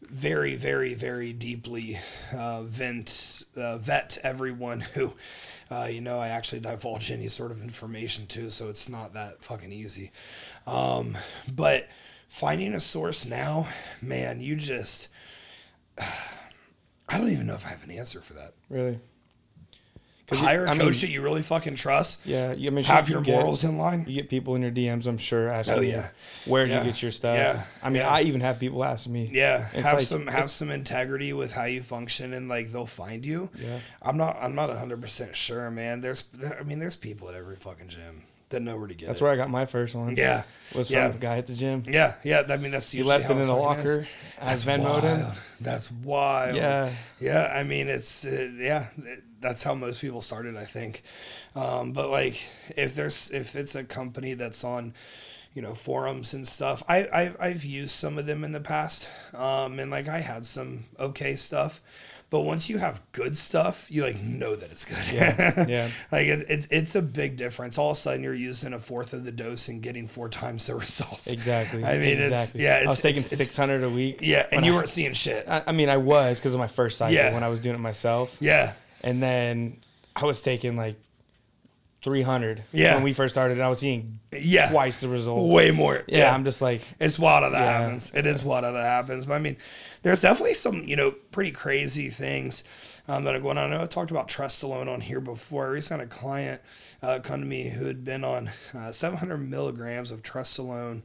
very 0.01 0.55
very 0.55 0.93
very 0.93 1.33
deeply 1.33 1.99
uh, 2.35 2.63
vent 2.63 3.43
uh, 3.55 3.77
vet 3.77 4.17
everyone 4.23 4.79
who 4.79 5.13
uh, 5.69 5.89
you 5.91 6.01
know 6.01 6.17
I 6.19 6.29
actually 6.29 6.61
divulge 6.61 7.11
any 7.11 7.27
sort 7.27 7.51
of 7.51 7.61
information 7.61 8.25
to, 8.27 8.49
so 8.49 8.69
it's 8.69 8.87
not 8.89 9.13
that 9.13 9.43
fucking 9.43 9.71
easy. 9.73 10.11
Um, 10.65 11.17
but 11.53 11.87
finding 12.27 12.73
a 12.73 12.79
source 12.79 13.25
now, 13.25 13.67
man, 14.01 14.39
you 14.41 14.55
just 14.55 15.07
I 17.09 17.17
don't 17.17 17.29
even 17.29 17.47
know 17.47 17.55
if 17.55 17.65
I 17.65 17.69
have 17.69 17.83
an 17.83 17.91
answer 17.91 18.19
for 18.21 18.33
that. 18.33 18.53
Really. 18.69 18.99
'Cause 20.27 20.41
you- 20.41 20.45
Hire 20.45 20.65
a 20.65 20.67
coach 20.75 20.77
mean- 20.79 20.91
that 20.91 21.09
you 21.09 21.21
really 21.21 21.41
fucking 21.41 21.75
trust. 21.75 22.19
Yeah, 22.25 22.51
you 22.51 22.67
I 22.69 22.73
mean, 22.73 22.83
Have 22.83 23.07
you 23.07 23.13
your 23.15 23.21
get- 23.21 23.39
morals 23.39 23.63
in 23.63 23.77
line. 23.77 24.03
You 24.09 24.15
get 24.15 24.29
people 24.29 24.55
in 24.55 24.61
your 24.61 24.71
DMs, 24.71 25.07
I'm 25.07 25.17
sure, 25.17 25.47
asking 25.47 25.75
Oh, 25.77 25.79
you 25.81 25.91
yeah. 25.91 26.09
where 26.43 26.65
Yeah. 26.65 26.79
you 26.83 26.91
get 26.91 27.01
your 27.01 27.13
stuff. 27.13 27.37
Yeah. 27.37 27.63
I 27.81 27.87
mean, 27.87 28.01
Yeah. 28.01 28.09
I 28.09 28.23
even 28.23 28.41
have 28.41 28.59
people 28.59 28.83
asking 28.83 29.13
me. 29.13 29.29
Yeah, 29.31 29.69
It's 29.71 29.85
have 29.85 29.99
like- 29.99 30.05
some 30.05 30.27
have 30.27 30.51
some 30.51 30.69
integrity 30.69 31.31
with 31.31 31.53
how 31.53 31.63
you 31.63 31.81
function, 31.81 32.33
and 32.33 32.49
like 32.49 32.73
they'll 32.73 32.85
find 32.85 33.25
you. 33.25 33.49
Yeah. 33.57 33.79
I'm 34.01 34.17
not 34.17 34.35
I'm 34.41 34.53
not 34.53 34.69
hundred 34.75 34.99
percent 34.99 35.33
sure, 35.33 35.71
man. 35.71 36.01
There's 36.01 36.25
I 36.59 36.63
mean 36.63 36.79
there's 36.79 36.97
people 36.97 37.29
at 37.29 37.35
every 37.35 37.55
fucking 37.55 37.87
gym 37.87 38.23
that 38.49 38.61
know 38.61 38.77
where 38.77 38.87
to 38.87 38.93
get 38.93 39.07
That's 39.07 39.19
it. 39.21 39.23
where 39.23 39.33
I 39.33 39.35
got 39.35 39.49
my 39.49 39.65
first 39.65 39.93
one. 39.95 40.15
Yeah, 40.15 40.43
Was 40.75 40.87
from 40.87 40.95
yeah. 40.95 41.09
a 41.09 41.17
guy 41.17 41.37
at 41.37 41.47
the 41.47 41.53
gym. 41.53 41.83
Yeah, 41.87 42.13
yeah. 42.23 42.43
I 42.47 42.57
mean 42.57 42.71
that's 42.71 42.93
You 42.93 43.03
left 43.03 43.29
it 43.29 43.31
in 43.37 43.49
a 43.49 43.57
locker. 43.57 44.01
is. 44.01 44.07
That's 44.41 44.63
Venmoed 44.63 45.01
him. 45.03 45.19
wild. 45.19 45.33
That's 45.59 45.91
wild. 45.91 46.55
Yeah. 46.55 46.91
yeah. 47.19 47.51
I 47.53 47.63
mean 47.63 47.87
it's 47.87 48.25
uh, 48.25 48.51
yeah. 48.57 48.87
it- 48.97 49.23
that's 49.39 49.61
how 49.61 49.75
most 49.75 50.01
people 50.01 50.23
started, 50.23 50.57
I 50.57 50.65
think. 50.65 51.03
Um, 51.55 51.91
but 51.91 52.09
like 52.09 52.41
if 52.75 52.95
there's 52.95 53.29
if 53.29 53.55
it's 53.55 53.75
a 53.75 53.83
company 53.83 54.33
that's 54.33 54.63
on 54.63 54.93
you 55.53 55.61
know 55.61 55.73
forums 55.73 56.33
and 56.33 56.47
stuff 56.47 56.83
I, 56.87 57.07
I've, 57.11 57.37
I've 57.39 57.63
used 57.65 57.91
some 57.91 58.17
of 58.19 58.25
them 58.27 58.43
in 58.43 58.51
the 58.51 58.59
past 58.59 59.09
um, 59.33 59.79
and 59.79 59.89
like 59.89 60.07
i 60.07 60.19
had 60.19 60.45
some 60.45 60.83
okay 60.99 61.35
stuff 61.35 61.81
but 62.29 62.41
once 62.41 62.69
you 62.69 62.77
have 62.77 63.01
good 63.13 63.37
stuff 63.37 63.89
you 63.89 64.01
like 64.03 64.19
know 64.21 64.55
that 64.55 64.69
it's 64.71 64.83
good 64.85 64.97
Yeah, 65.13 65.65
yeah. 65.69 65.89
like 66.11 66.27
it, 66.27 66.45
it's 66.49 66.67
it's 66.69 66.95
a 66.95 67.01
big 67.01 67.37
difference 67.37 67.77
all 67.77 67.91
of 67.91 67.97
a 67.97 67.99
sudden 67.99 68.23
you're 68.23 68.33
using 68.33 68.73
a 68.73 68.79
fourth 68.79 69.13
of 69.13 69.23
the 69.25 69.31
dose 69.31 69.67
and 69.69 69.81
getting 69.81 70.07
four 70.07 70.27
times 70.29 70.67
the 70.67 70.75
results 70.85 71.27
Exactly. 71.27 71.83
i 71.85 71.97
mean 71.97 72.17
exactly. 72.17 72.61
it's 72.61 72.63
yeah 72.63 72.81
I 72.85 72.87
was 72.89 73.01
taking 73.01 73.21
it's- 73.23 73.37
600 73.37 73.83
a 73.83 73.89
week. 73.89 74.17
yeah 74.21 74.45
and 74.51 74.65
you 74.65 74.73
I- 74.73 74.75
weren't 74.75 74.89
seeing 74.89 75.13
shit 75.13 75.47
I, 75.47 75.63
I 75.67 75.71
mean, 75.71 75.89
I 75.89 75.97
was 75.97 76.39
because 76.39 76.53
of 76.53 76.59
my 76.59 76.67
first 76.67 76.97
cycle 76.97 77.15
Yeah. 77.15 77.33
when 77.33 77.43
I 77.43 77.47
was 77.49 77.59
doing 77.59 77.75
it 77.75 77.79
myself. 77.79 78.37
yeah 78.41 78.73
And 79.03 79.21
then 79.23 79.77
I 80.15 80.25
was 80.25 80.41
taking 80.41 80.75
like 80.75 80.95
300 82.03 82.63
Yeah. 82.71 82.95
when 82.95 83.03
we 83.03 83.13
first 83.13 83.33
started. 83.33 83.53
And 83.57 83.63
I 83.63 83.69
was 83.69 83.79
seeing 83.79 84.19
yeah 84.31 84.69
twice 84.69 85.01
the 85.01 85.07
results. 85.07 85.51
way 85.53 85.71
more 85.71 86.03
Yeah, 86.07 86.33
I'm 86.33 86.43
just 86.43 86.61
like, 86.61 86.81
It's 86.99 87.17
wild 87.17 87.43
how 87.43 87.49
that 87.49 87.59
Yeah. 87.59 87.79
happens. 87.81 88.11
It 88.13 88.25
is 88.27 88.43
wild 88.45 88.63
how 88.65 88.71
that 88.71 88.83
happens. 88.83 89.25
But 89.25 89.33
I 89.35 89.39
mean, 89.39 89.57
there's 90.03 90.21
definitely 90.21 90.53
some, 90.53 90.83
you 90.83 90.95
know, 90.95 91.11
pretty 91.31 91.51
crazy 91.51 92.09
things. 92.09 92.63
Um, 93.07 93.23
that 93.23 93.35
are 93.35 93.39
going 93.39 93.57
on. 93.57 93.71
I 93.71 93.75
know 93.75 93.81
I've 93.81 93.89
talked 93.89 94.11
about 94.11 94.27
Trestolone 94.27 94.87
on 94.87 95.01
here 95.01 95.21
before. 95.21 95.65
I 95.65 95.69
recently 95.69 96.05
had 96.05 96.11
a 96.11 96.15
client 96.15 96.61
uh, 97.01 97.19
come 97.23 97.39
to 97.39 97.45
me 97.45 97.69
who 97.69 97.85
had 97.85 98.03
been 98.03 98.23
on 98.23 98.49
uh, 98.73 98.91
700 98.91 99.37
milligrams 99.37 100.11
of 100.11 100.23
Trestolone 100.23 101.01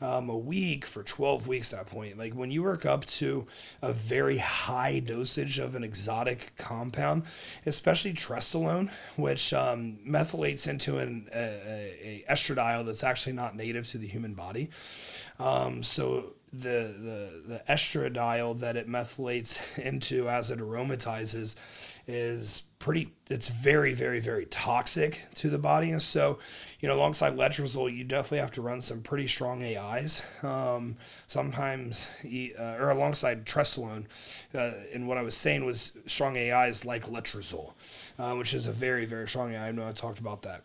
um, 0.00 0.28
a 0.28 0.36
week 0.36 0.84
for 0.84 1.02
12 1.02 1.46
weeks 1.46 1.72
at 1.72 1.86
that 1.86 1.92
point. 1.92 2.18
Like 2.18 2.34
when 2.34 2.50
you 2.50 2.62
work 2.62 2.84
up 2.84 3.04
to 3.06 3.46
a 3.82 3.92
very 3.92 4.38
high 4.38 4.98
dosage 5.00 5.58
of 5.58 5.74
an 5.74 5.84
exotic 5.84 6.52
compound, 6.56 7.24
especially 7.64 8.12
Trestolone, 8.12 8.90
which 9.16 9.52
um, 9.52 9.98
methylates 10.06 10.68
into 10.68 10.98
an 10.98 11.28
a, 11.32 12.24
a 12.28 12.32
estradiol 12.32 12.84
that's 12.84 13.04
actually 13.04 13.32
not 13.32 13.56
native 13.56 13.88
to 13.88 13.98
the 13.98 14.06
human 14.06 14.34
body. 14.34 14.70
Um, 15.38 15.82
so 15.82 16.35
the, 16.52 16.94
the 16.98 17.42
the 17.46 17.62
estradiol 17.68 18.58
that 18.60 18.76
it 18.76 18.88
methylates 18.88 19.60
into 19.78 20.28
as 20.28 20.50
it 20.50 20.58
aromatizes 20.58 21.56
is 22.06 22.62
pretty 22.78 23.12
it's 23.28 23.48
very 23.48 23.92
very 23.92 24.20
very 24.20 24.46
toxic 24.46 25.22
to 25.34 25.50
the 25.50 25.58
body. 25.58 25.90
And 25.90 26.00
so 26.00 26.38
you 26.80 26.88
know 26.88 26.94
alongside 26.94 27.36
letrozole 27.36 27.94
you 27.94 28.04
definitely 28.04 28.38
have 28.38 28.52
to 28.52 28.62
run 28.62 28.80
some 28.80 29.00
pretty 29.02 29.26
strong 29.26 29.62
ais 29.64 30.22
um, 30.44 30.96
sometimes 31.26 32.08
uh, 32.24 32.76
or 32.78 32.90
alongside 32.90 33.44
trestolone 33.44 34.04
uh, 34.54 34.72
and 34.94 35.08
what 35.08 35.18
i 35.18 35.22
was 35.22 35.36
saying 35.36 35.64
was 35.64 35.96
strong 36.06 36.36
ais 36.36 36.84
like 36.84 37.06
letrozole 37.06 37.72
uh, 38.18 38.34
which 38.34 38.54
is 38.54 38.66
a 38.66 38.72
very 38.72 39.06
very 39.06 39.26
strong 39.26 39.52
ai 39.54 39.68
i 39.68 39.72
know 39.72 39.86
i 39.86 39.92
talked 39.92 40.18
about 40.18 40.42
that 40.42 40.62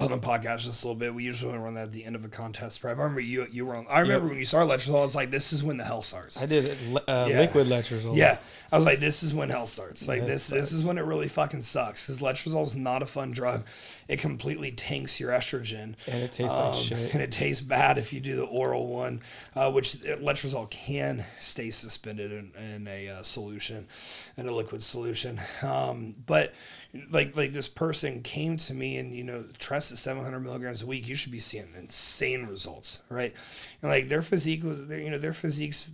on 0.00 0.10
the 0.10 0.18
podcast 0.18 0.60
just 0.60 0.82
a 0.82 0.86
little 0.86 0.98
bit. 0.98 1.14
We 1.14 1.24
usually 1.24 1.56
run 1.56 1.74
that 1.74 1.84
at 1.84 1.92
the 1.92 2.04
end 2.04 2.16
of 2.16 2.24
a 2.24 2.28
contest 2.28 2.80
prep. 2.80 2.98
I 2.98 3.02
remember 3.02 3.20
you 3.20 3.46
you 3.50 3.66
were 3.66 3.76
on. 3.76 3.86
I 3.88 4.00
remember 4.00 4.26
yep. 4.26 4.30
when 4.30 4.38
you 4.38 4.44
started 4.44 4.70
Letrozole, 4.70 4.98
I 4.98 5.02
was 5.02 5.14
like, 5.14 5.30
"This 5.30 5.52
is 5.52 5.62
when 5.62 5.76
the 5.76 5.84
hell 5.84 6.02
starts." 6.02 6.40
I 6.40 6.46
did 6.46 6.76
uh, 7.08 7.28
yeah. 7.30 7.40
liquid 7.40 7.66
Letrozole. 7.68 8.16
Yeah, 8.16 8.38
I 8.72 8.76
was 8.76 8.84
like, 8.84 9.00
"This 9.00 9.22
is 9.22 9.32
when 9.32 9.50
hell 9.50 9.66
starts." 9.66 10.08
Like 10.08 10.22
yeah, 10.22 10.26
this 10.26 10.48
this 10.48 10.72
is 10.72 10.84
when 10.84 10.98
it 10.98 11.04
really 11.04 11.28
fucking 11.28 11.62
sucks 11.62 12.06
because 12.06 12.20
Letrozole 12.20 12.64
is 12.64 12.74
not 12.74 13.02
a 13.02 13.06
fun 13.06 13.30
drug. 13.30 13.64
It 14.08 14.18
completely 14.18 14.72
tanks 14.72 15.18
your 15.20 15.30
estrogen, 15.30 15.94
and 16.06 16.22
it 16.22 16.32
tastes 16.32 16.58
um, 16.58 16.72
like 16.72 16.80
shit. 16.80 17.14
And 17.14 17.22
it 17.22 17.30
tastes 17.30 17.62
bad 17.62 17.96
if 17.98 18.12
you 18.12 18.20
do 18.20 18.36
the 18.36 18.44
oral 18.44 18.86
one, 18.86 19.20
uh, 19.54 19.70
which 19.70 19.94
Letrozole 19.94 20.70
can 20.70 21.24
stay 21.38 21.70
suspended 21.70 22.32
in, 22.32 22.52
in 22.62 22.88
a 22.88 23.08
uh, 23.08 23.22
solution, 23.22 23.86
in 24.36 24.48
a 24.48 24.52
liquid 24.52 24.82
solution. 24.82 25.40
Um, 25.62 26.14
but 26.26 26.52
like 27.10 27.36
like 27.36 27.52
this 27.52 27.68
person 27.68 28.22
came 28.22 28.56
to 28.56 28.74
me 28.74 28.96
and 28.98 29.14
you 29.14 29.24
know 29.24 29.44
trust 29.58 29.92
at 29.92 29.98
700 29.98 30.40
milligrams 30.40 30.82
a 30.82 30.86
week. 30.86 31.08
You 31.08 31.16
should 31.16 31.32
be 31.32 31.38
seeing 31.38 31.68
insane 31.76 32.46
results 32.46 33.00
right? 33.08 33.34
And 33.82 33.90
like 33.90 34.08
their 34.08 34.22
physique 34.22 34.64
was 34.64 34.88
you 34.90 35.10
know 35.10 35.18
their 35.18 35.32
physique's 35.32 35.90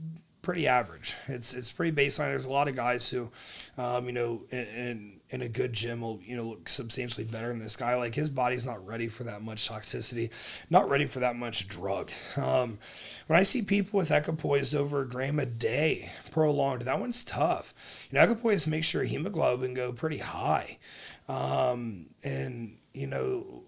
pretty 0.50 0.66
average. 0.66 1.14
It's 1.28 1.54
it's 1.54 1.70
pretty 1.70 1.92
baseline. 1.92 2.30
There's 2.30 2.44
a 2.44 2.50
lot 2.50 2.66
of 2.66 2.74
guys 2.74 3.08
who 3.08 3.30
um, 3.78 4.06
you 4.06 4.12
know 4.12 4.42
in, 4.50 5.20
in 5.30 5.42
a 5.42 5.48
good 5.48 5.72
gym 5.72 6.00
will 6.00 6.18
you 6.24 6.36
know 6.36 6.42
look 6.42 6.68
substantially 6.68 7.24
better 7.24 7.46
than 7.50 7.60
this 7.60 7.76
guy. 7.76 7.94
Like 7.94 8.16
his 8.16 8.28
body's 8.28 8.66
not 8.66 8.84
ready 8.84 9.06
for 9.06 9.22
that 9.22 9.42
much 9.42 9.68
toxicity 9.68 10.30
not 10.68 10.88
ready 10.90 11.06
for 11.06 11.20
that 11.20 11.36
much 11.36 11.68
drug. 11.68 12.10
Um, 12.36 12.80
when 13.28 13.38
i 13.38 13.44
see 13.44 13.62
people 13.62 13.98
with 13.98 14.10
equipoise 14.10 14.74
over 14.74 15.02
a 15.02 15.08
gram 15.08 15.38
a 15.38 15.46
day 15.46 16.10
prolonged 16.32 16.82
that 16.82 16.98
one's 16.98 17.22
tough. 17.22 17.72
You 18.10 18.18
know 18.18 18.24
equipoise 18.24 18.66
makes 18.66 18.88
sure 18.88 19.04
hemoglobin 19.04 19.74
go 19.74 19.92
pretty 19.92 20.18
high. 20.18 20.78
Um, 21.28 22.06
and 22.24 22.76
you 22.92 23.06
know 23.06 23.59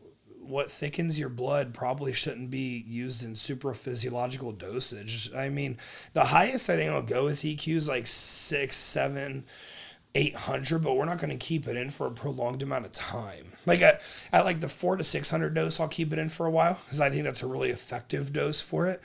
what 0.42 0.70
thickens 0.70 1.18
your 1.18 1.28
blood 1.28 1.72
probably 1.72 2.12
shouldn't 2.12 2.50
be 2.50 2.84
used 2.86 3.24
in 3.24 3.36
super 3.36 3.72
physiological 3.74 4.52
dosage. 4.52 5.32
I 5.34 5.48
mean, 5.48 5.78
the 6.12 6.24
highest 6.24 6.68
I 6.68 6.76
think 6.76 6.90
I'll 6.90 7.02
go 7.02 7.24
with 7.24 7.42
EQ 7.42 7.74
is 7.74 7.88
like 7.88 8.06
six, 8.06 8.76
seven, 8.76 9.44
800, 10.14 10.82
but 10.82 10.94
we're 10.94 11.04
not 11.04 11.18
going 11.18 11.30
to 11.30 11.44
keep 11.44 11.66
it 11.66 11.76
in 11.76 11.90
for 11.90 12.06
a 12.06 12.10
prolonged 12.10 12.62
amount 12.62 12.84
of 12.84 12.92
time. 12.92 13.52
Like 13.64 13.80
at, 13.80 14.02
at 14.32 14.44
like 14.44 14.60
the 14.60 14.68
four 14.68 14.96
to 14.96 15.04
600 15.04 15.54
dose, 15.54 15.80
I'll 15.80 15.88
keep 15.88 16.12
it 16.12 16.18
in 16.18 16.28
for 16.28 16.46
a 16.46 16.50
while 16.50 16.78
because 16.84 17.00
I 17.00 17.10
think 17.10 17.24
that's 17.24 17.42
a 17.42 17.46
really 17.46 17.70
effective 17.70 18.32
dose 18.32 18.60
for 18.60 18.86
it. 18.86 19.00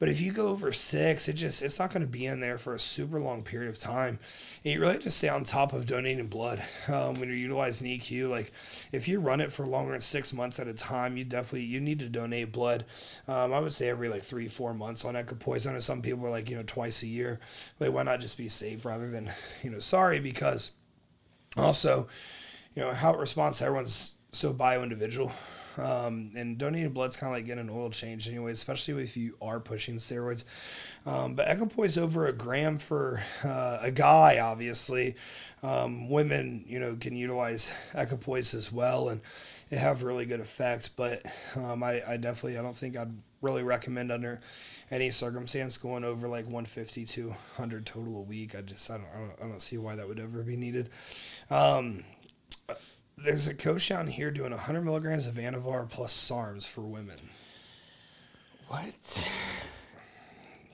But 0.00 0.08
if 0.08 0.22
you 0.22 0.32
go 0.32 0.48
over 0.48 0.72
six, 0.72 1.28
it 1.28 1.34
just 1.34 1.60
it's 1.60 1.78
not 1.78 1.92
going 1.92 2.02
to 2.02 2.08
be 2.08 2.24
in 2.24 2.40
there 2.40 2.56
for 2.56 2.72
a 2.72 2.80
super 2.80 3.20
long 3.20 3.42
period 3.42 3.68
of 3.68 3.78
time. 3.78 4.18
And 4.64 4.72
you 4.72 4.80
really 4.80 4.94
have 4.94 5.02
to 5.02 5.10
stay 5.10 5.28
on 5.28 5.44
top 5.44 5.74
of 5.74 5.84
donating 5.84 6.26
blood 6.26 6.64
um, 6.88 7.20
when 7.20 7.28
you're 7.28 7.36
utilizing 7.36 7.86
EQ. 7.86 8.30
Like 8.30 8.50
if 8.92 9.08
you 9.08 9.20
run 9.20 9.42
it 9.42 9.52
for 9.52 9.66
longer 9.66 9.92
than 9.92 10.00
six 10.00 10.32
months 10.32 10.58
at 10.58 10.66
a 10.66 10.72
time, 10.72 11.18
you 11.18 11.24
definitely 11.24 11.64
you 11.64 11.80
need 11.80 11.98
to 11.98 12.08
donate 12.08 12.50
blood. 12.50 12.86
Um, 13.28 13.52
I 13.52 13.60
would 13.60 13.74
say 13.74 13.90
every 13.90 14.08
like 14.08 14.22
three 14.22 14.48
four 14.48 14.72
months 14.72 15.04
on 15.04 15.16
equipoise. 15.16 15.66
I 15.66 15.74
know 15.74 15.78
some 15.80 16.00
people 16.00 16.26
are 16.26 16.30
like 16.30 16.48
you 16.48 16.56
know 16.56 16.64
twice 16.66 17.02
a 17.02 17.06
year. 17.06 17.38
Like 17.78 17.92
why 17.92 18.02
not 18.02 18.20
just 18.20 18.38
be 18.38 18.48
safe 18.48 18.86
rather 18.86 19.10
than 19.10 19.30
you 19.62 19.68
know 19.68 19.80
sorry 19.80 20.18
because 20.18 20.70
also 21.58 22.08
you 22.74 22.82
know 22.82 22.92
how 22.92 23.12
it 23.12 23.18
responds 23.18 23.58
to 23.58 23.66
everyone's 23.66 24.16
so 24.32 24.54
bio 24.54 24.82
individual. 24.82 25.30
Um, 25.80 26.32
and 26.36 26.58
donating 26.58 26.92
blood's 26.92 27.16
kind 27.16 27.32
of 27.32 27.36
like 27.36 27.46
getting 27.46 27.68
an 27.68 27.70
oil 27.70 27.90
change 27.90 28.28
anyway, 28.28 28.52
especially 28.52 29.02
if 29.02 29.16
you 29.16 29.36
are 29.40 29.60
pushing 29.60 29.96
steroids. 29.96 30.44
Um, 31.06 31.34
but 31.34 31.48
equipoise 31.48 31.96
over 31.96 32.26
a 32.26 32.32
gram 32.32 32.78
for 32.78 33.22
uh, 33.42 33.78
a 33.80 33.90
guy, 33.90 34.38
obviously. 34.38 35.16
Um, 35.62 36.08
women, 36.08 36.64
you 36.66 36.78
know, 36.78 36.96
can 36.96 37.16
utilize 37.16 37.72
equipoise 37.94 38.54
as 38.54 38.70
well, 38.70 39.08
and 39.08 39.20
it 39.70 39.78
have 39.78 40.02
really 40.02 40.26
good 40.26 40.40
effects. 40.40 40.88
But 40.88 41.24
um, 41.56 41.82
I, 41.82 42.02
I 42.06 42.16
definitely, 42.16 42.58
I 42.58 42.62
don't 42.62 42.76
think 42.76 42.96
I'd 42.96 43.12
really 43.40 43.62
recommend 43.62 44.12
under 44.12 44.40
any 44.90 45.10
circumstance 45.10 45.78
going 45.78 46.04
over 46.04 46.28
like 46.28 46.44
150 46.44 47.04
to 47.06 47.28
100 47.28 47.86
total 47.86 48.16
a 48.18 48.22
week. 48.22 48.54
I 48.54 48.60
just 48.60 48.90
I 48.90 48.98
don't 48.98 49.06
I 49.14 49.18
don't, 49.18 49.32
I 49.44 49.48
don't 49.48 49.62
see 49.62 49.78
why 49.78 49.96
that 49.96 50.08
would 50.08 50.20
ever 50.20 50.42
be 50.42 50.56
needed. 50.56 50.90
Um, 51.48 52.04
there's 53.22 53.46
a 53.46 53.54
coach 53.54 53.88
down 53.88 54.06
here 54.06 54.30
doing 54.30 54.50
100 54.50 54.82
milligrams 54.82 55.26
of 55.26 55.34
Anavar 55.34 55.88
plus 55.88 56.12
SARMs 56.12 56.66
for 56.66 56.82
women. 56.82 57.18
What? 58.68 58.94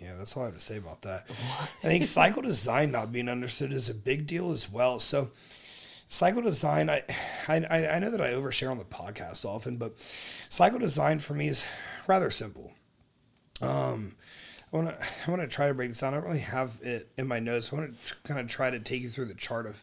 Yeah, 0.01 0.15
that's 0.17 0.37
all 0.37 0.43
I 0.43 0.47
have 0.47 0.55
to 0.55 0.61
say 0.61 0.77
about 0.77 1.03
that. 1.03 1.29
What? 1.29 1.71
I 1.83 1.89
think 1.89 2.05
cycle 2.07 2.43
design 2.43 2.91
not 2.91 3.13
being 3.13 3.29
understood 3.29 3.73
is 3.73 3.89
a 3.89 3.95
big 3.95 4.27
deal 4.27 4.51
as 4.51 4.71
well. 4.71 5.01
So, 5.01 5.31
cycle 6.09 6.43
design, 6.43 6.91
I, 6.91 7.03
I, 7.49 7.65
I 7.87 7.99
know 7.99 8.11
that 8.11 8.21
I 8.21 8.31
overshare 8.33 8.71
on 8.71 8.79
the 8.79 8.85
podcast 8.85 9.45
often, 9.45 9.79
but 9.79 9.95
cycle 10.49 10.79
design 10.79 11.19
for 11.19 11.35
me 11.35 11.49
is 11.49 11.65
rather 12.07 12.31
simple. 12.31 12.73
Um, 13.63 14.17
I 14.73 14.77
want 14.77 14.89
to 14.89 15.07
I 15.27 15.31
want 15.31 15.43
to 15.43 15.49
try 15.49 15.69
to 15.69 15.75
break 15.75 15.89
this 15.89 16.01
down. 16.01 16.13
I 16.13 16.19
don't 16.19 16.27
really 16.27 16.41
have 16.41 16.79
it 16.83 17.09
in 17.17 17.27
my 17.27 17.39
notes. 17.39 17.73
I 17.73 17.77
want 17.77 17.99
to 17.99 18.15
kind 18.25 18.39
of 18.39 18.49
try 18.49 18.71
to 18.71 18.79
take 18.79 19.03
you 19.03 19.09
through 19.09 19.27
the 19.27 19.35
chart 19.35 19.67
of 19.67 19.83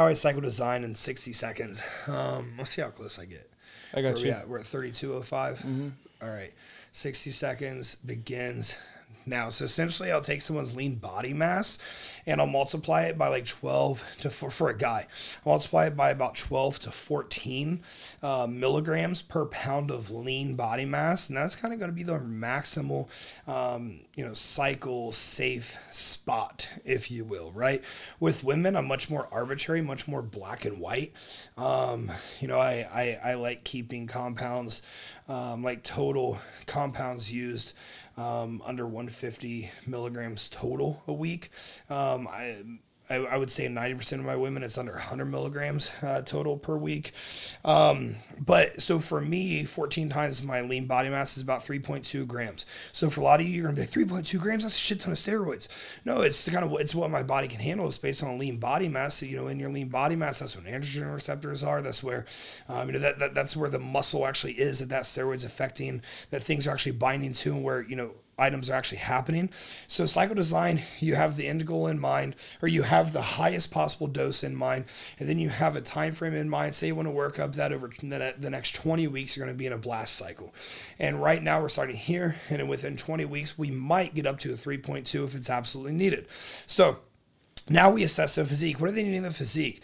how 0.00 0.06
I 0.06 0.14
cycle 0.14 0.40
design 0.40 0.82
in 0.82 0.94
60 0.94 1.34
seconds. 1.34 1.86
Um, 2.06 2.54
let's 2.56 2.70
see 2.70 2.80
how 2.80 2.88
close 2.88 3.18
I 3.18 3.26
get. 3.26 3.46
I 3.92 4.00
got 4.00 4.14
Where 4.14 4.16
you. 4.16 4.24
We 4.24 4.30
at? 4.30 4.48
We're 4.48 4.58
at 4.60 4.64
3205. 4.64 5.58
Mm-hmm. 5.58 5.88
All 6.22 6.30
right. 6.30 6.54
60 6.92 7.30
seconds 7.30 7.96
begins 7.96 8.78
now. 9.26 9.48
So 9.48 9.64
essentially, 9.64 10.10
I'll 10.10 10.20
take 10.20 10.42
someone's 10.42 10.76
lean 10.76 10.96
body 10.96 11.32
mass 11.32 11.78
and 12.26 12.40
I'll 12.40 12.46
multiply 12.46 13.02
it 13.02 13.18
by 13.18 13.28
like 13.28 13.46
12 13.46 14.04
to 14.20 14.30
for, 14.30 14.50
for 14.50 14.68
a 14.68 14.76
guy. 14.76 15.06
I'll 15.44 15.52
multiply 15.52 15.86
it 15.86 15.96
by 15.96 16.10
about 16.10 16.36
12 16.36 16.78
to 16.80 16.90
14 16.90 17.82
uh, 18.22 18.46
milligrams 18.48 19.22
per 19.22 19.46
pound 19.46 19.90
of 19.90 20.10
lean 20.10 20.54
body 20.54 20.84
mass, 20.84 21.28
and 21.28 21.36
that's 21.36 21.56
kind 21.56 21.72
of 21.72 21.80
going 21.80 21.90
to 21.90 21.96
be 21.96 22.02
the 22.02 22.18
maximal, 22.18 23.08
um, 23.48 24.00
you 24.14 24.24
know, 24.24 24.34
cycle 24.34 25.12
safe 25.12 25.76
spot, 25.90 26.68
if 26.84 27.10
you 27.10 27.24
will, 27.24 27.50
right? 27.52 27.82
With 28.18 28.44
women, 28.44 28.76
I'm 28.76 28.86
much 28.86 29.10
more 29.10 29.28
arbitrary, 29.32 29.82
much 29.82 30.06
more 30.06 30.22
black 30.22 30.64
and 30.64 30.78
white. 30.78 31.12
Um, 31.56 32.10
you 32.40 32.48
know, 32.48 32.58
I, 32.58 32.86
I, 32.92 33.30
I 33.30 33.34
like 33.34 33.64
keeping 33.64 34.06
compounds, 34.06 34.82
um, 35.30 35.62
like 35.62 35.84
total 35.84 36.38
compounds 36.66 37.32
used 37.32 37.74
um, 38.16 38.60
under 38.64 38.84
150 38.84 39.70
milligrams 39.86 40.48
total 40.48 41.02
a 41.06 41.12
week. 41.12 41.50
Um, 41.88 42.26
I, 42.28 42.56
I, 43.10 43.16
I, 43.16 43.36
would 43.36 43.50
say 43.50 43.66
90% 43.66 44.12
of 44.12 44.24
my 44.24 44.36
women, 44.36 44.62
it's 44.62 44.78
under 44.78 44.92
100 44.92 45.26
milligrams 45.26 45.90
uh, 46.02 46.22
total 46.22 46.56
per 46.56 46.76
week. 46.76 47.12
Um, 47.64 48.14
but 48.38 48.80
so 48.80 49.00
for 49.00 49.20
me, 49.20 49.64
14 49.64 50.08
times 50.08 50.42
my 50.42 50.60
lean 50.60 50.86
body 50.86 51.08
mass 51.08 51.36
is 51.36 51.42
about 51.42 51.60
3.2 51.60 52.26
grams. 52.26 52.66
So 52.92 53.10
for 53.10 53.20
a 53.20 53.24
lot 53.24 53.40
of 53.40 53.46
you, 53.46 53.52
you're 53.52 53.64
gonna 53.64 53.74
be 53.74 53.80
like 53.82 54.24
3.2 54.24 54.38
grams. 54.40 54.62
That's 54.62 54.76
a 54.76 54.78
shit 54.78 55.00
ton 55.00 55.12
of 55.12 55.18
steroids. 55.18 55.68
No, 56.04 56.20
it's 56.20 56.48
kind 56.48 56.64
of 56.64 56.72
it's 56.80 56.94
what 56.94 57.10
my 57.10 57.22
body 57.22 57.48
can 57.48 57.60
handle. 57.60 57.86
It's 57.86 57.98
based 57.98 58.22
on 58.22 58.38
lean 58.38 58.58
body 58.58 58.88
mass. 58.88 59.16
So, 59.16 59.26
you 59.26 59.36
know, 59.36 59.48
in 59.48 59.58
your 59.58 59.70
lean 59.70 59.88
body 59.88 60.16
mass, 60.16 60.38
that's 60.38 60.56
what 60.56 60.66
androgen 60.66 61.12
receptors 61.12 61.64
are. 61.64 61.82
That's 61.82 62.02
where, 62.02 62.26
um, 62.68 62.88
you 62.88 62.92
know, 62.94 63.00
that, 63.00 63.18
that 63.18 63.34
that's 63.34 63.56
where 63.56 63.68
the 63.70 63.78
muscle 63.78 64.26
actually 64.26 64.52
is 64.52 64.78
that 64.78 64.88
that 64.90 65.02
steroids 65.02 65.44
affecting. 65.44 66.02
That 66.30 66.42
things 66.42 66.66
are 66.66 66.70
actually 66.70 66.92
binding 66.92 67.32
to, 67.32 67.52
and 67.52 67.64
where 67.64 67.82
you 67.82 67.96
know 67.96 68.12
items 68.40 68.70
are 68.70 68.74
actually 68.74 68.98
happening. 68.98 69.50
So 69.86 70.06
cycle 70.06 70.34
design, 70.34 70.80
you 70.98 71.14
have 71.14 71.36
the 71.36 71.46
end 71.46 71.66
goal 71.66 71.86
in 71.86 72.00
mind, 72.00 72.36
or 72.62 72.68
you 72.68 72.82
have 72.82 73.12
the 73.12 73.22
highest 73.22 73.70
possible 73.70 74.06
dose 74.06 74.42
in 74.42 74.56
mind, 74.56 74.86
and 75.18 75.28
then 75.28 75.38
you 75.38 75.50
have 75.50 75.76
a 75.76 75.80
time 75.80 76.12
frame 76.12 76.34
in 76.34 76.48
mind. 76.48 76.74
Say 76.74 76.88
you 76.88 76.94
want 76.94 77.06
to 77.06 77.12
work 77.12 77.38
up 77.38 77.54
that 77.54 77.72
over 77.72 77.90
the 78.02 78.50
next 78.50 78.74
20 78.74 79.06
weeks, 79.08 79.36
you're 79.36 79.44
going 79.46 79.54
to 79.54 79.58
be 79.58 79.66
in 79.66 79.72
a 79.72 79.78
blast 79.78 80.16
cycle. 80.16 80.54
And 80.98 81.22
right 81.22 81.42
now 81.42 81.60
we're 81.60 81.68
starting 81.68 81.96
here, 81.96 82.36
and 82.48 82.68
within 82.68 82.96
20 82.96 83.26
weeks 83.26 83.58
we 83.58 83.70
might 83.70 84.14
get 84.14 84.26
up 84.26 84.38
to 84.40 84.52
a 84.52 84.56
3.2 84.56 85.24
if 85.24 85.34
it's 85.34 85.50
absolutely 85.50 85.92
needed. 85.92 86.26
So 86.66 86.98
Now 87.70 87.88
we 87.90 88.02
assess 88.02 88.34
the 88.34 88.44
physique. 88.44 88.80
What 88.80 88.88
are 88.88 88.92
they 88.92 89.04
needing 89.04 89.18
in 89.18 89.22
the 89.22 89.30
physique? 89.30 89.80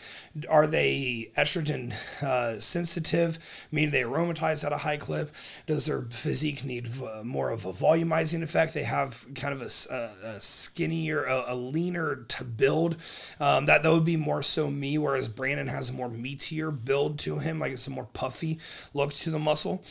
Are 0.49 0.67
they 0.67 1.31
estrogen 1.37 1.95
uh, 2.23 2.61
sensitive, 2.61 3.39
meaning 3.71 3.91
they 3.91 4.03
aromatize 4.03 4.65
at 4.65 4.73
a 4.73 4.79
high 4.79 4.97
clip? 4.97 5.35
Does 5.67 5.87
their 5.87 6.03
physique 6.03 6.65
need 6.65 6.87
v- 6.87 7.23
more 7.23 7.51
of 7.51 7.65
a 7.65 7.73
volumizing 7.73 8.43
effect? 8.43 8.75
They 8.75 8.83
have 8.83 9.27
kind 9.35 9.55
of 9.55 9.63
a 9.63 10.41
skinnier, 10.41 11.25
a, 11.25 11.45
a 11.49 11.55
leaner 11.55 12.17
to 12.17 12.45
build. 12.45 12.97
Um, 13.41 13.67
that 13.67 13.83
that 13.83 13.93
would 13.93 14.05
be 14.05 14.17
more 14.17 14.43
so 14.43 14.71
me, 14.71 14.99
whereas 14.99 15.29
Brandon 15.29 15.69
has 15.69 15.91
a 15.91 15.93
more 15.93 16.09
meatier 16.09 16.77
build 16.85 17.19
to 17.21 17.39
him, 17.39 17.59
like 17.59 17.73
it's 17.73 17.87
a 17.87 17.91
more 17.91 18.09
puffy 18.13 18.59
look 18.95 19.13
to 19.15 19.31
the 19.31 19.39
muscle. 19.39 19.83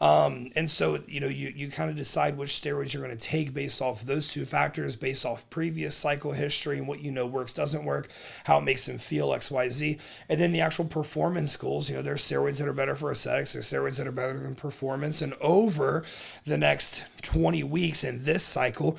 Um, 0.00 0.50
and 0.56 0.70
so 0.70 1.00
you 1.06 1.20
know 1.20 1.28
you 1.28 1.48
you 1.54 1.70
kind 1.70 1.90
of 1.90 1.96
decide 1.96 2.36
which 2.36 2.50
steroids 2.50 2.92
you're 2.92 3.02
going 3.04 3.16
to 3.16 3.28
take 3.28 3.54
based 3.54 3.80
off 3.80 4.04
those 4.04 4.28
two 4.28 4.44
factors, 4.44 4.96
based 4.96 5.24
off 5.24 5.48
previous 5.50 5.96
cycle 5.96 6.32
history 6.32 6.78
and 6.78 6.88
what 6.88 7.00
you 7.00 7.10
know 7.10 7.26
works 7.26 7.52
doesn't 7.52 7.84
work, 7.84 8.08
how 8.44 8.58
it 8.58 8.64
makes 8.64 8.86
them 8.86 8.98
feel 8.98 9.32
X 9.32 9.50
Y 9.50 9.68
Z, 9.68 9.93
and 10.28 10.40
then 10.40 10.52
the 10.52 10.60
actual 10.60 10.84
performance 10.84 11.56
goals. 11.56 11.88
You 11.88 11.96
know 11.96 12.02
there's 12.02 12.22
steroids 12.22 12.58
that 12.58 12.68
are 12.68 12.72
better 12.72 12.94
for 12.94 13.10
aesthetics, 13.10 13.52
there's 13.52 13.70
steroids 13.70 13.98
that 13.98 14.06
are 14.06 14.12
better 14.12 14.38
than 14.38 14.54
performance, 14.54 15.22
and 15.22 15.34
over 15.40 16.04
the 16.44 16.58
next 16.58 17.04
20 17.22 17.62
weeks 17.64 18.04
in 18.04 18.24
this 18.24 18.42
cycle 18.42 18.98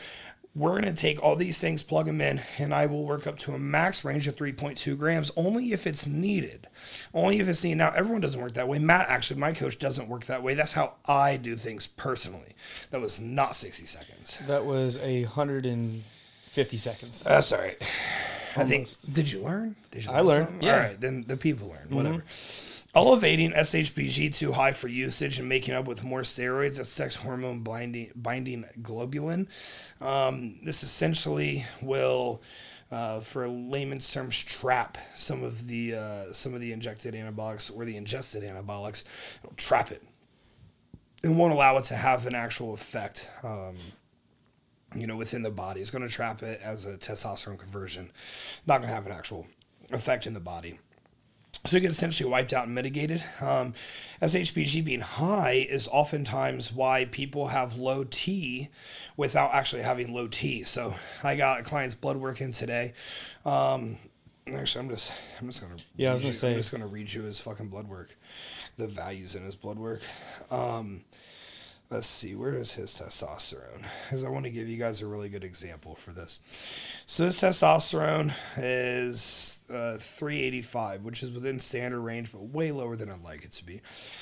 we're 0.55 0.71
going 0.71 0.83
to 0.83 0.93
take 0.93 1.21
all 1.21 1.35
these 1.35 1.59
things, 1.59 1.83
plug 1.83 2.05
them 2.05 2.21
in, 2.21 2.39
and 2.57 2.73
I 2.73 2.85
will 2.85 3.03
work 3.03 3.27
up 3.27 3.37
to 3.39 3.53
a 3.53 3.59
max 3.59 4.05
range 4.05 4.25
of 4.25 4.37
3.2 4.37 4.97
grams 4.97 5.29
only 5.35 5.73
if 5.73 5.85
it's 5.85 6.07
needed. 6.07 6.67
Only 7.13 7.39
if 7.39 7.49
it's 7.49 7.61
needed. 7.63 7.79
Now, 7.79 7.91
everyone 7.93 8.21
doesn't 8.21 8.41
work 8.41 8.53
that 8.53 8.67
way. 8.67 8.79
Matt, 8.79 9.09
actually, 9.09 9.41
my 9.41 9.51
coach 9.51 9.77
doesn't 9.77 10.07
work 10.07 10.25
that 10.27 10.43
way. 10.43 10.53
That's 10.53 10.73
how 10.73 10.95
I 11.05 11.35
do 11.35 11.57
things 11.57 11.87
personally. 11.87 12.55
That 12.91 13.01
was 13.01 13.19
not 13.19 13.57
60 13.57 13.85
seconds. 13.85 14.39
That 14.47 14.65
was 14.65 14.97
a 14.99 15.23
hundred 15.23 15.65
and 15.65 16.03
fifty 16.45 16.77
seconds. 16.77 17.25
That's 17.25 17.51
all 17.51 17.59
right. 17.59 17.77
I 18.55 18.63
think, 18.63 18.89
did 19.13 19.31
you 19.31 19.41
learn? 19.41 19.75
Did 19.91 20.05
you 20.05 20.11
I 20.11 20.21
learned, 20.21 20.47
something? 20.47 20.67
yeah. 20.67 20.73
Mm-hmm. 20.73 20.81
All 20.83 20.89
right, 20.89 21.01
then 21.01 21.23
the 21.27 21.37
people 21.37 21.69
learn, 21.69 21.87
whatever. 21.89 22.23
Elevating 22.95 23.51
SHBG 23.51 24.33
too 24.33 24.53
high 24.53 24.71
for 24.71 24.87
usage 24.87 25.37
and 25.37 25.49
making 25.49 25.73
up 25.73 25.85
with 25.85 26.03
more 26.05 26.21
steroids, 26.21 26.77
that's 26.77 26.89
sex 26.89 27.17
hormone 27.17 27.59
binding, 27.59 28.09
binding 28.15 28.63
globulin. 28.81 29.47
Um, 30.01 30.59
this 30.63 30.81
essentially 30.81 31.65
will, 31.81 32.41
uh, 32.91 33.19
for 33.19 33.49
layman's 33.49 34.09
terms, 34.09 34.41
trap 34.41 34.97
some 35.13 35.43
of 35.43 35.67
the 35.67 35.95
uh, 35.95 36.31
some 36.31 36.53
of 36.53 36.61
the 36.61 36.71
injected 36.71 37.13
anabolics 37.15 37.75
or 37.75 37.83
the 37.83 37.97
ingested 37.97 38.43
anabolics. 38.43 39.03
It'll 39.43 39.55
trap 39.57 39.91
it. 39.91 40.01
It 41.21 41.29
won't 41.29 41.51
allow 41.51 41.75
it 41.77 41.83
to 41.85 41.95
have 41.95 42.25
an 42.27 42.35
actual 42.35 42.73
effect. 42.73 43.29
Um, 43.43 43.75
you 44.95 45.07
know, 45.07 45.15
within 45.17 45.43
the 45.43 45.51
body. 45.51 45.81
It's 45.81 45.91
going 45.91 46.07
to 46.07 46.13
trap 46.13 46.41
it 46.43 46.61
as 46.63 46.85
a 46.85 46.97
testosterone 46.97 47.57
conversion. 47.59 48.11
Not 48.65 48.77
going 48.79 48.89
to 48.89 48.95
have 48.95 49.05
an 49.05 49.11
actual 49.11 49.45
effect 49.91 50.25
in 50.25 50.33
the 50.33 50.39
body. 50.39 50.79
So 51.65 51.77
it 51.77 51.81
gets 51.81 51.95
essentially 51.95 52.29
wiped 52.29 52.53
out 52.53 52.65
and 52.67 52.75
mitigated. 52.75 53.23
Um, 53.41 53.73
SHBG 54.21 54.83
being 54.85 54.99
high 54.99 55.65
is 55.67 55.87
oftentimes 55.87 56.71
why 56.71 57.05
people 57.05 57.47
have 57.47 57.77
low 57.77 58.03
T 58.03 58.69
without 59.17 59.51
actually 59.51 59.81
having 59.81 60.13
low 60.13 60.27
T. 60.27 60.63
So 60.63 60.93
I 61.23 61.35
got 61.35 61.59
a 61.61 61.63
client's 61.63 61.95
blood 61.95 62.17
work 62.17 62.39
in 62.39 62.51
today. 62.51 62.93
Um, 63.45 63.97
actually, 64.53 64.83
I'm 64.85 64.89
just 64.91 65.11
I'm 65.41 65.47
just 65.47 65.59
gonna 65.61 65.73
Yeah, 65.95 66.11
I 66.11 66.13
was 66.13 66.21
gonna 66.21 66.29
you- 66.29 66.37
say- 66.37 66.51
I'm 66.51 66.57
just 66.57 66.71
gonna 66.71 66.85
read 66.85 67.11
you 67.11 67.23
his 67.23 67.39
fucking 67.39 67.69
blood 67.69 67.87
work, 67.87 68.15
the 68.77 68.85
values 68.85 69.33
in 69.33 69.43
his 69.43 69.55
blood 69.55 69.79
work. 69.79 70.01
Um, 70.51 71.03
let's 71.89 72.07
see, 72.07 72.35
where 72.35 72.55
is 72.55 72.73
his 72.73 72.91
testosterone? 72.91 73.85
Because 74.03 74.23
I 74.23 74.29
want 74.29 74.45
to 74.45 74.51
give 74.51 74.67
you 74.67 74.77
guys 74.77 75.01
a 75.01 75.07
really 75.07 75.29
good 75.29 75.43
example 75.43 75.95
for 75.95 76.11
this. 76.11 76.39
So 77.05 77.23
this 77.23 77.41
testosterone 77.41 78.33
is 78.57 79.59
uh, 79.69 79.97
385, 79.97 81.03
which 81.03 81.21
is 81.21 81.31
within 81.31 81.59
standard 81.59 82.01
range, 82.01 82.31
but 82.31 82.41
way 82.41 82.71
lower 82.71 82.95
than 82.95 83.11
I'd 83.11 83.21
like 83.21 83.43
it 83.43 83.51
to 83.53 83.65
be. 83.65 83.81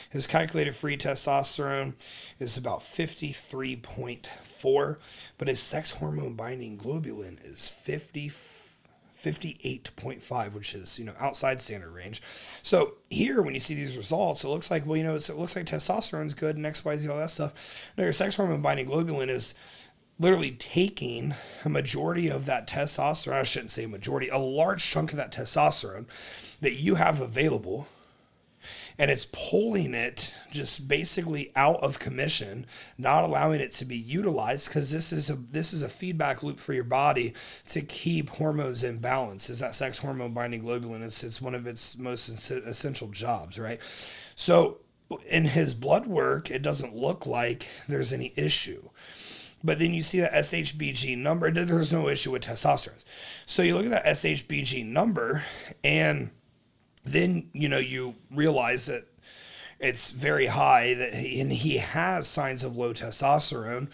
His 0.10 0.28
calculated 0.28 0.76
free 0.76 0.98
testosterone 0.98 1.94
is 2.40 2.58
about 2.58 2.82
53.4, 2.82 4.98
but 5.38 5.48
his 5.48 5.62
sex 5.62 5.92
hormone 5.92 6.34
binding 6.34 6.78
globulin 6.78 7.38
is 7.46 7.70
50. 7.70 8.32
58.5, 9.24 10.54
which 10.54 10.76
is, 10.76 11.00
you 11.00 11.06
know, 11.06 11.14
outside 11.20 11.62
standard 11.62 11.92
range. 11.92 12.22
So 12.62 12.96
here, 13.10 13.42
when 13.42 13.54
you 13.54 13.60
see 13.60 13.74
these 13.74 13.96
results, 13.96 14.44
it 14.44 14.50
looks 14.50 14.70
like, 14.70 14.86
well, 14.86 14.98
you 14.98 15.04
know, 15.04 15.16
it 15.16 15.30
looks 15.30 15.56
like 15.56 15.66
testosterone's 15.66 16.34
good 16.34 16.58
and 16.58 16.66
X, 16.66 16.84
Y, 16.84 16.98
Z, 16.98 17.08
all 17.08 17.18
that 17.18 17.30
stuff. 17.30 17.92
Now, 17.98 18.04
your 18.04 18.14
sex 18.14 18.36
hormone 18.36 18.62
binding 18.62 18.88
globulin 18.88 19.30
is 19.30 19.56
literally 20.20 20.52
taking 20.52 21.34
a 21.64 21.70
majority 21.70 22.30
of 22.30 22.46
that 22.46 22.68
testosterone, 22.68 23.34
I 23.34 23.44
shouldn't 23.44 23.72
say 23.72 23.86
majority, 23.86 24.28
a 24.28 24.38
large 24.38 24.84
chunk 24.86 25.12
of 25.12 25.18
that 25.18 25.34
testosterone 25.34 26.06
that 26.62 26.74
you 26.74 26.96
have 26.96 27.22
available 27.22 27.88
and 28.98 29.10
it's 29.10 29.26
pulling 29.32 29.94
it 29.94 30.34
just 30.52 30.88
basically 30.88 31.52
out 31.56 31.82
of 31.82 32.00
commission, 32.00 32.66
not 32.98 33.24
allowing 33.24 33.60
it 33.60 33.72
to 33.74 33.86
be 33.86 33.98
utilized 33.98 34.68
because 34.68 34.92
this 34.92 35.12
is 35.12 35.30
a 35.30 35.36
this 35.36 35.74
is 35.74 35.82
a 35.82 35.90
feedback 35.90 36.44
loop 36.44 36.60
for 36.60 36.74
your 36.74 36.84
body 36.84 37.34
to 37.68 37.82
keep 37.82 38.30
hormones 38.30 38.84
in 38.84 38.98
balance. 38.98 39.50
Is 39.50 39.60
that 39.60 39.76
sex 39.76 39.98
hormone 39.98 40.34
binding 40.34 40.64
globulin? 40.64 41.04
It's 41.04 41.24
it's 41.24 41.42
one 41.42 41.56
of 41.56 41.68
its 41.68 41.98
most 41.98 42.30
essential 42.30 43.08
jobs, 43.10 43.60
right? 43.60 43.80
So 44.36 44.80
in 45.30 45.46
his 45.46 45.74
blood 45.74 46.08
work, 46.08 46.52
it 46.52 46.62
doesn't 46.62 46.96
look 46.96 47.26
like 47.26 47.68
there's 47.88 48.14
any 48.14 48.34
issue. 48.36 48.90
But 49.64 49.80
then 49.80 49.94
you 49.94 50.02
see 50.02 50.20
that 50.20 50.34
SHBG 50.34 51.18
number, 51.18 51.50
there's 51.50 51.94
no 51.94 52.10
issue 52.10 52.32
with 52.32 52.44
testosterone. 52.44 53.04
So 53.46 53.62
you 53.62 53.76
look 53.76 53.86
at 53.86 53.92
that 53.92 54.06
SHBG 54.06 54.86
number 54.86 55.44
and 55.84 56.32
then 57.04 57.50
you 57.54 57.70
know 57.70 57.78
you 57.78 58.16
realize 58.32 58.86
that 58.88 59.06
it's 59.80 60.12
very 60.12 60.46
high 60.46 60.94
that 60.94 61.14
he, 61.14 61.42
and 61.42 61.52
he 61.52 61.78
has 61.78 62.26
signs 62.26 62.64
of 62.64 62.78
low 62.78 62.94
testosterone 62.94 63.90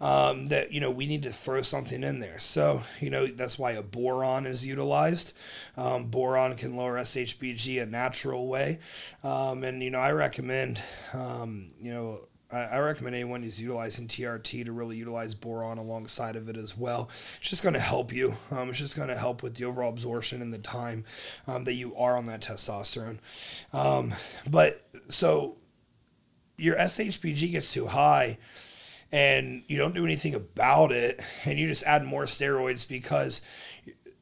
um, 0.00 0.46
that 0.46 0.72
you 0.72 0.80
know 0.80 0.90
we 0.90 1.06
need 1.06 1.24
to 1.24 1.32
throw 1.32 1.62
something 1.62 2.02
in 2.02 2.20
there. 2.20 2.38
So 2.38 2.82
you 3.00 3.10
know 3.10 3.26
that's 3.26 3.58
why 3.58 3.72
a 3.72 3.82
boron 3.82 4.46
is 4.46 4.64
utilized. 4.64 5.32
Um, 5.76 6.04
boron 6.06 6.56
can 6.56 6.76
lower 6.76 6.96
shbg 6.98 7.82
a 7.82 7.86
natural 7.86 8.46
way. 8.46 8.78
Um, 9.24 9.64
and 9.64 9.82
you 9.82 9.90
know 9.90 9.98
i 9.98 10.12
recommend 10.12 10.80
um, 11.12 11.70
you 11.80 11.92
know 11.92 12.20
I 12.52 12.78
recommend 12.80 13.16
anyone 13.16 13.42
who's 13.42 13.60
utilizing 13.60 14.08
TRT 14.08 14.66
to 14.66 14.72
really 14.72 14.96
utilize 14.96 15.34
boron 15.34 15.78
alongside 15.78 16.36
of 16.36 16.48
it 16.48 16.56
as 16.56 16.76
well. 16.76 17.08
It's 17.40 17.48
just 17.48 17.62
going 17.62 17.74
to 17.74 17.80
help 17.80 18.12
you. 18.12 18.36
Um, 18.50 18.68
it's 18.68 18.78
just 18.78 18.96
going 18.96 19.08
to 19.08 19.16
help 19.16 19.42
with 19.42 19.54
the 19.54 19.64
overall 19.64 19.88
absorption 19.88 20.42
and 20.42 20.52
the 20.52 20.58
time 20.58 21.04
um, 21.46 21.64
that 21.64 21.74
you 21.74 21.96
are 21.96 22.16
on 22.16 22.26
that 22.26 22.42
testosterone. 22.42 23.18
Um, 23.72 24.14
but 24.48 24.82
so 25.08 25.56
your 26.58 26.76
SHBG 26.76 27.52
gets 27.52 27.72
too 27.72 27.86
high 27.86 28.38
and 29.10 29.62
you 29.66 29.76
don't 29.76 29.94
do 29.94 30.04
anything 30.04 30.34
about 30.34 30.92
it 30.92 31.20
and 31.44 31.58
you 31.58 31.68
just 31.68 31.84
add 31.84 32.04
more 32.04 32.24
steroids 32.24 32.88
because 32.88 33.42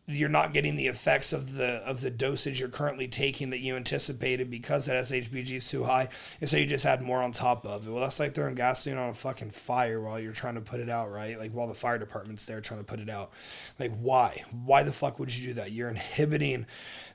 you're 0.07 0.29
not 0.29 0.53
getting 0.53 0.77
the 0.77 0.89
effects 0.89 1.33
of 1.33 1.55
the 1.55 1.83
of 1.87 2.01
the 2.01 2.11
dosage 2.11 2.59
you're 2.59 2.69
currently 2.69 3.07
taking 3.07 3.51
that 3.51 3.61
you 3.61 3.77
anticipated 3.77 4.51
because 4.51 4.87
that 4.87 5.05
SHBG 5.05 5.53
is 5.53 5.69
too 5.69 5.85
high, 5.85 6.09
and 6.41 6.51
so 6.51 6.57
you 6.57 6.67
just 6.67 6.87
add 6.87 7.03
more 7.03 7.23
on 7.23 7.33
top 7.33 7.65
of 7.65 7.87
it. 7.87 7.91
Well, 7.91 8.03
that's 8.03 8.19
like 8.19 8.35
throwing 8.35 8.55
gasoline 8.55 8.99
on 8.99 9.11
a 9.11 9.15
fucking 9.15 9.51
fire 9.51 10.01
while 10.01 10.19
you're 10.19 10.33
trying 10.33 10.57
to 10.57 10.61
put 10.61 10.81
it 10.81 10.91
out, 10.91 11.11
right? 11.11 11.39
Like 11.39 11.53
while 11.53 11.69
the 11.69 11.75
fire 11.75 11.99
department's 11.99 12.45
there 12.45 12.61
trying 12.61 12.81
to 12.81 12.85
put 12.85 13.01
it 13.01 13.09
out. 13.09 13.31
Like 13.79 13.93
why? 14.01 14.45
Why 14.51 14.83
the 14.83 14.93
fuck 14.93 15.19
would 15.19 15.37
you 15.37 15.49
do 15.49 15.55
that? 15.55 15.73
You're 15.73 15.91
inhibiting 15.91 16.67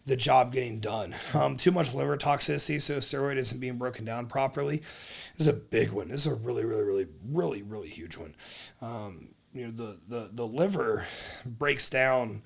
the 0.06 0.16
job 0.16 0.54
getting 0.54 0.80
done. 0.80 1.16
Um, 1.34 1.58
too 1.58 1.72
much 1.72 1.94
liver 1.94 2.18
toxicity, 2.18 2.82
so 2.82 2.98
steroid 2.98 3.36
isn't 3.36 3.60
being 3.60 3.78
broken 3.78 4.06
down 4.06 4.28
properly. 4.28 4.78
This 5.38 5.42
is 5.42 5.48
a 5.48 5.54
big 5.54 5.92
one. 5.92 6.08
This 6.08 6.22
is 6.22 6.32
a 6.32 6.36
really, 6.36 6.64
really, 6.64 6.84
really, 6.84 7.08
really, 7.28 7.62
really 7.62 7.90
huge 7.90 8.18
one. 8.18 8.36
Um, 8.82 9.35
you 9.56 9.68
know, 9.68 9.72
the, 9.72 9.98
the, 10.08 10.30
the 10.34 10.46
liver 10.46 11.06
breaks 11.46 11.90
down 11.90 12.44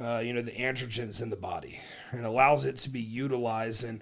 uh, 0.00 0.20
you 0.24 0.32
know 0.32 0.42
the 0.42 0.52
androgens 0.52 1.22
in 1.22 1.30
the 1.30 1.36
body 1.36 1.80
and 2.10 2.26
allows 2.26 2.64
it 2.64 2.76
to 2.76 2.90
be 2.90 3.00
utilized 3.00 3.84
and 3.84 4.00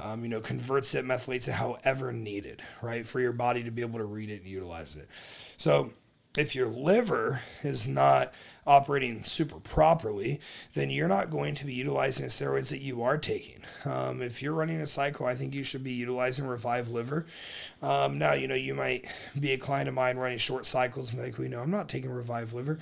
um, 0.00 0.22
you 0.22 0.28
know 0.28 0.40
converts 0.40 0.94
it 0.94 1.04
methylates 1.04 1.48
it 1.48 1.54
however 1.54 2.12
needed 2.12 2.62
right 2.80 3.06
for 3.06 3.18
your 3.18 3.32
body 3.32 3.62
to 3.64 3.70
be 3.70 3.82
able 3.82 3.98
to 3.98 4.04
read 4.04 4.30
it 4.30 4.42
and 4.42 4.48
utilize 4.48 4.94
it. 4.94 5.08
So 5.56 5.90
if 6.36 6.54
your 6.54 6.66
liver 6.66 7.40
is 7.62 7.86
not 7.86 8.32
operating 8.66 9.24
super 9.24 9.58
properly, 9.58 10.40
then 10.74 10.88
you're 10.88 11.08
not 11.08 11.30
going 11.30 11.54
to 11.54 11.66
be 11.66 11.74
utilizing 11.74 12.24
the 12.24 12.30
steroids 12.30 12.70
that 12.70 12.80
you 12.80 13.02
are 13.02 13.18
taking. 13.18 13.60
Um, 13.84 14.22
if 14.22 14.40
you're 14.40 14.54
running 14.54 14.80
a 14.80 14.86
cycle, 14.86 15.26
I 15.26 15.34
think 15.34 15.52
you 15.52 15.64
should 15.64 15.82
be 15.82 15.92
utilizing 15.92 16.46
Revive 16.46 16.88
Liver. 16.90 17.26
Um, 17.82 18.18
now, 18.18 18.34
you 18.34 18.46
know, 18.46 18.54
you 18.54 18.74
might 18.74 19.06
be 19.38 19.52
a 19.52 19.58
client 19.58 19.88
of 19.88 19.94
mine 19.94 20.16
running 20.16 20.38
short 20.38 20.64
cycles 20.64 21.10
and 21.10 21.18
be 21.18 21.26
like, 21.26 21.38
we 21.38 21.48
know 21.48 21.60
I'm 21.60 21.72
not 21.72 21.88
taking 21.88 22.10
Revive 22.10 22.52
Liver. 22.52 22.78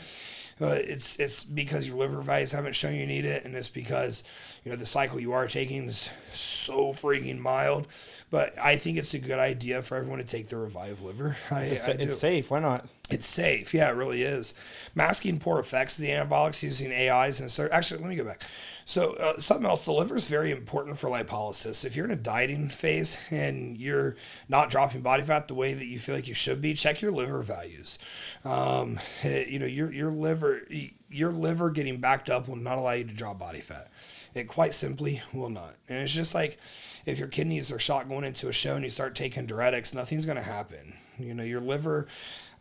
Uh, 0.61 0.77
it's 0.79 1.19
it's 1.19 1.43
because 1.43 1.89
your 1.89 1.97
liver 1.97 2.21
values 2.21 2.53
haven't 2.53 2.75
shown 2.75 2.95
you 2.95 3.07
need 3.07 3.25
it, 3.25 3.47
and 3.47 3.55
it's 3.55 3.71
because 3.71 4.23
you 4.63 4.71
know 4.71 4.77
the 4.77 4.85
cycle 4.85 5.19
you 5.19 5.33
are 5.33 5.49
taking 5.49 5.85
is 5.85 6.11
so 6.31 6.93
freaking 6.93 7.39
mild. 7.39 7.89
But 8.29 8.59
I 8.59 8.77
think 8.77 8.99
it's 8.99 9.15
a 9.15 9.19
good 9.19 9.39
idea 9.39 9.81
for 9.81 9.97
everyone 9.97 10.19
to 10.19 10.25
take 10.25 10.49
the 10.49 10.59
Revive 10.59 11.01
liver. 11.01 11.39
I, 11.51 11.63
It's, 11.63 11.89
I 11.89 11.93
it's 11.93 12.19
safe. 12.19 12.51
Why 12.51 12.61
not? 12.61 12.87
It's 13.11 13.27
safe. 13.27 13.75
Yeah, 13.75 13.91
it 13.91 13.97
really 13.97 14.23
is. 14.23 14.55
Masking 14.95 15.39
poor 15.39 15.59
effects 15.59 15.99
of 15.99 16.03
the 16.05 16.11
anabolics 16.11 16.63
using 16.63 16.93
AIs 16.93 17.41
and 17.41 17.51
so 17.51 17.69
actually, 17.73 18.01
let 18.01 18.11
me 18.11 18.17
go 18.17 18.25
back. 18.25 18.43
So 18.85 19.15
uh, 19.15 19.39
something 19.39 19.67
else, 19.67 19.85
the 19.85 19.93
liver 19.93 20.17
is 20.17 20.27
very 20.27 20.51
important 20.51 20.99
for 20.99 21.09
lipolysis. 21.09 21.85
If 21.85 21.95
you're 21.95 22.07
in 22.07 22.11
a 22.11 22.17
dieting 22.17 22.69
phase 22.69 23.19
and 23.31 23.77
you're 23.77 24.17
not 24.49 24.71
dropping 24.71 25.03
body 25.03 25.23
fat 25.23 25.49
the 25.49 25.55
way 25.55 25.75
that 25.75 25.87
you 25.87 25.99
feel 25.99 26.15
like 26.15 26.27
you 26.27 26.35
should 26.35 26.61
be, 26.61 26.75
check 26.75 27.01
your 27.01 27.13
liver 27.13 27.43
values. 27.43 27.99
Um, 28.45 28.99
eh, 29.23 29.45
you 29.49 29.59
know, 29.59 29.67
your 29.67 29.93
your 29.93 30.11
liver 30.11 30.67
your 31.09 31.31
liver 31.31 31.71
getting 31.71 31.99
backed 31.99 32.31
up 32.31 32.49
will 32.49 32.57
not 32.57 32.79
allow 32.79 32.93
you 32.93 33.05
to 33.05 33.13
drop 33.13 33.39
body 33.39 33.61
fat. 33.61 33.89
It 34.35 34.49
quite 34.49 34.75
simply 34.75 35.23
will 35.33 35.51
not. 35.51 35.75
And 35.89 35.99
it's 35.99 36.15
just 36.15 36.35
like 36.35 36.59
if 37.07 37.19
your 37.19 37.29
kidneys 37.29 37.73
are 37.73 37.79
shot 37.79 38.09
going 38.09 38.25
into 38.25 38.49
a 38.49 38.53
show 38.53 38.75
and 38.75 38.85
you 38.85 38.91
start 38.91 39.15
taking 39.15 39.47
diuretics, 39.47 39.95
nothing's 39.95 40.27
going 40.27 40.37
to 40.37 40.43
happen. 40.43 40.95
You 41.19 41.35
know, 41.35 41.43
your 41.43 41.61
liver 41.61 42.07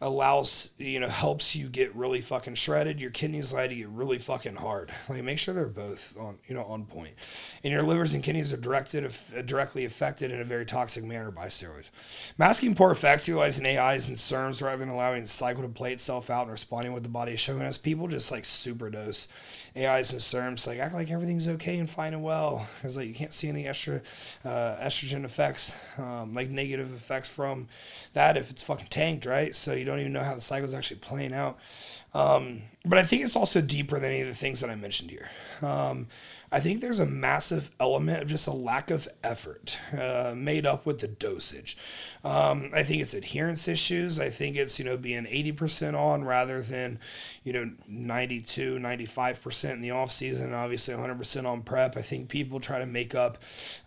allows, 0.02 0.72
you 0.78 1.00
know, 1.00 1.10
helps 1.10 1.56
you 1.56 1.68
get 1.68 1.94
really 1.94 2.22
fucking 2.22 2.56
shredded. 2.56 3.02
Your 3.02 3.12
kidneys 3.12 3.52
you 3.52 3.68
to 3.68 3.76
get 3.76 3.90
really 3.90 4.18
fucking 4.18 4.56
hard. 4.56 4.92
Like 5.10 5.24
make 5.24 5.40
sure 5.40 5.54
they're 5.54 5.68
both 5.68 6.18
on, 6.18 6.38
you 6.48 6.56
know, 6.56 6.64
on 6.64 6.86
point. 6.86 7.16
And 7.64 7.74
your 7.74 7.84
livers 7.84 8.14
and 8.14 8.24
kidneys 8.24 8.54
are 8.54 8.58
directed, 8.58 9.06
uh, 9.06 9.42
directly 9.42 9.84
affected 9.84 10.32
in 10.32 10.40
a 10.40 10.46
very 10.46 10.66
toxic 10.66 11.04
manner 11.04 11.32
by 11.32 11.48
steroids. 11.48 11.92
Masking 12.38 12.76
poor 12.76 12.92
effects, 12.92 13.28
utilizing 13.28 13.66
AIs 13.66 14.08
and 14.08 14.18
SERMs 14.18 14.62
rather 14.62 14.78
than 14.78 14.90
allowing 14.90 15.22
the 15.22 15.28
cycle 15.28 15.64
to 15.64 15.70
play 15.70 15.92
itself 15.92 16.30
out 16.30 16.44
and 16.44 16.52
responding 16.52 16.94
what 16.94 17.04
the 17.04 17.10
body 17.10 17.34
is 17.34 17.40
showing 17.40 17.64
us. 17.64 17.78
People 17.78 18.08
just 18.08 18.32
like 18.32 18.46
super 18.46 18.90
dose 18.90 19.28
AIs 19.76 20.12
and 20.12 20.22
SERMs, 20.22 20.68
like 20.68 20.80
act 20.80 20.94
like 20.94 21.12
everything's 21.12 21.48
okay 21.48 21.78
and 21.80 21.90
fine 21.90 22.14
and 22.14 22.24
well. 22.24 22.68
It's 22.84 22.98
like 22.98 23.08
you 23.08 23.14
can't 23.14 23.34
see 23.34 23.50
any 23.50 23.68
extra 23.68 24.02
uh, 24.44 24.78
estrogen 24.82 25.24
effects, 25.24 25.76
um, 25.98 26.34
like 26.34 26.50
negative 26.50 26.94
effects 26.94 27.28
from 27.28 27.68
that 28.14 28.38
if 28.38 28.50
it's 28.50 28.64
fucking 28.64 28.88
tanked, 28.88 29.26
right? 29.26 29.56
So 29.56 29.74
you 29.74 29.86
don't 29.86 30.00
even 30.00 30.14
know 30.14 30.24
how 30.24 30.36
the 30.36 30.42
cycle's 30.42 30.74
actually 30.74 30.98
playing 30.98 31.34
out. 31.34 31.60
Um, 32.14 32.64
but 32.86 32.98
I 32.98 33.04
think 33.04 33.24
it's 33.24 33.36
also 33.36 33.62
deeper 33.62 34.00
than 34.00 34.12
any 34.12 34.22
of 34.22 34.28
the 34.28 34.34
things 34.34 34.62
that 34.62 34.70
I 34.70 34.76
mentioned 34.76 35.12
here. 35.12 35.30
Um, 35.62 36.08
I 36.52 36.60
think 36.60 36.82
there's 36.82 37.00
a 37.00 37.06
massive 37.06 37.70
element 37.80 38.24
of 38.24 38.30
just 38.30 38.48
a 38.48 38.52
lack 38.52 38.90
of 38.90 39.08
effort 39.24 39.78
uh, 39.98 40.34
made 40.36 40.66
up 40.66 40.86
with 40.86 41.00
the 41.00 41.08
dosage. 41.08 41.78
Um, 42.24 42.72
I 42.74 42.82
think 42.84 43.02
it's 43.04 43.14
adherence 43.14 43.68
issues. 43.68 44.20
I 44.20 44.30
think 44.30 44.56
it's, 44.56 44.80
you 44.80 44.86
know, 44.86 44.98
being 44.98 45.26
80% 45.26 45.98
on 45.98 46.24
rather 46.24 46.62
than, 46.62 47.00
you 47.44 47.54
know, 47.54 47.72
92, 47.88 48.80
95% 48.80 49.74
in 49.74 49.82
the 49.82 49.92
off 49.92 50.12
season, 50.12 50.54
obviously 50.54 50.96
100% 50.96 51.46
on 51.46 51.62
prep. 51.62 51.96
I 51.96 52.02
think 52.02 52.30
people 52.30 52.60
try 52.60 52.80
to 52.80 52.86
make 52.88 53.14
up, 53.14 53.38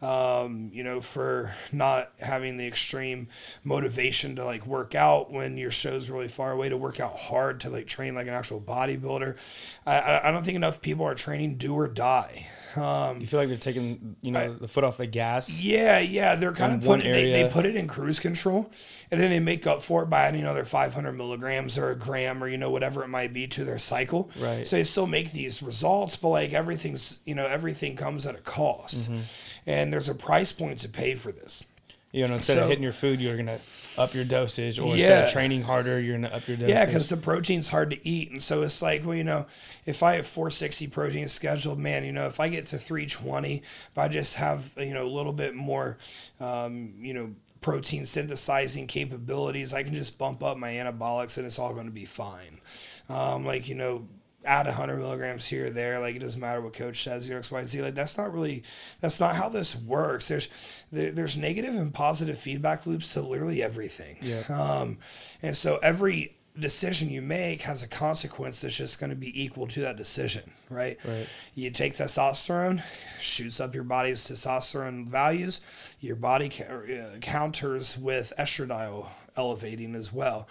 um, 0.00 0.70
you 0.72 0.84
know, 0.84 1.00
for 1.00 1.54
not 1.72 2.12
having 2.20 2.58
the 2.58 2.66
extreme 2.66 3.26
motivation 3.64 4.36
to 4.36 4.44
like 4.44 4.66
work 4.66 4.94
out 4.94 5.32
when 5.32 5.58
your 5.58 5.72
show's 5.72 6.08
really 6.08 6.28
far 6.28 6.52
away 6.52 6.68
to 6.68 6.76
work 6.76 7.00
out 7.00 7.18
hard 7.18 7.58
to 7.60 7.70
like 7.70 7.88
train 7.88 8.14
like 8.14 8.28
an 8.28 8.34
actual 8.34 8.60
bodybuilder. 8.60 9.36
I, 9.84 10.20
I 10.24 10.30
don't 10.30 10.44
think 10.44 10.56
enough 10.56 10.80
people 10.80 11.04
are 11.04 11.16
training 11.16 11.56
do 11.56 11.74
or 11.74 11.88
die. 11.88 12.46
Um, 12.76 13.20
You 13.20 13.26
feel 13.26 13.38
like 13.38 13.48
they're 13.50 13.59
taking, 13.59 14.16
you 14.22 14.32
know, 14.32 14.55
the 14.55 14.66
foot 14.66 14.82
off 14.82 14.96
the 14.96 15.07
gas. 15.07 15.61
yeah, 15.62 15.98
yeah, 15.98 16.36
they're 16.36 16.53
kind 16.53 16.72
of 16.72 16.82
putting 16.82 17.11
they, 17.11 17.30
they 17.30 17.50
put 17.50 17.66
it 17.66 17.76
in 17.76 17.86
cruise 17.86 18.18
control, 18.18 18.70
and 19.11 19.20
then 19.20 19.28
they 19.30 19.40
make 19.40 19.66
up 19.66 19.82
for 19.82 20.05
it 20.05 20.07
by 20.07 20.22
adding 20.22 20.40
another 20.40 20.64
500 20.64 21.12
milligrams 21.12 21.76
or 21.76 21.90
a 21.90 21.94
gram 21.94 22.42
or 22.42 22.48
you 22.48 22.57
know 22.57 22.70
whatever 22.70 23.05
it 23.05 23.09
might 23.09 23.34
be 23.34 23.46
to 23.48 23.64
their 23.64 23.78
cycle. 23.78 24.30
Right. 24.40 24.66
So 24.66 24.76
they 24.76 24.84
still 24.84 25.07
make 25.07 25.32
these 25.32 25.62
results, 25.62 26.16
but 26.16 26.30
like 26.30 26.55
everything's 26.55 27.18
you 27.26 27.34
know 27.34 27.46
everything 27.46 27.94
comes 27.94 28.24
at 28.26 28.34
a 28.34 28.38
cost, 28.38 29.11
Mm-hmm. 29.11 29.20
and 29.66 29.92
there's 29.92 30.09
a 30.09 30.14
price 30.14 30.50
point 30.53 30.78
to 30.78 30.88
pay 30.88 31.14
for 31.14 31.30
this. 31.30 31.62
You 32.11 32.26
know, 32.26 32.34
instead 32.34 32.55
So- 32.57 32.62
of 32.62 32.68
hitting 32.70 32.82
your 32.84 32.92
food, 32.94 33.20
you're 33.20 33.36
gonna 33.36 33.59
up 33.99 34.14
your 34.14 34.24
dosage, 34.24 34.78
or 34.78 34.95
instead 34.95 35.09
Yeah. 35.09 35.24
of 35.26 35.32
training 35.32 35.62
harder, 35.62 36.01
you're 36.01 36.14
gonna 36.16 36.28
up 36.28 36.47
your 36.49 36.57
dosage. 36.57 36.70
Yeah, 36.70 36.86
because 36.86 37.09
the 37.09 37.16
protein's 37.16 37.68
hard 37.68 37.90
to 37.90 38.09
eat, 38.09 38.30
and 38.30 38.43
so 38.43 38.62
it's 38.62 38.80
like, 38.82 39.05
well, 39.05 39.14
you 39.14 39.24
know, 39.24 39.47
if 39.86 40.03
I 40.03 40.14
have 40.14 40.26
460 40.26 40.86
protein 40.88 41.28
scheduled, 41.28 41.78
man, 41.78 42.05
you 42.05 42.12
know, 42.12 42.26
if 42.26 42.40
I 42.40 42.49
get 42.49 42.66
to 42.66 42.78
320, 42.78 43.57
if 43.90 43.99
I 43.99 44.09
just 44.09 44.36
have 44.36 44.70
you 44.78 44.95
know 44.95 45.07
a 45.07 45.09
little 45.09 45.32
bit 45.32 45.55
more, 45.55 45.99
um, 46.40 46.95
you 47.01 47.12
know, 47.14 47.34
protein 47.61 48.07
synthesizing 48.07 48.86
capabilities, 48.86 49.72
I 49.74 49.82
can 49.82 49.95
just 49.95 50.18
bump 50.18 50.43
up 50.43 50.57
my 50.57 50.70
anabolics, 50.72 51.36
and 51.38 51.47
it's 51.47 51.59
all 51.59 51.72
going 51.74 51.86
to 51.86 51.93
be 51.93 52.05
fine. 52.07 52.61
Um, 53.09 53.45
like 53.45 53.68
you 53.68 53.74
know. 53.74 54.07
Add 54.45 54.66
100 54.66 54.99
milligrams 54.99 55.49
here 55.49 55.66
or 55.66 55.70
there, 55.70 55.99
like 56.01 56.16
it 56.16 56.20
doesn't 56.20 56.40
matter 56.40 56.61
what 56.61 56.72
coach 56.72 57.03
says, 57.03 57.28
your 57.28 57.38
X, 57.38 57.51
Y, 57.51 57.64
Z. 57.64 57.82
Like 57.82 57.95
that's 57.95 58.16
not 58.18 58.32
really, 58.32 58.62
that's 59.01 59.20
not 59.20 59.36
how 59.36 59.49
this 59.49 59.76
works. 59.76 60.28
There's, 60.28 60.49
there, 60.90 61.12
there's 61.12 61.36
negative 61.36 61.74
and 61.74 61.93
positive 61.93 62.38
feedback 62.38 62.86
loops 62.86 63.12
to 63.14 63.22
literally 63.22 63.62
everything. 63.62 64.18
Yeah. 64.20 64.43
Um, 64.49 64.99
and 65.43 65.57
so 65.57 65.78
every 65.82 66.34
decision 66.59 67.09
you 67.09 67.22
make 67.22 67.62
has 67.62 67.82
a 67.82 67.88
consequence 67.88 68.61
that's 68.61 68.76
just 68.76 69.01
going 69.01 69.11
to 69.11 69.16
be 69.16 69.43
equal 69.43 69.66
to 69.66 69.80
that 69.80 69.97
decision, 69.97 70.51
right? 70.68 70.99
Right. 71.05 71.26
You 71.55 71.70
take 71.70 71.95
testosterone, 71.95 72.82
shoots 73.20 73.59
up 73.61 73.74
your 73.74 73.84
body's 73.84 74.20
testosterone 74.20 75.09
values. 75.09 75.61
Your 76.01 76.16
body 76.16 76.51
ca- 76.51 76.64
uh, 76.64 77.18
counters 77.20 77.97
with 77.97 78.32
estradiol 78.38 79.07
elevating 79.36 79.95
as 79.95 80.12
well. 80.12 80.47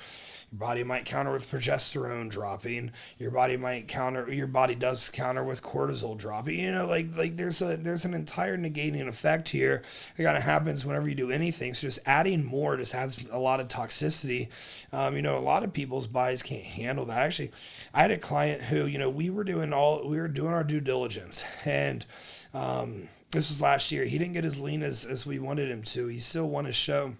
Your 0.51 0.59
body 0.59 0.83
might 0.83 1.05
counter 1.05 1.31
with 1.31 1.49
progesterone 1.49 2.29
dropping. 2.29 2.91
Your 3.17 3.31
body 3.31 3.55
might 3.55 3.87
counter. 3.87 4.29
Your 4.29 4.47
body 4.47 4.75
does 4.75 5.09
counter 5.09 5.45
with 5.45 5.63
cortisol 5.63 6.17
dropping. 6.17 6.59
You 6.59 6.73
know, 6.73 6.85
like 6.85 7.07
like 7.15 7.37
there's 7.37 7.61
a 7.61 7.77
there's 7.77 8.03
an 8.03 8.13
entire 8.13 8.57
negating 8.57 9.07
effect 9.07 9.47
here. 9.47 9.81
It 10.17 10.23
kind 10.23 10.35
of 10.35 10.43
happens 10.43 10.85
whenever 10.85 11.07
you 11.07 11.15
do 11.15 11.31
anything. 11.31 11.73
So 11.73 11.87
just 11.87 11.99
adding 12.05 12.43
more 12.43 12.75
just 12.75 12.93
adds 12.93 13.23
a 13.31 13.39
lot 13.39 13.61
of 13.61 13.69
toxicity. 13.69 14.49
Um, 14.91 15.15
you 15.15 15.21
know, 15.21 15.37
a 15.37 15.39
lot 15.39 15.63
of 15.63 15.71
people's 15.71 16.07
bodies 16.07 16.43
can't 16.43 16.65
handle 16.65 17.05
that. 17.05 17.17
Actually, 17.17 17.51
I 17.93 18.01
had 18.01 18.11
a 18.11 18.17
client 18.17 18.61
who 18.61 18.87
you 18.87 18.97
know 18.97 19.09
we 19.09 19.29
were 19.29 19.45
doing 19.45 19.71
all 19.71 20.05
we 20.05 20.17
were 20.17 20.27
doing 20.27 20.53
our 20.53 20.63
due 20.63 20.81
diligence 20.81 21.45
and. 21.65 22.05
Um, 22.53 23.07
this 23.31 23.49
was 23.49 23.61
last 23.61 23.93
year. 23.93 24.03
He 24.03 24.17
didn't 24.17 24.33
get 24.33 24.43
as 24.43 24.59
lean 24.59 24.83
as, 24.83 25.05
as 25.05 25.25
we 25.25 25.39
wanted 25.39 25.71
him 25.71 25.83
to. 25.83 26.07
He 26.07 26.19
still 26.19 26.49
won 26.49 26.65
his 26.65 26.75
show 26.75 27.13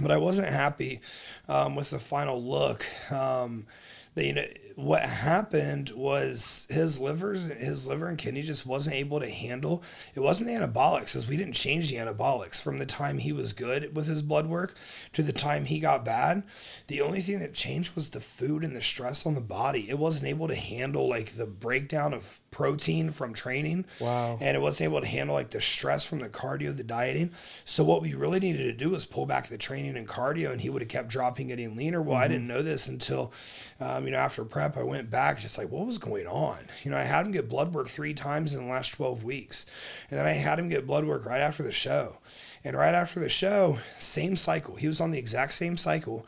but 0.00 0.10
I 0.10 0.16
wasn't 0.16 0.48
happy 0.48 1.00
um, 1.48 1.76
with 1.76 1.90
the 1.90 1.98
final 1.98 2.42
look. 2.42 2.86
Um, 3.12 3.66
they, 4.14 4.28
you 4.28 4.32
know, 4.32 4.46
what 4.76 5.02
happened 5.02 5.90
was 5.90 6.66
his 6.70 7.00
livers, 7.00 7.46
his 7.46 7.86
liver 7.86 8.08
and 8.08 8.18
kidney 8.18 8.42
just 8.42 8.66
wasn't 8.66 8.96
able 8.96 9.20
to 9.20 9.28
handle. 9.28 9.82
It 10.14 10.20
wasn't 10.20 10.48
the 10.48 10.54
anabolics, 10.54 11.06
because 11.06 11.28
we 11.28 11.36
didn't 11.36 11.54
change 11.54 11.90
the 11.90 11.96
anabolics 11.96 12.60
from 12.60 12.78
the 12.78 12.86
time 12.86 13.18
he 13.18 13.32
was 13.32 13.52
good 13.52 13.94
with 13.94 14.06
his 14.06 14.22
blood 14.22 14.46
work 14.46 14.76
to 15.12 15.22
the 15.22 15.32
time 15.32 15.64
he 15.64 15.78
got 15.78 16.04
bad. 16.04 16.44
The 16.86 17.00
only 17.00 17.20
thing 17.20 17.40
that 17.40 17.54
changed 17.54 17.94
was 17.94 18.10
the 18.10 18.20
food 18.20 18.62
and 18.62 18.76
the 18.76 18.82
stress 18.82 19.26
on 19.26 19.34
the 19.34 19.40
body. 19.40 19.88
It 19.88 19.98
wasn't 19.98 20.28
able 20.28 20.48
to 20.48 20.56
handle 20.56 21.08
like 21.08 21.36
the 21.36 21.46
breakdown 21.46 22.14
of 22.14 22.40
protein 22.54 23.10
from 23.10 23.34
training 23.34 23.84
Wow. 23.98 24.38
and 24.40 24.56
it 24.56 24.60
wasn't 24.60 24.88
able 24.88 25.00
to 25.00 25.06
handle 25.08 25.34
like 25.34 25.50
the 25.50 25.60
stress 25.60 26.04
from 26.04 26.20
the 26.20 26.28
cardio, 26.28 26.74
the 26.76 26.84
dieting. 26.84 27.32
So 27.64 27.82
what 27.82 28.00
we 28.00 28.14
really 28.14 28.38
needed 28.38 28.62
to 28.62 28.72
do 28.72 28.90
was 28.90 29.04
pull 29.04 29.26
back 29.26 29.48
the 29.48 29.58
training 29.58 29.96
and 29.96 30.06
cardio, 30.06 30.52
and 30.52 30.60
he 30.60 30.70
would 30.70 30.80
have 30.80 30.88
kept 30.88 31.08
dropping, 31.08 31.48
getting 31.48 31.74
leaner. 31.74 32.00
Well, 32.00 32.16
I 32.16 32.28
didn't 32.28 32.46
know 32.46 32.62
this 32.62 32.86
until, 32.86 33.32
um, 33.80 34.04
you 34.04 34.12
know, 34.12 34.18
after 34.18 34.44
prep, 34.44 34.76
I 34.76 34.84
went 34.84 35.10
back, 35.10 35.40
just 35.40 35.58
like 35.58 35.68
what 35.68 35.84
was 35.86 35.98
going 35.98 36.28
on. 36.28 36.58
You 36.84 36.92
know, 36.92 36.96
I 36.96 37.02
had 37.02 37.26
him 37.26 37.32
get 37.32 37.48
blood 37.48 37.74
work 37.74 37.88
three 37.88 38.14
times 38.14 38.54
in 38.54 38.64
the 38.64 38.70
last 38.72 38.90
twelve 38.92 39.24
weeks, 39.24 39.66
and 40.08 40.18
then 40.18 40.26
I 40.26 40.32
had 40.32 40.60
him 40.60 40.68
get 40.68 40.86
blood 40.86 41.04
work 41.06 41.26
right 41.26 41.40
after 41.40 41.64
the 41.64 41.72
show. 41.72 42.18
And 42.66 42.76
right 42.76 42.94
after 42.94 43.20
the 43.20 43.28
show, 43.28 43.78
same 43.98 44.36
cycle. 44.36 44.76
He 44.76 44.86
was 44.86 44.98
on 45.00 45.10
the 45.10 45.18
exact 45.18 45.52
same 45.52 45.76
cycle 45.76 46.24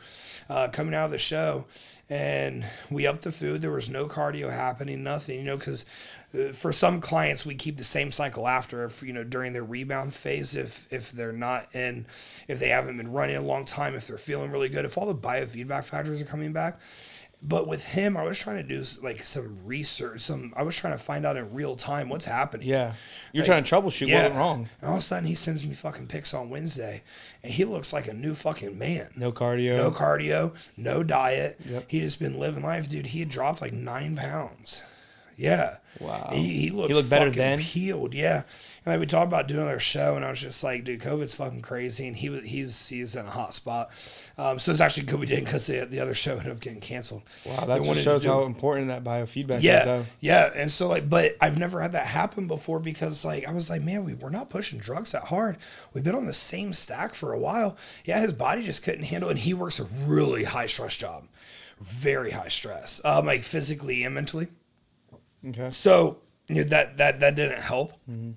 uh, 0.49 0.67
coming 0.67 0.93
out 0.93 1.05
of 1.05 1.11
the 1.11 1.17
show. 1.17 1.65
And 2.09 2.63
we 2.89 3.05
upped 3.05 3.23
the 3.23 3.31
food. 3.33 3.61
There 3.61 3.71
was 3.71 3.89
no 3.89 4.05
cardio 4.07 4.49
happening, 4.51 5.03
nothing, 5.03 5.39
you 5.39 5.45
know, 5.45 5.57
because 5.57 5.83
for 6.53 6.71
some 6.73 6.99
clients 6.99 7.45
we 7.45 7.55
keep 7.55 7.77
the 7.77 7.83
same 7.83 8.11
cycle 8.11 8.47
after 8.47 8.83
if 8.83 9.01
you 9.01 9.13
know 9.13 9.23
during 9.23 9.53
their 9.53 9.63
rebound 9.63 10.13
phase 10.13 10.55
if 10.55 10.91
if 10.91 11.11
they're 11.11 11.31
not 11.31 11.65
in 11.73 12.05
if 12.49 12.59
they 12.59 12.67
haven't 12.69 12.97
been 12.97 13.11
running 13.11 13.37
a 13.37 13.41
long 13.41 13.63
time 13.65 13.95
if 13.95 14.07
they're 14.07 14.17
feeling 14.17 14.51
really 14.51 14.67
good 14.69 14.83
if 14.85 14.97
all 14.97 15.05
the 15.05 15.15
biofeedback 15.15 15.85
factors 15.85 16.21
are 16.21 16.25
coming 16.25 16.51
back 16.51 16.77
but 17.41 17.65
with 17.67 17.85
him 17.85 18.17
i 18.17 18.23
was 18.23 18.37
trying 18.37 18.57
to 18.57 18.63
do 18.63 18.83
like 19.01 19.23
some 19.23 19.57
research 19.63 20.19
some 20.21 20.51
i 20.57 20.63
was 20.63 20.75
trying 20.75 20.91
to 20.93 20.99
find 20.99 21.25
out 21.25 21.37
in 21.37 21.53
real 21.53 21.75
time 21.77 22.09
what's 22.09 22.25
happening 22.25 22.67
Yeah. 22.67 22.93
You're 23.31 23.43
Like, 23.43 23.47
trying 23.47 23.63
to 23.63 23.75
troubleshoot 23.75 24.11
what 24.11 24.23
went 24.23 24.35
wrong. 24.35 24.69
and 24.81 24.89
all 24.89 24.95
of 24.97 24.99
a 24.99 25.05
sudden 25.05 25.25
he 25.29 25.35
sends 25.35 25.63
me 25.63 25.73
fucking 25.75 26.07
pics 26.07 26.33
on 26.33 26.49
wednesday 26.49 27.03
and 27.41 27.53
he 27.53 27.63
looks 27.63 27.93
like 27.93 28.07
a 28.09 28.13
new 28.13 28.33
fucking 28.35 28.77
man 28.77 29.09
No 29.15 29.31
cardio. 29.31 29.77
no 29.77 29.91
cardio, 29.91 30.53
no 30.75 31.03
diet. 31.03 31.57
Yep. 31.65 31.85
He 31.87 31.99
just 32.01 32.19
been 32.19 32.37
living 32.39 32.63
life, 32.63 32.89
dude. 32.89 33.07
He 33.07 33.19
had 33.19 33.29
dropped 33.29 33.61
like 33.61 33.71
nine 33.71 34.15
pounds. 34.17 34.81
Yeah. 35.37 35.77
Wow. 35.99 36.29
He, 36.33 36.47
he 36.47 36.69
looked, 36.71 36.89
He 36.89 36.95
looked 36.95 37.09
better 37.09 37.27
fucking 37.27 37.37
then? 37.37 37.59
Peeled. 37.59 38.13
Yeah. 38.15 38.43
And 38.85 38.93
like 38.93 38.99
we 38.99 39.05
talked 39.05 39.27
about 39.27 39.47
doing 39.47 39.61
another 39.61 39.79
show, 39.79 40.15
and 40.15 40.25
I 40.25 40.29
was 40.29 40.41
just 40.41 40.63
like, 40.63 40.83
dude, 40.83 40.99
COVID's 40.99 41.35
fucking 41.35 41.61
crazy, 41.61 42.07
and 42.07 42.15
he 42.15 42.29
was 42.29 42.43
he's 42.43 42.87
he's 42.87 43.15
in 43.15 43.25
a 43.25 43.29
hot 43.29 43.53
spot. 43.53 43.91
Um, 44.37 44.57
so 44.57 44.71
it's 44.71 44.81
actually 44.81 45.05
good 45.05 45.19
we 45.19 45.25
didn't 45.27 45.45
because 45.45 45.67
the, 45.67 45.85
the 45.85 45.99
other 45.99 46.15
show 46.15 46.33
ended 46.37 46.51
up 46.51 46.59
getting 46.59 46.79
canceled. 46.79 47.21
Wow, 47.45 47.65
that 47.65 47.83
just 47.83 48.03
shows 48.03 48.23
do- 48.23 48.29
how 48.29 48.43
important 48.43 48.87
that 48.87 49.03
biofeedback 49.03 49.61
yeah, 49.61 49.79
is, 49.79 49.85
though. 49.85 50.05
yeah, 50.21 50.51
and 50.55 50.71
so 50.71 50.87
like, 50.87 51.09
but 51.09 51.37
I've 51.39 51.59
never 51.59 51.81
had 51.81 51.91
that 51.91 52.07
happen 52.07 52.47
before 52.47 52.79
because 52.79 53.23
like 53.23 53.47
I 53.47 53.51
was 53.51 53.69
like, 53.69 53.81
man, 53.81 54.05
we 54.05 54.15
we're 54.15 54.29
not 54.29 54.49
pushing 54.49 54.79
drugs 54.79 55.11
that 55.11 55.23
hard. 55.23 55.57
We've 55.93 56.03
been 56.03 56.15
on 56.15 56.25
the 56.25 56.33
same 56.33 56.73
stack 56.73 57.13
for 57.13 57.33
a 57.33 57.39
while. 57.39 57.77
Yeah, 58.05 58.19
his 58.19 58.33
body 58.33 58.63
just 58.63 58.83
couldn't 58.83 59.03
handle, 59.03 59.29
it, 59.29 59.33
and 59.33 59.39
he 59.39 59.53
works 59.53 59.79
a 59.79 59.85
really 60.05 60.45
high 60.45 60.67
stress 60.67 60.97
job, 60.97 61.27
very 61.79 62.31
high 62.31 62.47
stress, 62.47 63.01
um, 63.05 63.25
like 63.25 63.43
physically 63.43 64.03
and 64.03 64.15
mentally. 64.15 64.47
Okay. 65.45 65.69
So 65.71 66.19
you 66.47 66.55
know, 66.55 66.63
that 66.63 66.97
that 66.97 67.19
that 67.19 67.35
didn't 67.35 67.61
help. 67.61 67.93
Mm-hmm. 68.09 68.31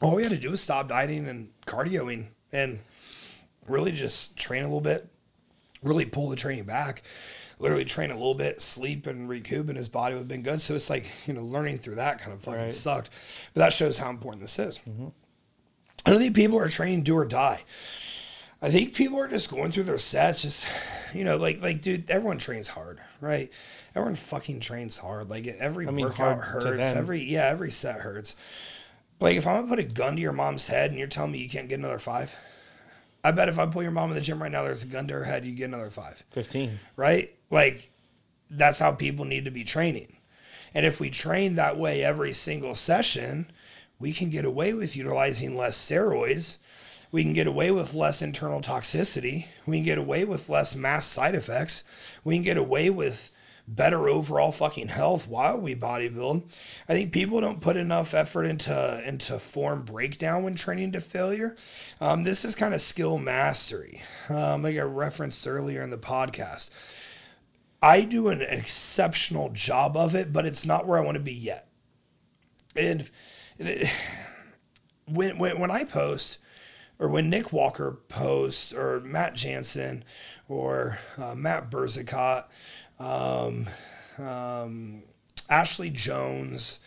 All 0.00 0.14
we 0.14 0.22
had 0.22 0.32
to 0.32 0.38
do 0.38 0.50
was 0.50 0.60
stop 0.60 0.88
dieting 0.88 1.26
and 1.28 1.48
cardioing 1.66 2.26
and 2.52 2.78
really 3.66 3.90
just 3.92 4.36
train 4.36 4.62
a 4.62 4.66
little 4.66 4.80
bit, 4.80 5.08
really 5.82 6.04
pull 6.04 6.28
the 6.28 6.36
training 6.36 6.64
back, 6.64 7.02
literally 7.58 7.84
train 7.84 8.10
a 8.10 8.14
little 8.14 8.34
bit, 8.34 8.62
sleep 8.62 9.06
and 9.06 9.28
recoup, 9.28 9.68
and 9.68 9.76
his 9.76 9.88
body 9.88 10.14
would 10.14 10.20
have 10.20 10.28
been 10.28 10.42
good. 10.42 10.60
So 10.60 10.74
it's 10.74 10.88
like 10.88 11.10
you 11.26 11.34
know, 11.34 11.42
learning 11.42 11.78
through 11.78 11.96
that 11.96 12.18
kind 12.20 12.32
of 12.32 12.40
fucking 12.40 12.60
Right. 12.60 12.72
sucked, 12.72 13.10
but 13.54 13.60
that 13.60 13.72
shows 13.72 13.98
how 13.98 14.10
important 14.10 14.42
this 14.42 14.58
is. 14.58 14.78
Mm-hmm. 14.88 15.08
I 16.06 16.10
don't 16.10 16.20
think 16.20 16.36
people 16.36 16.58
are 16.58 16.68
training 16.68 17.02
do 17.02 17.16
or 17.16 17.24
die. 17.26 17.62
I 18.62 18.70
think 18.70 18.94
people 18.94 19.20
are 19.20 19.28
just 19.28 19.50
going 19.50 19.72
through 19.72 19.84
their 19.84 19.98
sets, 19.98 20.42
just 20.42 20.66
you 21.14 21.24
know, 21.24 21.36
like 21.36 21.60
like 21.60 21.82
dude, 21.82 22.10
everyone 22.10 22.38
trains 22.38 22.68
hard, 22.68 23.00
right? 23.20 23.50
Everyone 23.94 24.14
fucking 24.14 24.60
trains 24.60 24.96
hard. 24.96 25.30
Like 25.30 25.46
every 25.46 25.86
I 25.86 25.90
mean, 25.90 26.06
workout 26.06 26.38
hurts. 26.40 26.64
Every 26.96 27.20
yeah, 27.22 27.46
every 27.46 27.70
set 27.70 28.00
hurts. 28.00 28.36
Like 29.20 29.36
if 29.36 29.46
I'm 29.46 29.56
gonna 29.56 29.68
put 29.68 29.78
a 29.78 29.82
gun 29.84 30.16
to 30.16 30.22
your 30.22 30.32
mom's 30.32 30.66
head 30.66 30.90
and 30.90 30.98
you're 30.98 31.08
telling 31.08 31.32
me 31.32 31.38
you 31.38 31.48
can't 31.48 31.68
get 31.68 31.78
another 31.78 31.98
five, 31.98 32.34
I 33.24 33.32
bet 33.32 33.48
if 33.48 33.58
I 33.58 33.66
pull 33.66 33.82
your 33.82 33.90
mom 33.90 34.10
in 34.10 34.14
the 34.14 34.20
gym 34.20 34.40
right 34.42 34.52
now, 34.52 34.62
there's 34.62 34.84
a 34.84 34.86
gun 34.86 35.08
to 35.08 35.14
her 35.14 35.24
head, 35.24 35.44
you 35.44 35.52
get 35.52 35.64
another 35.64 35.90
five, 35.90 36.22
15. 36.30 36.78
right? 36.96 37.30
Like 37.50 37.90
that's 38.50 38.78
how 38.78 38.92
people 38.92 39.24
need 39.24 39.44
to 39.44 39.50
be 39.50 39.64
training. 39.64 40.16
And 40.74 40.86
if 40.86 41.00
we 41.00 41.10
train 41.10 41.56
that 41.56 41.76
way 41.78 42.04
every 42.04 42.32
single 42.32 42.74
session, 42.74 43.50
we 43.98 44.12
can 44.12 44.30
get 44.30 44.44
away 44.44 44.72
with 44.72 44.96
utilizing 44.96 45.56
less 45.56 45.76
steroids. 45.76 46.58
We 47.10 47.22
can 47.22 47.32
get 47.32 47.46
away 47.46 47.70
with 47.70 47.94
less 47.94 48.20
internal 48.20 48.60
toxicity. 48.60 49.46
We 49.66 49.78
can 49.78 49.84
get 49.84 49.98
away 49.98 50.24
with 50.24 50.48
less 50.48 50.76
mass 50.76 51.06
side 51.06 51.34
effects. 51.34 51.84
We 52.24 52.36
can 52.36 52.44
get 52.44 52.56
away 52.58 52.90
with 52.90 53.30
better 53.68 54.08
overall 54.08 54.50
fucking 54.50 54.88
health 54.88 55.28
while 55.28 55.60
we 55.60 55.74
bodybuild. 55.74 56.42
I 56.88 56.94
think 56.94 57.12
people 57.12 57.40
don't 57.40 57.60
put 57.60 57.76
enough 57.76 58.14
effort 58.14 58.44
into 58.44 59.02
into 59.06 59.38
form 59.38 59.82
breakdown 59.82 60.42
when 60.42 60.54
training 60.54 60.92
to 60.92 61.00
failure. 61.00 61.54
Um, 62.00 62.24
this 62.24 62.44
is 62.44 62.54
kind 62.54 62.74
of 62.74 62.80
skill 62.80 63.18
mastery, 63.18 64.02
um, 64.30 64.62
like 64.62 64.76
I 64.76 64.82
referenced 64.82 65.46
earlier 65.46 65.82
in 65.82 65.90
the 65.90 65.98
podcast. 65.98 66.70
I 67.82 68.02
do 68.02 68.28
an 68.28 68.40
exceptional 68.40 69.50
job 69.50 69.96
of 69.96 70.14
it, 70.14 70.32
but 70.32 70.46
it's 70.46 70.66
not 70.66 70.86
where 70.86 70.98
I 70.98 71.02
want 71.02 71.16
to 71.16 71.22
be 71.22 71.32
yet. 71.32 71.68
And 72.74 73.08
when 75.06 75.38
when 75.38 75.58
when 75.58 75.70
I 75.70 75.84
post, 75.84 76.38
or 76.98 77.08
when 77.08 77.30
Nick 77.30 77.52
Walker 77.52 77.98
posts, 78.08 78.72
or 78.72 79.00
Matt 79.00 79.34
Jansen, 79.34 80.04
or 80.48 80.98
uh, 81.16 81.34
Matt 81.34 81.70
Berzicott, 81.70 82.44
um, 82.98 83.66
um, 84.18 85.02
Ashley 85.48 85.90
Jones. 85.90 86.80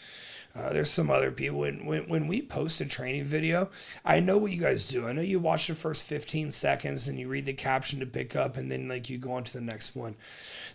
Uh, 0.54 0.74
there's 0.74 0.92
some 0.92 1.10
other 1.10 1.32
people. 1.32 1.60
When, 1.60 1.86
when 1.86 2.10
when 2.10 2.28
we 2.28 2.42
post 2.42 2.82
a 2.82 2.86
training 2.86 3.24
video, 3.24 3.70
I 4.04 4.20
know 4.20 4.38
what 4.38 4.52
you 4.52 4.60
guys 4.60 4.86
do. 4.86 5.08
I 5.08 5.14
know 5.14 5.22
you 5.22 5.40
watch 5.40 5.68
the 5.68 5.76
first 5.76 6.04
15 6.04 6.52
seconds 6.52 7.08
and 7.08 7.18
you 7.18 7.30
read 7.30 7.46
the 7.46 7.54
caption 7.54 8.02
to 8.02 8.06
pick 8.06 8.36
up, 8.36 8.58
and 8.58 8.70
then 8.70 8.90
like 8.90 9.10
you 9.10 9.18
go 9.18 9.32
on 9.32 9.46
to 9.46 9.54
the 9.54 9.62
next 9.62 9.96
one. 9.96 10.16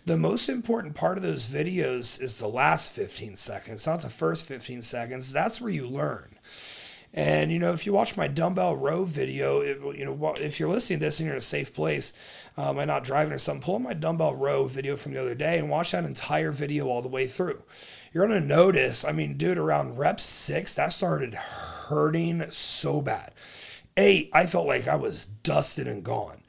The 0.07 0.17
most 0.17 0.49
important 0.49 0.95
part 0.95 1.17
of 1.17 1.23
those 1.23 1.45
videos 1.45 2.19
is 2.19 2.39
the 2.39 2.47
last 2.47 2.91
15 2.93 3.37
seconds, 3.37 3.85
not 3.85 4.01
the 4.01 4.09
first 4.09 4.45
15 4.45 4.81
seconds. 4.81 5.31
That's 5.31 5.61
where 5.61 5.71
you 5.71 5.87
learn. 5.87 6.36
And 7.17 7.51
you 7.51 7.57
know, 7.57 7.73
if 7.73 7.87
you 7.87 7.93
watch 7.93 8.15
my 8.15 8.27
dumbbell 8.27 8.75
row 8.75 9.03
video, 9.03 9.61
if, 9.61 9.81
you 9.97 10.05
know, 10.05 10.35
if 10.35 10.59
you're 10.59 10.69
listening 10.69 10.99
to 10.99 11.05
this 11.05 11.19
and 11.19 11.25
you're 11.25 11.33
in 11.33 11.39
a 11.39 11.41
safe 11.41 11.73
place, 11.73 12.13
um, 12.55 12.77
and 12.77 12.87
not 12.87 13.03
driving 13.03 13.33
or 13.33 13.39
something, 13.39 13.63
pull 13.63 13.77
up 13.77 13.81
my 13.81 13.95
dumbbell 13.95 14.35
row 14.35 14.65
video 14.65 14.95
from 14.95 15.13
the 15.13 15.21
other 15.21 15.33
day 15.33 15.57
and 15.57 15.67
watch 15.67 15.93
that 15.93 16.05
entire 16.05 16.51
video 16.51 16.85
all 16.87 17.01
the 17.01 17.07
way 17.07 17.25
through. 17.25 17.63
You're 18.13 18.27
gonna 18.27 18.39
notice. 18.39 19.03
I 19.03 19.13
mean, 19.13 19.35
dude, 19.35 19.57
around 19.57 19.97
rep 19.97 20.19
six, 20.19 20.75
that 20.75 20.93
started 20.93 21.33
hurting 21.33 22.51
so 22.51 23.01
bad. 23.01 23.33
Eight, 23.97 24.29
I 24.31 24.45
felt 24.45 24.67
like 24.67 24.87
I 24.87 24.95
was 24.95 25.25
dusted 25.25 25.87
and 25.87 26.03
gone. 26.03 26.43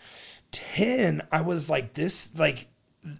10 0.50 1.20
i 1.30 1.42
was 1.42 1.68
like 1.68 1.92
this 1.92 2.36
like 2.38 2.68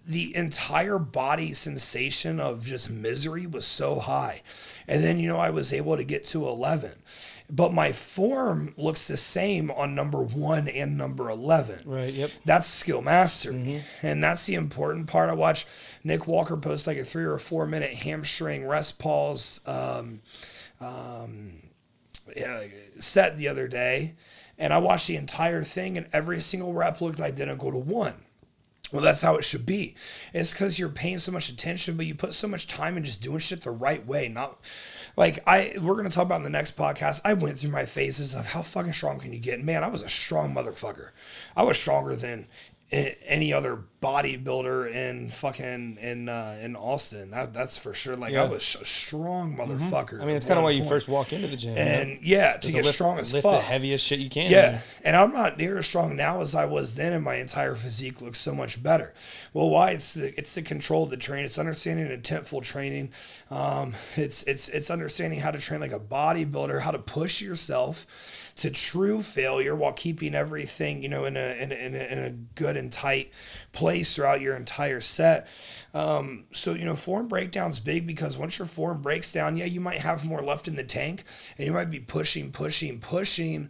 the 0.07 0.35
entire 0.35 0.97
body 0.97 1.53
sensation 1.53 2.39
of 2.39 2.65
just 2.65 2.89
misery 2.89 3.45
was 3.45 3.65
so 3.65 3.99
high 3.99 4.41
and 4.87 5.03
then 5.03 5.19
you 5.19 5.27
know 5.27 5.37
i 5.37 5.49
was 5.49 5.71
able 5.71 5.95
to 5.95 6.03
get 6.03 6.25
to 6.25 6.47
11 6.47 6.91
but 7.49 7.73
my 7.73 7.91
form 7.91 8.73
looks 8.77 9.07
the 9.07 9.17
same 9.17 9.71
on 9.71 9.95
number 9.95 10.21
1 10.21 10.67
and 10.67 10.97
number 10.97 11.29
11 11.29 11.81
Right. 11.85 12.13
Yep. 12.13 12.31
that's 12.45 12.67
skill 12.67 13.01
mastery 13.01 13.55
mm-hmm. 13.55 14.05
and 14.05 14.23
that's 14.23 14.45
the 14.45 14.55
important 14.55 15.07
part 15.07 15.29
i 15.29 15.33
watch 15.33 15.65
nick 16.03 16.27
walker 16.27 16.57
post 16.57 16.87
like 16.87 16.97
a 16.97 17.03
three 17.03 17.25
or 17.25 17.37
four 17.39 17.65
minute 17.65 17.93
hamstring 17.93 18.65
rest 18.65 18.99
pause 18.99 19.61
um, 19.67 20.21
yeah, 22.35 22.63
set 22.99 23.37
the 23.37 23.47
other 23.47 23.67
day, 23.67 24.15
and 24.57 24.73
I 24.73 24.77
watched 24.77 25.07
the 25.07 25.15
entire 25.15 25.63
thing, 25.63 25.97
and 25.97 26.07
every 26.13 26.39
single 26.39 26.73
rep 26.73 27.01
looked 27.01 27.19
identical 27.19 27.71
to 27.71 27.77
one. 27.77 28.15
Well, 28.91 29.03
that's 29.03 29.21
how 29.21 29.35
it 29.35 29.45
should 29.45 29.65
be. 29.67 29.95
It's 30.33 30.51
because 30.51 30.79
you're 30.79 30.89
paying 30.89 31.19
so 31.19 31.31
much 31.31 31.49
attention, 31.49 31.95
but 31.95 32.07
you 32.07 32.15
put 32.15 32.33
so 32.33 32.47
much 32.47 32.65
time 32.65 32.97
in 32.97 33.03
just 33.03 33.21
doing 33.21 33.37
shit 33.37 33.61
the 33.61 33.69
right 33.71 34.05
way. 34.05 34.29
Not 34.29 34.59
like 35.15 35.39
I. 35.47 35.73
We're 35.81 35.95
gonna 35.95 36.09
talk 36.09 36.25
about 36.25 36.37
in 36.37 36.43
the 36.43 36.49
next 36.49 36.77
podcast. 36.77 37.21
I 37.25 37.33
went 37.33 37.59
through 37.59 37.71
my 37.71 37.85
phases 37.85 38.33
of 38.35 38.47
how 38.47 38.61
fucking 38.61 38.93
strong 38.93 39.19
can 39.19 39.33
you 39.33 39.39
get. 39.39 39.63
Man, 39.63 39.83
I 39.83 39.89
was 39.89 40.03
a 40.03 40.09
strong 40.09 40.53
motherfucker. 40.53 41.09
I 41.55 41.63
was 41.63 41.77
stronger 41.77 42.15
than 42.15 42.47
any 42.91 43.53
other 43.53 43.83
bodybuilder 44.01 44.93
in 44.93 45.29
fucking 45.29 45.97
in 45.99 46.29
uh, 46.29 46.57
in 46.61 46.75
Austin. 46.75 47.31
That, 47.31 47.53
that's 47.53 47.77
for 47.77 47.93
sure. 47.93 48.15
Like 48.15 48.33
I 48.33 48.45
was 48.45 48.77
a 48.81 48.85
strong 48.85 49.57
motherfucker. 49.57 50.21
I 50.21 50.25
mean, 50.25 50.35
it's 50.35 50.45
kind 50.45 50.57
of 50.57 50.63
why 50.63 50.71
you 50.71 50.85
first 50.85 51.07
walk 51.07 51.33
into 51.33 51.47
the 51.47 51.57
gym. 51.57 51.77
And 51.77 52.21
yeah, 52.21 52.53
to 52.53 52.61
Just 52.61 52.73
get 52.73 52.85
lift, 52.85 52.95
strong 52.95 53.19
as 53.19 53.33
lift 53.33 53.43
fuck. 53.43 53.59
the 53.59 53.65
heaviest 53.65 54.05
shit 54.05 54.19
you 54.19 54.29
can. 54.29 54.49
Yeah, 54.51 54.81
and 55.03 55.15
I'm 55.15 55.33
not 55.33 55.57
near 55.57 55.79
as 55.79 55.87
strong 55.87 56.15
now 56.15 56.41
as 56.41 56.55
I 56.55 56.65
was 56.65 56.95
then, 56.95 57.11
and 57.11 57.23
my 57.23 57.35
entire 57.35 57.75
physique 57.75 58.21
looks 58.21 58.39
so 58.39 58.55
much 58.55 58.81
better. 58.81 59.13
Well, 59.53 59.69
why? 59.69 59.91
It's 59.91 60.13
the 60.13 60.37
it's 60.37 60.55
the 60.55 60.61
control 60.61 61.03
of 61.03 61.09
the 61.09 61.17
train. 61.17 61.43
It's 61.43 61.57
understanding 61.59 62.07
intentful 62.07 62.63
training. 62.63 63.11
Um, 63.51 63.93
it's 64.15 64.43
it's 64.43 64.69
it's 64.69 64.89
understanding 64.89 65.41
how 65.41 65.51
to 65.51 65.59
train 65.59 65.81
like 65.81 65.93
a 65.93 65.99
bodybuilder, 65.99 66.81
how 66.81 66.91
to 66.91 66.99
push 66.99 67.41
yourself 67.41 68.07
to 68.55 68.69
true 68.69 69.21
failure 69.21 69.73
while 69.73 69.93
keeping 69.93 70.35
everything 70.35 71.01
you 71.01 71.07
know 71.07 71.23
in 71.23 71.37
a 71.37 71.61
in 71.61 71.71
a, 71.71 71.75
in 71.75 71.95
a, 71.95 71.97
in 71.97 72.19
a 72.19 72.29
good 72.55 72.75
and 72.75 72.91
tight 72.91 73.31
place 73.71 73.88
throughout 73.97 74.41
your 74.41 74.55
entire 74.55 75.01
set. 75.01 75.47
Um, 75.93 76.45
so 76.51 76.73
you 76.73 76.85
know, 76.85 76.95
form 76.95 77.27
breakdown's 77.27 77.79
big 77.79 78.05
because 78.07 78.37
once 78.37 78.59
your 78.59 78.67
form 78.67 79.01
breaks 79.01 79.33
down, 79.33 79.57
yeah, 79.57 79.65
you 79.65 79.81
might 79.81 79.99
have 79.99 80.23
more 80.23 80.41
left 80.41 80.67
in 80.67 80.75
the 80.75 80.83
tank, 80.83 81.23
and 81.57 81.65
you 81.65 81.73
might 81.73 81.89
be 81.89 81.99
pushing, 81.99 82.51
pushing, 82.51 82.99
pushing 82.99 83.69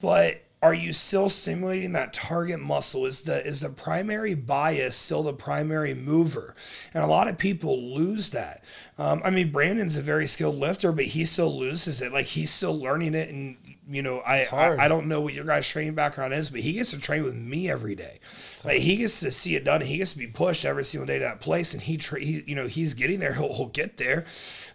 but 0.00 0.42
are 0.62 0.74
you 0.74 0.92
still 0.92 1.30
stimulating 1.30 1.92
that 1.92 2.12
target 2.12 2.60
muscle? 2.60 3.06
Is 3.06 3.22
the 3.22 3.44
is 3.46 3.60
the 3.60 3.70
primary 3.70 4.34
bias 4.34 4.94
still 4.94 5.22
the 5.22 5.32
primary 5.32 5.94
mover? 5.94 6.54
And 6.92 7.02
a 7.02 7.06
lot 7.06 7.28
of 7.28 7.38
people 7.38 7.94
lose 7.94 8.30
that. 8.30 8.62
Um, 8.98 9.22
i 9.24 9.30
mean 9.30 9.50
brandon's 9.50 9.96
a 9.96 10.02
very 10.02 10.26
skilled 10.26 10.56
lifter 10.56 10.92
but 10.92 11.06
he 11.06 11.24
still 11.24 11.58
loses 11.58 12.02
it. 12.02 12.12
Like 12.12 12.26
he's 12.26 12.50
still 12.50 12.78
learning 12.78 13.14
it 13.14 13.30
and 13.30 13.56
you 13.90 14.02
know 14.02 14.20
I. 14.20 14.46
I 14.52 14.84
i 14.84 14.88
don't 14.88 15.06
know 15.06 15.20
what 15.20 15.34
your 15.34 15.44
guys 15.44 15.68
training 15.68 15.94
background 15.94 16.32
is 16.32 16.48
but 16.48 16.60
he 16.60 16.74
gets 16.74 16.90
to 16.90 16.98
train 16.98 17.24
with 17.24 17.34
me 17.34 17.68
every 17.68 17.94
day 17.94 18.20
like 18.64 18.78
he 18.78 18.96
gets 18.96 19.20
to 19.20 19.30
see 19.30 19.56
it 19.56 19.64
done 19.64 19.80
he 19.80 19.98
gets 19.98 20.12
to 20.12 20.18
be 20.18 20.26
pushed 20.26 20.64
every 20.64 20.84
single 20.84 21.06
day 21.06 21.18
to 21.18 21.24
that 21.24 21.40
place 21.40 21.74
and 21.74 21.82
he, 21.82 21.96
tra- 21.96 22.20
he 22.20 22.42
you 22.46 22.54
know 22.54 22.66
he's 22.66 22.94
getting 22.94 23.18
there 23.20 23.32
he'll, 23.34 23.54
he'll 23.54 23.66
get 23.66 23.96
there 23.96 24.24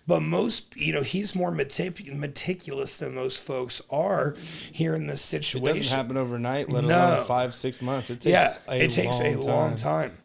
but 0.07 0.21
most, 0.21 0.77
you 0.77 0.93
know, 0.93 1.01
he's 1.01 1.33
more 1.33 1.51
metic- 1.51 2.13
meticulous 2.13 2.97
than 2.97 3.15
most 3.15 3.41
folks 3.41 3.81
are 3.89 4.35
here 4.71 4.93
in 4.93 5.07
this 5.07 5.21
situation. 5.21 5.77
It 5.77 5.79
doesn't 5.79 5.97
happen 5.97 6.17
overnight, 6.17 6.69
let 6.71 6.83
No. 6.83 6.95
alone 6.95 7.25
five, 7.25 7.55
six 7.55 7.81
months. 7.81 8.11
It 8.11 8.21
takes 8.21 8.25
yeah, 8.27 8.57
a 8.69 8.83
it 8.83 8.91
takes 8.91 9.19
long 9.19 9.33
a 9.33 9.41
long 9.41 9.75
time. 9.75 10.15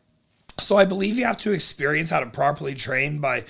So 0.58 0.76
I 0.76 0.84
believe 0.84 1.16
you 1.16 1.24
have 1.24 1.38
to 1.38 1.52
experience 1.52 2.10
how 2.10 2.20
to 2.20 2.26
properly 2.26 2.74
train 2.74 3.20
by, 3.20 3.44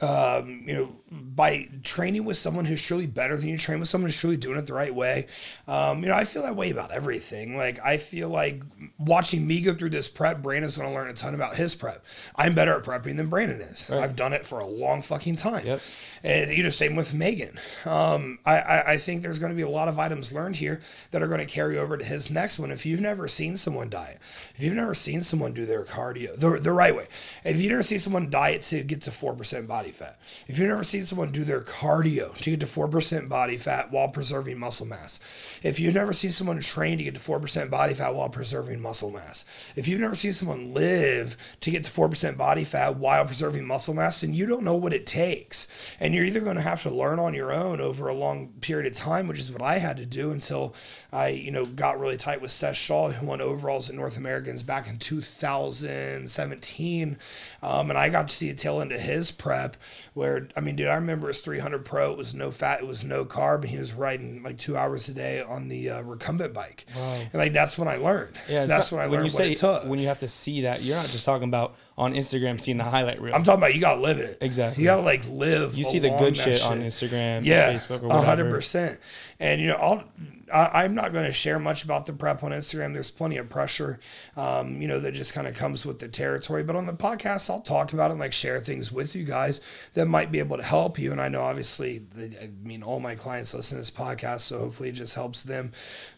um, 0.00 0.62
you 0.66 0.74
know, 0.74 0.92
by 1.10 1.68
training 1.82 2.24
with 2.24 2.36
someone 2.36 2.64
who's 2.64 2.84
truly 2.86 3.06
better 3.06 3.36
than 3.36 3.48
you, 3.48 3.58
train 3.58 3.80
with 3.80 3.88
someone 3.88 4.08
who's 4.08 4.18
truly 4.18 4.36
doing 4.36 4.56
it 4.58 4.66
the 4.66 4.74
right 4.74 4.94
way. 4.94 5.26
Um, 5.66 6.02
you 6.02 6.08
know, 6.08 6.14
I 6.14 6.24
feel 6.24 6.42
that 6.42 6.54
way 6.54 6.70
about 6.70 6.92
everything. 6.92 7.56
Like, 7.56 7.84
I 7.84 7.96
feel 7.96 8.28
like 8.28 8.62
watching 8.96 9.44
me 9.44 9.60
go 9.60 9.74
through 9.74 9.90
this 9.90 10.08
prep, 10.08 10.40
Brandon's 10.40 10.76
going 10.76 10.88
to 10.88 10.94
learn 10.94 11.08
a 11.08 11.12
ton 11.12 11.34
about 11.34 11.56
his 11.56 11.74
prep. 11.74 12.04
I'm 12.36 12.54
better 12.54 12.76
at 12.76 12.84
prepping 12.84 13.16
than 13.16 13.28
Brandon 13.28 13.60
is. 13.60 13.90
Right. 13.90 14.02
I've 14.02 14.14
done 14.14 14.32
it 14.32 14.46
for 14.46 14.60
a 14.60 14.66
long 14.66 15.02
fucking 15.02 15.34
time. 15.36 15.66
Yep. 15.66 15.80
And, 16.22 16.52
you 16.52 16.62
know, 16.62 16.70
same 16.70 16.94
with 16.94 17.12
Megan. 17.12 17.58
Um, 17.84 18.38
I, 18.46 18.58
I, 18.58 18.92
I 18.92 18.96
think 18.98 19.22
there's 19.22 19.40
going 19.40 19.50
to 19.50 19.56
be 19.56 19.62
a 19.62 19.68
lot 19.68 19.88
of 19.88 19.98
items 19.98 20.32
learned 20.32 20.56
here 20.56 20.80
that 21.10 21.22
are 21.22 21.28
going 21.28 21.40
to 21.40 21.46
carry 21.46 21.76
over 21.76 21.96
to 21.96 22.04
his 22.04 22.30
next 22.30 22.58
one. 22.60 22.70
If 22.70 22.86
you've 22.86 23.00
never 23.00 23.26
seen 23.26 23.56
someone 23.56 23.90
diet, 23.90 24.20
if 24.54 24.62
you've 24.62 24.74
never 24.74 24.94
seen 24.94 25.22
someone 25.22 25.54
do 25.54 25.66
their 25.66 25.84
cardio 25.84 26.36
the, 26.36 26.50
the 26.60 26.72
right 26.72 26.94
way, 26.94 27.06
if 27.44 27.60
you've 27.60 27.70
never 27.70 27.82
seen 27.82 27.98
someone 27.98 28.30
diet 28.30 28.62
to 28.62 28.84
get 28.84 29.00
to 29.02 29.10
4% 29.10 29.66
body 29.66 29.90
fat, 29.90 30.20
if 30.46 30.58
you've 30.58 30.68
never 30.68 30.84
seen 30.84 30.99
someone 31.06 31.30
do 31.30 31.44
their 31.44 31.60
cardio 31.60 32.36
to 32.36 32.50
get 32.50 32.60
to 32.60 32.66
4% 32.66 33.28
body 33.28 33.56
fat 33.56 33.90
while 33.90 34.08
preserving 34.08 34.58
muscle 34.58 34.86
mass, 34.86 35.20
if 35.62 35.80
you've 35.80 35.94
never 35.94 36.12
seen 36.12 36.30
someone 36.30 36.60
train 36.60 36.98
to 36.98 37.04
get 37.04 37.14
to 37.14 37.20
4% 37.20 37.70
body 37.70 37.94
fat 37.94 38.14
while 38.14 38.28
preserving 38.28 38.80
muscle 38.80 39.10
mass, 39.10 39.44
if 39.76 39.88
you've 39.88 40.00
never 40.00 40.14
seen 40.14 40.32
someone 40.32 40.74
live 40.74 41.36
to 41.60 41.70
get 41.70 41.84
to 41.84 41.90
4% 41.90 42.36
body 42.36 42.64
fat 42.64 42.96
while 42.96 43.24
preserving 43.24 43.66
muscle 43.66 43.94
mass, 43.94 44.20
then 44.20 44.34
you 44.34 44.46
don't 44.46 44.64
know 44.64 44.74
what 44.74 44.92
it 44.92 45.06
takes. 45.06 45.68
And 45.98 46.14
you're 46.14 46.24
either 46.24 46.40
going 46.40 46.56
to 46.56 46.62
have 46.62 46.82
to 46.82 46.90
learn 46.90 47.18
on 47.18 47.34
your 47.34 47.52
own 47.52 47.80
over 47.80 48.08
a 48.08 48.14
long 48.14 48.48
period 48.60 48.86
of 48.86 48.92
time, 48.92 49.26
which 49.26 49.40
is 49.40 49.50
what 49.50 49.62
I 49.62 49.78
had 49.78 49.96
to 49.98 50.06
do 50.06 50.30
until 50.30 50.74
I, 51.12 51.28
you 51.28 51.50
know, 51.50 51.66
got 51.66 51.98
really 51.98 52.16
tight 52.16 52.40
with 52.40 52.50
Seth 52.50 52.76
Shaw, 52.76 53.10
who 53.10 53.26
won 53.26 53.40
overalls 53.40 53.88
at 53.88 53.96
North 53.96 54.16
Americans 54.16 54.62
back 54.62 54.88
in 54.88 54.98
2017. 54.98 57.16
Um, 57.62 57.90
and 57.90 57.98
I 57.98 58.08
got 58.08 58.28
to 58.28 58.36
see 58.36 58.50
a 58.50 58.54
tail 58.54 58.80
end 58.80 58.92
of 58.92 59.00
his 59.00 59.30
prep 59.30 59.76
where, 60.14 60.48
I 60.56 60.60
mean, 60.60 60.76
dude, 60.76 60.88
I 60.90 60.96
remember 60.96 61.28
his 61.28 61.40
300 61.40 61.84
Pro. 61.84 62.12
It 62.12 62.18
was 62.18 62.34
no 62.34 62.50
fat, 62.50 62.80
it 62.82 62.86
was 62.86 63.04
no 63.04 63.24
carb, 63.24 63.62
and 63.62 63.70
he 63.70 63.78
was 63.78 63.94
riding 63.94 64.42
like 64.42 64.58
two 64.58 64.76
hours 64.76 65.08
a 65.08 65.14
day 65.14 65.40
on 65.42 65.68
the 65.68 65.90
uh, 65.90 66.02
recumbent 66.02 66.52
bike. 66.52 66.86
Wow. 66.94 67.14
And 67.14 67.34
like, 67.34 67.52
that's 67.52 67.78
when 67.78 67.88
I 67.88 67.96
learned. 67.96 68.36
Yeah, 68.48 68.66
that's 68.66 68.90
not- 68.92 68.96
when 68.98 69.04
I 69.04 69.08
when 69.08 69.20
learned 69.20 69.32
you 69.32 69.34
what 69.34 69.44
say 69.44 69.52
it 69.52 69.58
took. 69.58 69.84
when 69.86 69.98
you 69.98 70.08
have 70.08 70.18
to 70.20 70.28
see 70.28 70.62
that, 70.62 70.82
you're 70.82 70.96
not 70.96 71.06
just 71.08 71.24
talking 71.24 71.48
about 71.48 71.74
on 71.96 72.14
Instagram 72.14 72.60
seeing 72.60 72.78
the 72.78 72.84
highlight 72.84 73.20
reel. 73.20 73.34
I'm 73.34 73.44
talking 73.44 73.60
about 73.60 73.74
you 73.74 73.80
gotta 73.80 74.00
live 74.00 74.18
it. 74.18 74.38
Exactly. 74.40 74.82
You 74.82 74.88
gotta 74.88 75.02
like 75.02 75.28
live. 75.28 75.76
you 75.76 75.84
see 75.84 75.98
the 75.98 76.10
good 76.10 76.34
that 76.36 76.42
shit, 76.58 76.64
on 76.64 76.80
Instagram, 76.80 77.44
Yeah, 77.44 77.72
Facebook, 77.72 78.02
or 78.02 78.06
a 78.06 78.08
whatever. 78.08 78.24
hundred 78.26 78.50
percent. 78.50 78.98
And 79.38 79.60
you 79.60 79.68
know, 79.68 79.76
I'll. 79.76 80.04
I, 80.52 80.84
I'm 80.84 80.94
not 80.94 81.12
going 81.12 81.24
to 81.24 81.32
share 81.32 81.58
much 81.58 81.84
about 81.84 82.06
the 82.06 82.12
prep 82.12 82.42
on 82.42 82.52
Instagram. 82.52 82.92
There's 82.92 83.10
plenty 83.10 83.36
of 83.36 83.48
pressure, 83.48 83.98
um, 84.36 84.80
you 84.80 84.88
know, 84.88 85.00
that 85.00 85.12
just 85.12 85.32
kind 85.32 85.46
of 85.46 85.54
comes 85.54 85.84
with 85.86 85.98
the 85.98 86.08
territory. 86.08 86.62
But 86.62 86.76
on 86.76 86.86
the 86.86 86.92
podcast, 86.92 87.50
I'll 87.50 87.60
talk 87.60 87.92
about 87.92 88.10
it 88.10 88.12
and 88.12 88.20
like 88.20 88.32
share 88.32 88.60
things 88.60 88.92
with 88.92 89.14
you 89.14 89.24
guys 89.24 89.60
that 89.94 90.06
might 90.06 90.32
be 90.32 90.38
able 90.38 90.56
to 90.56 90.62
help 90.62 90.98
you. 90.98 91.12
And 91.12 91.20
I 91.20 91.28
know, 91.28 91.42
obviously, 91.42 91.98
the, 91.98 92.36
I 92.42 92.50
mean, 92.62 92.82
all 92.82 93.00
my 93.00 93.14
clients 93.14 93.54
listen 93.54 93.76
to 93.76 93.82
this 93.82 93.90
podcast, 93.90 94.40
so 94.40 94.58
hopefully 94.58 94.88
it 94.88 94.94
just 94.94 95.14
helps 95.14 95.42
them, 95.42 95.72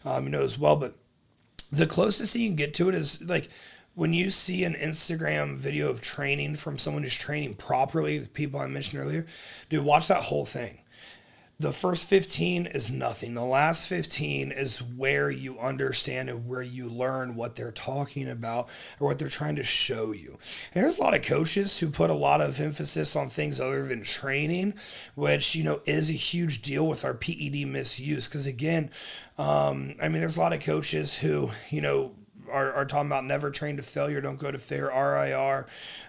um, 0.05 0.25
you 0.25 0.29
know, 0.29 0.43
as 0.43 0.57
well. 0.57 0.75
But 0.75 0.95
the 1.71 1.87
closest 1.87 2.33
thing 2.33 2.41
you 2.43 2.49
can 2.49 2.55
get 2.55 2.73
to 2.75 2.89
it 2.89 2.95
is 2.95 3.21
like 3.23 3.49
when 3.95 4.13
you 4.13 4.29
see 4.29 4.63
an 4.63 4.73
Instagram 4.73 5.55
video 5.55 5.89
of 5.89 6.01
training 6.01 6.55
from 6.55 6.77
someone 6.77 7.03
who's 7.03 7.15
training 7.15 7.55
properly, 7.55 8.17
the 8.17 8.29
people 8.29 8.59
I 8.59 8.67
mentioned 8.67 9.01
earlier, 9.01 9.25
dude, 9.69 9.85
watch 9.85 10.07
that 10.07 10.23
whole 10.23 10.45
thing. 10.45 10.79
The 11.59 11.71
first 11.71 12.05
15 12.05 12.65
is 12.65 12.91
nothing. 12.91 13.35
The 13.35 13.45
last 13.45 13.87
15 13.87 14.51
is 14.51 14.81
where 14.81 15.29
you 15.29 15.59
understand 15.59 16.29
and 16.29 16.47
where 16.47 16.63
you 16.63 16.89
learn 16.89 17.35
what 17.35 17.55
they're 17.55 17.71
talking 17.71 18.27
about 18.27 18.69
or 18.99 19.07
what 19.07 19.19
they're 19.19 19.29
trying 19.29 19.55
to 19.57 19.63
show 19.63 20.11
you. 20.11 20.39
And 20.73 20.83
there's 20.83 20.97
a 20.97 21.01
lot 21.01 21.13
of 21.13 21.21
coaches 21.21 21.77
who 21.77 21.89
put 21.89 22.09
a 22.09 22.15
lot 22.15 22.41
of 22.41 22.59
emphasis 22.59 23.15
on 23.15 23.29
things 23.29 23.61
other 23.61 23.85
than 23.85 24.01
training, 24.01 24.73
which, 25.15 25.53
you 25.55 25.63
know, 25.63 25.81
is 25.85 26.09
a 26.09 26.13
huge 26.13 26.63
deal 26.63 26.87
with 26.87 27.05
our 27.05 27.13
PED 27.13 27.67
misuse. 27.67 28.27
Because 28.27 28.47
again, 28.47 28.89
um, 29.37 29.93
I 30.01 30.09
mean, 30.09 30.21
there's 30.21 30.37
a 30.37 30.41
lot 30.41 30.53
of 30.53 30.59
coaches 30.59 31.15
who, 31.15 31.51
you 31.69 31.81
know, 31.81 32.13
are, 32.51 32.71
are 32.73 32.85
talking 32.85 33.07
about 33.07 33.25
never 33.25 33.51
train 33.51 33.77
to 33.77 33.83
failure, 33.83 34.21
don't 34.21 34.39
go 34.39 34.51
to 34.51 34.57
failure, 34.57 34.87
RIR, 34.87 35.65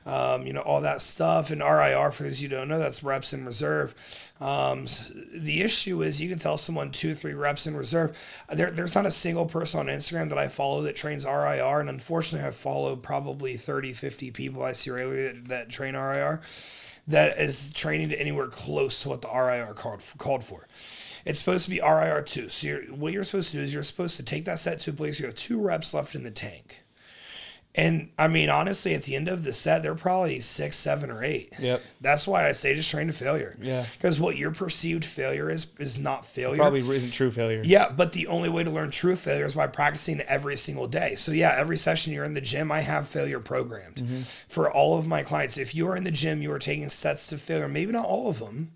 um, 0.06 0.46
you 0.46 0.52
know, 0.52 0.60
all 0.60 0.80
that 0.80 1.02
stuff. 1.02 1.50
And 1.50 1.62
RIR, 1.62 2.10
for 2.12 2.24
those 2.24 2.42
you 2.42 2.48
don't 2.48 2.68
know, 2.68 2.78
that's 2.78 3.02
reps 3.02 3.32
in 3.32 3.44
reserve. 3.44 3.94
Um, 4.40 4.86
the 5.32 5.62
issue 5.62 6.02
is 6.02 6.20
you 6.20 6.28
can 6.28 6.38
tell 6.38 6.56
someone 6.56 6.90
two, 6.90 7.14
three 7.14 7.34
reps 7.34 7.66
in 7.66 7.76
reserve. 7.76 8.16
There, 8.52 8.70
there's 8.70 8.94
not 8.94 9.06
a 9.06 9.10
single 9.10 9.46
person 9.46 9.80
on 9.80 9.86
Instagram 9.86 10.28
that 10.30 10.38
I 10.38 10.48
follow 10.48 10.82
that 10.82 10.96
trains 10.96 11.24
RIR. 11.24 11.80
And 11.80 11.88
unfortunately, 11.88 12.46
I 12.46 12.50
follow 12.50 12.96
probably 12.96 13.56
30, 13.56 13.92
50 13.92 14.30
people 14.32 14.62
I 14.62 14.72
see 14.72 14.90
regularly 14.90 15.26
that, 15.26 15.48
that 15.48 15.68
train 15.68 15.96
RIR 15.96 16.40
that 17.06 17.38
is 17.38 17.72
training 17.72 18.08
to 18.10 18.20
anywhere 18.20 18.46
close 18.46 19.02
to 19.02 19.10
what 19.10 19.22
the 19.22 19.28
RIR 19.28 19.74
called, 19.74 20.02
called 20.18 20.44
for. 20.44 20.66
It's 21.24 21.38
supposed 21.38 21.64
to 21.64 21.70
be 21.70 21.80
RIR 21.80 22.22
two. 22.22 22.48
So 22.48 22.66
you're, 22.66 22.82
what 22.94 23.12
you're 23.12 23.24
supposed 23.24 23.50
to 23.52 23.56
do 23.58 23.62
is 23.62 23.72
you're 23.72 23.82
supposed 23.82 24.16
to 24.16 24.22
take 24.22 24.44
that 24.44 24.58
set 24.58 24.80
to 24.80 24.90
a 24.90 24.94
place 24.94 25.18
you 25.18 25.26
have 25.26 25.34
two 25.34 25.60
reps 25.60 25.94
left 25.94 26.14
in 26.14 26.22
the 26.22 26.30
tank. 26.30 26.80
And 27.76 28.10
I 28.16 28.28
mean, 28.28 28.50
honestly, 28.50 28.94
at 28.94 29.02
the 29.02 29.16
end 29.16 29.26
of 29.26 29.42
the 29.42 29.52
set, 29.52 29.82
they're 29.82 29.96
probably 29.96 30.38
six, 30.38 30.76
seven, 30.76 31.10
or 31.10 31.24
eight. 31.24 31.52
Yep. 31.58 31.82
That's 32.00 32.24
why 32.24 32.48
I 32.48 32.52
say 32.52 32.72
just 32.76 32.88
train 32.88 33.08
to 33.08 33.12
failure. 33.12 33.56
Yeah. 33.60 33.84
Because 33.96 34.20
what 34.20 34.36
your 34.36 34.52
perceived 34.52 35.04
failure 35.04 35.50
is 35.50 35.66
is 35.80 35.98
not 35.98 36.24
failure. 36.24 36.58
Probably 36.58 36.82
isn't 36.82 37.10
true 37.10 37.32
failure. 37.32 37.62
Yeah, 37.64 37.88
but 37.90 38.12
the 38.12 38.28
only 38.28 38.48
way 38.48 38.62
to 38.62 38.70
learn 38.70 38.92
true 38.92 39.16
failure 39.16 39.44
is 39.44 39.54
by 39.56 39.66
practicing 39.66 40.20
every 40.20 40.54
single 40.56 40.86
day. 40.86 41.16
So 41.16 41.32
yeah, 41.32 41.56
every 41.58 41.76
session 41.76 42.12
you're 42.12 42.22
in 42.24 42.34
the 42.34 42.40
gym, 42.40 42.70
I 42.70 42.82
have 42.82 43.08
failure 43.08 43.40
programmed 43.40 43.96
Mm-hmm. 43.96 44.20
for 44.48 44.70
all 44.70 44.96
of 44.96 45.08
my 45.08 45.24
clients. 45.24 45.58
If 45.58 45.74
you 45.74 45.88
are 45.88 45.96
in 45.96 46.04
the 46.04 46.12
gym, 46.12 46.42
you 46.42 46.52
are 46.52 46.60
taking 46.60 46.88
sets 46.90 47.26
to 47.28 47.38
failure. 47.38 47.66
Maybe 47.68 47.90
not 47.90 48.06
all 48.06 48.30
of 48.30 48.38
them. 48.38 48.70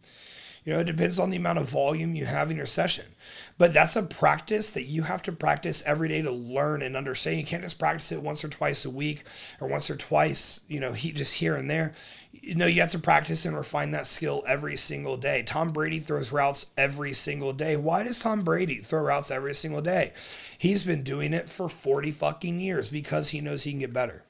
You 0.69 0.75
know, 0.75 0.81
it 0.81 0.85
depends 0.85 1.19
on 1.19 1.31
the 1.31 1.39
amount 1.39 1.61
of 1.61 1.71
volume 1.71 2.15
you 2.15 2.27
have 2.27 2.51
in 2.51 2.59
your 2.59 2.67
session. 2.67 3.07
But 3.57 3.73
that's 3.73 3.97
a 3.97 4.03
practice 4.03 4.69
that 4.73 4.83
you 4.83 5.01
have 5.01 5.23
to 5.23 5.33
practice 5.33 5.83
every 5.87 6.09
day 6.09 6.21
to 6.21 6.31
learn 6.31 6.83
and 6.83 6.95
understand. 6.95 7.39
You 7.39 7.47
can't 7.47 7.63
just 7.63 7.79
practice 7.79 8.13
it 8.13 8.21
once 8.21 8.45
or 8.45 8.51
twice 8.51 8.85
a 8.85 8.91
week 8.91 9.25
or 9.63 9.69
once 9.69 9.89
or 9.89 9.97
twice, 9.97 10.61
you 10.69 10.79
know, 10.79 10.93
he 10.93 11.11
just 11.11 11.37
here 11.37 11.57
and 11.57 11.71
there. 11.71 11.95
You 12.33 12.55
know, 12.55 12.67
you 12.67 12.83
have 12.83 12.91
to 12.91 12.99
practice 12.99 13.47
and 13.47 13.57
refine 13.57 13.93
that 13.93 14.07
skill 14.07 14.45
every 14.47 14.77
single 14.77 15.17
day. 15.17 15.43
Tom 15.43 15.73
Brady 15.73 16.01
throws 16.01 16.33
routes 16.33 16.67
every 16.77 17.15
single 17.15 17.55
day. 17.55 17.75
Why 17.79 18.03
does 18.03 18.19
Tom 18.19 18.43
Brady 18.43 18.83
throw 18.83 19.01
routes 19.01 19.31
every 19.31 19.55
single 19.55 19.81
day? 19.81 20.13
He's 20.59 20.85
been 20.85 21.03
doing 21.03 21.33
it 21.33 21.49
for 21.49 21.71
40 21.71 22.13
fucking 22.13 22.61
years 22.61 22.91
because 22.91 23.31
he 23.31 23.41
knows 23.41 23.65
he 23.65 23.71
can 23.71 23.81
get 23.81 23.95
better. 23.95 24.23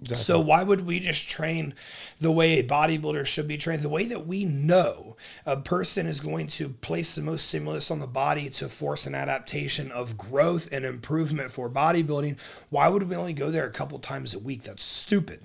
Exactly. 0.00 0.24
So 0.24 0.38
why 0.38 0.62
would 0.62 0.86
we 0.86 1.00
just 1.00 1.28
train 1.28 1.74
the 2.20 2.30
way 2.30 2.58
a 2.58 2.62
bodybuilder 2.62 3.26
should 3.26 3.48
be 3.48 3.58
trained? 3.58 3.82
The 3.82 3.88
way 3.88 4.04
that 4.04 4.26
we 4.26 4.44
know 4.44 5.16
a 5.44 5.56
person 5.56 6.06
is 6.06 6.20
going 6.20 6.46
to 6.48 6.68
place 6.68 7.16
the 7.16 7.22
most 7.22 7.48
stimulus 7.48 7.90
on 7.90 7.98
the 7.98 8.06
body 8.06 8.48
to 8.50 8.68
force 8.68 9.06
an 9.06 9.16
adaptation 9.16 9.90
of 9.90 10.16
growth 10.16 10.68
and 10.70 10.84
improvement 10.84 11.50
for 11.50 11.68
bodybuilding. 11.68 12.38
Why 12.70 12.88
would 12.88 13.08
we 13.08 13.16
only 13.16 13.32
go 13.32 13.50
there 13.50 13.66
a 13.66 13.72
couple 13.72 13.98
times 13.98 14.34
a 14.34 14.38
week? 14.38 14.62
That's 14.62 14.84
stupid. 14.84 15.40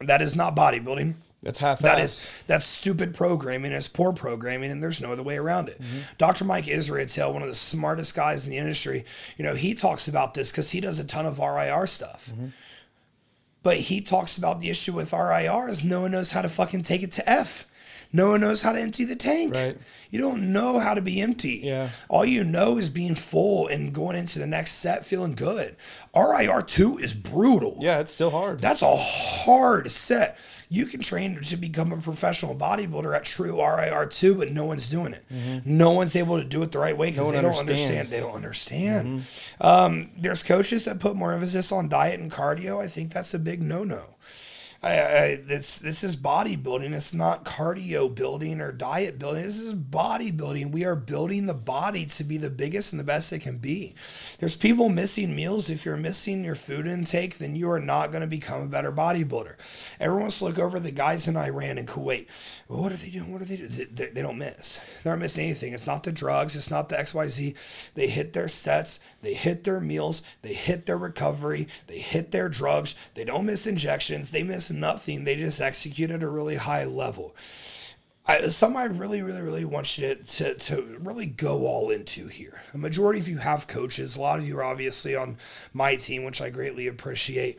That 0.00 0.20
is 0.20 0.36
not 0.36 0.54
bodybuilding. 0.54 1.14
That's 1.42 1.58
half 1.58 1.80
That 1.80 1.98
is 1.98 2.30
that's 2.46 2.64
stupid 2.64 3.14
programming. 3.14 3.72
It's 3.72 3.88
poor 3.88 4.12
programming, 4.12 4.70
and 4.70 4.80
there's 4.80 5.00
no 5.00 5.10
other 5.10 5.24
way 5.24 5.36
around 5.36 5.68
it. 5.68 5.80
Mm-hmm. 5.80 5.98
Dr. 6.16 6.44
Mike 6.44 6.66
Israetel, 6.66 7.32
one 7.32 7.42
of 7.42 7.48
the 7.48 7.54
smartest 7.54 8.14
guys 8.14 8.44
in 8.44 8.50
the 8.50 8.58
industry, 8.58 9.04
you 9.36 9.44
know, 9.44 9.54
he 9.54 9.74
talks 9.74 10.06
about 10.06 10.34
this 10.34 10.52
because 10.52 10.70
he 10.70 10.80
does 10.80 11.00
a 11.00 11.04
ton 11.04 11.26
of 11.26 11.40
RIR 11.40 11.86
stuff. 11.88 12.30
Mm-hmm. 12.32 12.48
But 13.62 13.76
he 13.76 14.00
talks 14.00 14.36
about 14.36 14.60
the 14.60 14.70
issue 14.70 14.92
with 14.92 15.12
RIR 15.12 15.68
is 15.68 15.84
no 15.84 16.00
one 16.00 16.10
knows 16.10 16.32
how 16.32 16.42
to 16.42 16.48
fucking 16.48 16.82
take 16.82 17.02
it 17.02 17.12
to 17.12 17.30
F. 17.30 17.66
No 18.12 18.30
one 18.30 18.40
knows 18.42 18.62
how 18.62 18.72
to 18.72 18.80
empty 18.80 19.04
the 19.04 19.16
tank. 19.16 19.54
Right. 19.54 19.76
You 20.10 20.20
don't 20.20 20.52
know 20.52 20.78
how 20.78 20.92
to 20.92 21.00
be 21.00 21.20
empty. 21.22 21.60
Yeah. 21.62 21.88
All 22.10 22.24
you 22.26 22.44
know 22.44 22.76
is 22.76 22.90
being 22.90 23.14
full 23.14 23.68
and 23.68 23.94
going 23.94 24.16
into 24.16 24.38
the 24.38 24.46
next 24.46 24.72
set 24.72 25.06
feeling 25.06 25.34
good. 25.34 25.74
RIR 26.14 26.62
two 26.62 26.98
is 26.98 27.14
brutal. 27.14 27.78
Yeah, 27.80 28.00
it's 28.00 28.12
still 28.12 28.30
hard. 28.30 28.60
That's 28.60 28.82
a 28.82 28.94
hard 28.94 29.90
set. 29.90 30.36
You 30.68 30.86
can 30.86 31.00
train 31.00 31.38
to 31.40 31.56
become 31.58 31.92
a 31.92 31.98
professional 31.98 32.54
bodybuilder 32.54 33.14
at 33.14 33.24
true 33.24 33.56
RIR2, 33.56 34.38
but 34.38 34.52
no 34.52 34.64
one's 34.64 34.88
doing 34.88 35.12
it. 35.12 35.22
No 35.66 35.90
one's 35.90 36.16
able 36.16 36.38
to 36.38 36.44
do 36.44 36.62
it 36.62 36.72
the 36.72 36.78
right 36.78 36.96
way 36.96 37.10
because 37.10 37.26
Mm-hmm. 37.26 37.34
one 37.44 37.44
they 37.44 37.50
don't 37.50 37.58
understand. 37.60 38.06
They 38.08 38.20
don't 38.20 38.34
understand. 38.34 39.24
Um, 39.60 40.10
there's 40.18 40.42
coaches 40.42 40.86
that 40.86 40.98
put 40.98 41.14
more 41.14 41.32
emphasis 41.34 41.72
on 41.72 41.88
diet 41.90 42.20
and 42.20 42.30
cardio. 42.30 42.82
I 42.82 42.86
think 42.88 43.12
that's 43.12 43.34
a 43.34 43.38
big 43.38 43.60
no 43.62 43.84
no. 43.84 44.02
I, 44.84 45.00
I, 45.00 45.36
this 45.36 45.78
this 45.78 46.02
is 46.02 46.16
bodybuilding. 46.16 46.92
It's 46.92 47.14
not 47.14 47.44
cardio 47.44 48.12
building 48.12 48.60
or 48.60 48.72
diet 48.72 49.16
building. 49.16 49.44
This 49.44 49.60
is 49.60 49.74
bodybuilding. 49.74 50.72
We 50.72 50.84
are 50.84 50.96
building 50.96 51.46
the 51.46 51.54
body 51.54 52.04
to 52.06 52.24
be 52.24 52.36
the 52.36 52.50
biggest 52.50 52.92
and 52.92 52.98
the 52.98 53.04
best 53.04 53.32
it 53.32 53.42
can 53.42 53.58
be. 53.58 53.94
There's 54.40 54.56
people 54.56 54.88
missing 54.88 55.36
meals. 55.36 55.70
If 55.70 55.84
you're 55.84 55.96
missing 55.96 56.42
your 56.44 56.56
food 56.56 56.88
intake, 56.88 57.38
then 57.38 57.54
you 57.54 57.70
are 57.70 57.78
not 57.78 58.10
going 58.10 58.22
to 58.22 58.26
become 58.26 58.62
a 58.62 58.66
better 58.66 58.90
bodybuilder. 58.90 59.54
Everyone 60.00 60.22
wants 60.22 60.40
to 60.40 60.46
look 60.46 60.58
over 60.58 60.80
the 60.80 60.90
guys 60.90 61.28
in 61.28 61.36
Iran 61.36 61.78
and 61.78 61.86
Kuwait. 61.86 62.26
Well, 62.72 62.84
what 62.84 62.92
are 62.92 62.96
they 62.96 63.10
doing? 63.10 63.30
What 63.30 63.42
are 63.42 63.44
they 63.44 63.58
doing? 63.58 63.70
They, 63.70 63.84
they, 63.84 64.06
they 64.06 64.22
don't 64.22 64.38
miss. 64.38 64.80
They 65.04 65.10
aren't 65.10 65.20
missing 65.20 65.44
anything. 65.44 65.74
It's 65.74 65.86
not 65.86 66.04
the 66.04 66.10
drugs. 66.10 66.56
It's 66.56 66.70
not 66.70 66.88
the 66.88 66.96
XYZ. 66.96 67.54
They 67.94 68.06
hit 68.06 68.32
their 68.32 68.48
sets. 68.48 68.98
They 69.20 69.34
hit 69.34 69.64
their 69.64 69.78
meals. 69.78 70.22
They 70.40 70.54
hit 70.54 70.86
their 70.86 70.96
recovery. 70.96 71.68
They 71.86 71.98
hit 71.98 72.32
their 72.32 72.48
drugs. 72.48 72.94
They 73.12 73.24
don't 73.24 73.44
miss 73.44 73.66
injections. 73.66 74.30
They 74.30 74.42
miss 74.42 74.70
nothing. 74.70 75.24
They 75.24 75.36
just 75.36 75.60
execute 75.60 76.10
at 76.10 76.22
a 76.22 76.28
really 76.28 76.56
high 76.56 76.84
level 76.84 77.36
I, 78.26 78.38
I 78.38 78.84
really, 78.84 79.20
really, 79.20 79.42
really 79.42 79.64
want 79.64 79.98
you 79.98 80.14
to, 80.14 80.14
to, 80.14 80.54
to 80.54 80.98
really 81.00 81.26
go 81.26 81.66
all 81.66 81.90
into 81.90 82.28
here. 82.28 82.62
A 82.72 82.78
majority 82.78 83.18
of 83.18 83.28
you 83.28 83.38
have 83.38 83.66
coaches. 83.66 84.16
A 84.16 84.20
lot 84.20 84.38
of 84.38 84.46
you 84.46 84.58
are 84.58 84.64
obviously 84.64 85.16
on 85.16 85.38
my 85.72 85.96
team, 85.96 86.22
which 86.22 86.40
I 86.40 86.50
greatly 86.50 86.86
appreciate. 86.86 87.58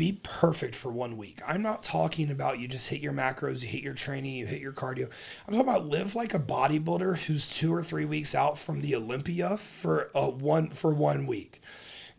Be 0.00 0.18
perfect 0.22 0.74
for 0.74 0.90
one 0.90 1.18
week. 1.18 1.42
I'm 1.46 1.60
not 1.60 1.82
talking 1.82 2.30
about 2.30 2.58
you 2.58 2.66
just 2.66 2.88
hit 2.88 3.02
your 3.02 3.12
macros, 3.12 3.60
you 3.60 3.68
hit 3.68 3.82
your 3.82 3.92
training, 3.92 4.32
you 4.32 4.46
hit 4.46 4.62
your 4.62 4.72
cardio. 4.72 5.10
I'm 5.46 5.52
talking 5.52 5.60
about 5.60 5.84
live 5.84 6.14
like 6.14 6.32
a 6.32 6.38
bodybuilder 6.38 7.18
who's 7.18 7.46
two 7.46 7.70
or 7.70 7.82
three 7.82 8.06
weeks 8.06 8.34
out 8.34 8.58
from 8.58 8.80
the 8.80 8.96
Olympia 8.96 9.58
for 9.58 10.10
a 10.14 10.30
one 10.30 10.70
for 10.70 10.94
one 10.94 11.26
week. 11.26 11.59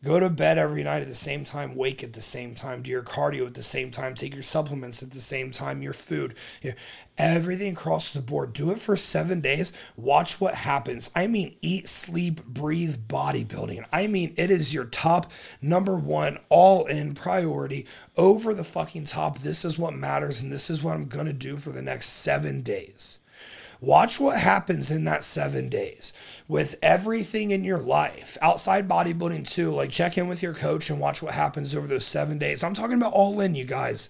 Go 0.03 0.19
to 0.19 0.29
bed 0.29 0.57
every 0.57 0.83
night 0.83 1.03
at 1.03 1.07
the 1.07 1.13
same 1.13 1.43
time, 1.45 1.75
wake 1.75 2.03
at 2.03 2.13
the 2.13 2.23
same 2.23 2.55
time, 2.55 2.81
do 2.81 2.89
your 2.89 3.03
cardio 3.03 3.45
at 3.45 3.53
the 3.53 3.61
same 3.61 3.91
time, 3.91 4.15
take 4.15 4.33
your 4.33 4.41
supplements 4.41 5.03
at 5.03 5.11
the 5.11 5.21
same 5.21 5.51
time, 5.51 5.83
your 5.83 5.93
food, 5.93 6.33
you 6.63 6.71
know, 6.71 6.75
everything 7.19 7.73
across 7.73 8.11
the 8.11 8.21
board. 8.21 8.51
Do 8.51 8.71
it 8.71 8.79
for 8.79 8.97
seven 8.97 9.41
days. 9.41 9.71
Watch 9.95 10.41
what 10.41 10.55
happens. 10.55 11.11
I 11.15 11.27
mean, 11.27 11.55
eat, 11.61 11.87
sleep, 11.87 12.43
breathe 12.45 12.95
bodybuilding. 13.07 13.85
I 13.93 14.07
mean, 14.07 14.33
it 14.37 14.49
is 14.49 14.73
your 14.73 14.85
top 14.85 15.31
number 15.61 15.95
one, 15.95 16.39
all 16.49 16.87
in 16.87 17.13
priority 17.13 17.85
over 18.17 18.55
the 18.55 18.63
fucking 18.63 19.03
top. 19.03 19.37
This 19.39 19.63
is 19.63 19.77
what 19.77 19.93
matters, 19.93 20.41
and 20.41 20.51
this 20.51 20.71
is 20.71 20.81
what 20.81 20.95
I'm 20.95 21.05
going 21.05 21.27
to 21.27 21.33
do 21.33 21.57
for 21.57 21.71
the 21.71 21.83
next 21.83 22.07
seven 22.07 22.63
days. 22.63 23.19
Watch 23.81 24.19
what 24.19 24.39
happens 24.39 24.91
in 24.91 25.05
that 25.05 25.23
seven 25.23 25.67
days 25.67 26.13
with 26.47 26.77
everything 26.83 27.49
in 27.49 27.63
your 27.63 27.79
life 27.79 28.37
outside 28.39 28.87
bodybuilding, 28.87 29.49
too. 29.49 29.71
Like, 29.71 29.89
check 29.89 30.19
in 30.19 30.27
with 30.27 30.43
your 30.43 30.53
coach 30.53 30.91
and 30.91 30.99
watch 30.99 31.23
what 31.23 31.33
happens 31.33 31.73
over 31.73 31.87
those 31.87 32.05
seven 32.05 32.37
days. 32.37 32.63
I'm 32.63 32.75
talking 32.75 32.97
about 32.97 33.13
all 33.13 33.41
in, 33.41 33.55
you 33.55 33.65
guys. 33.65 34.09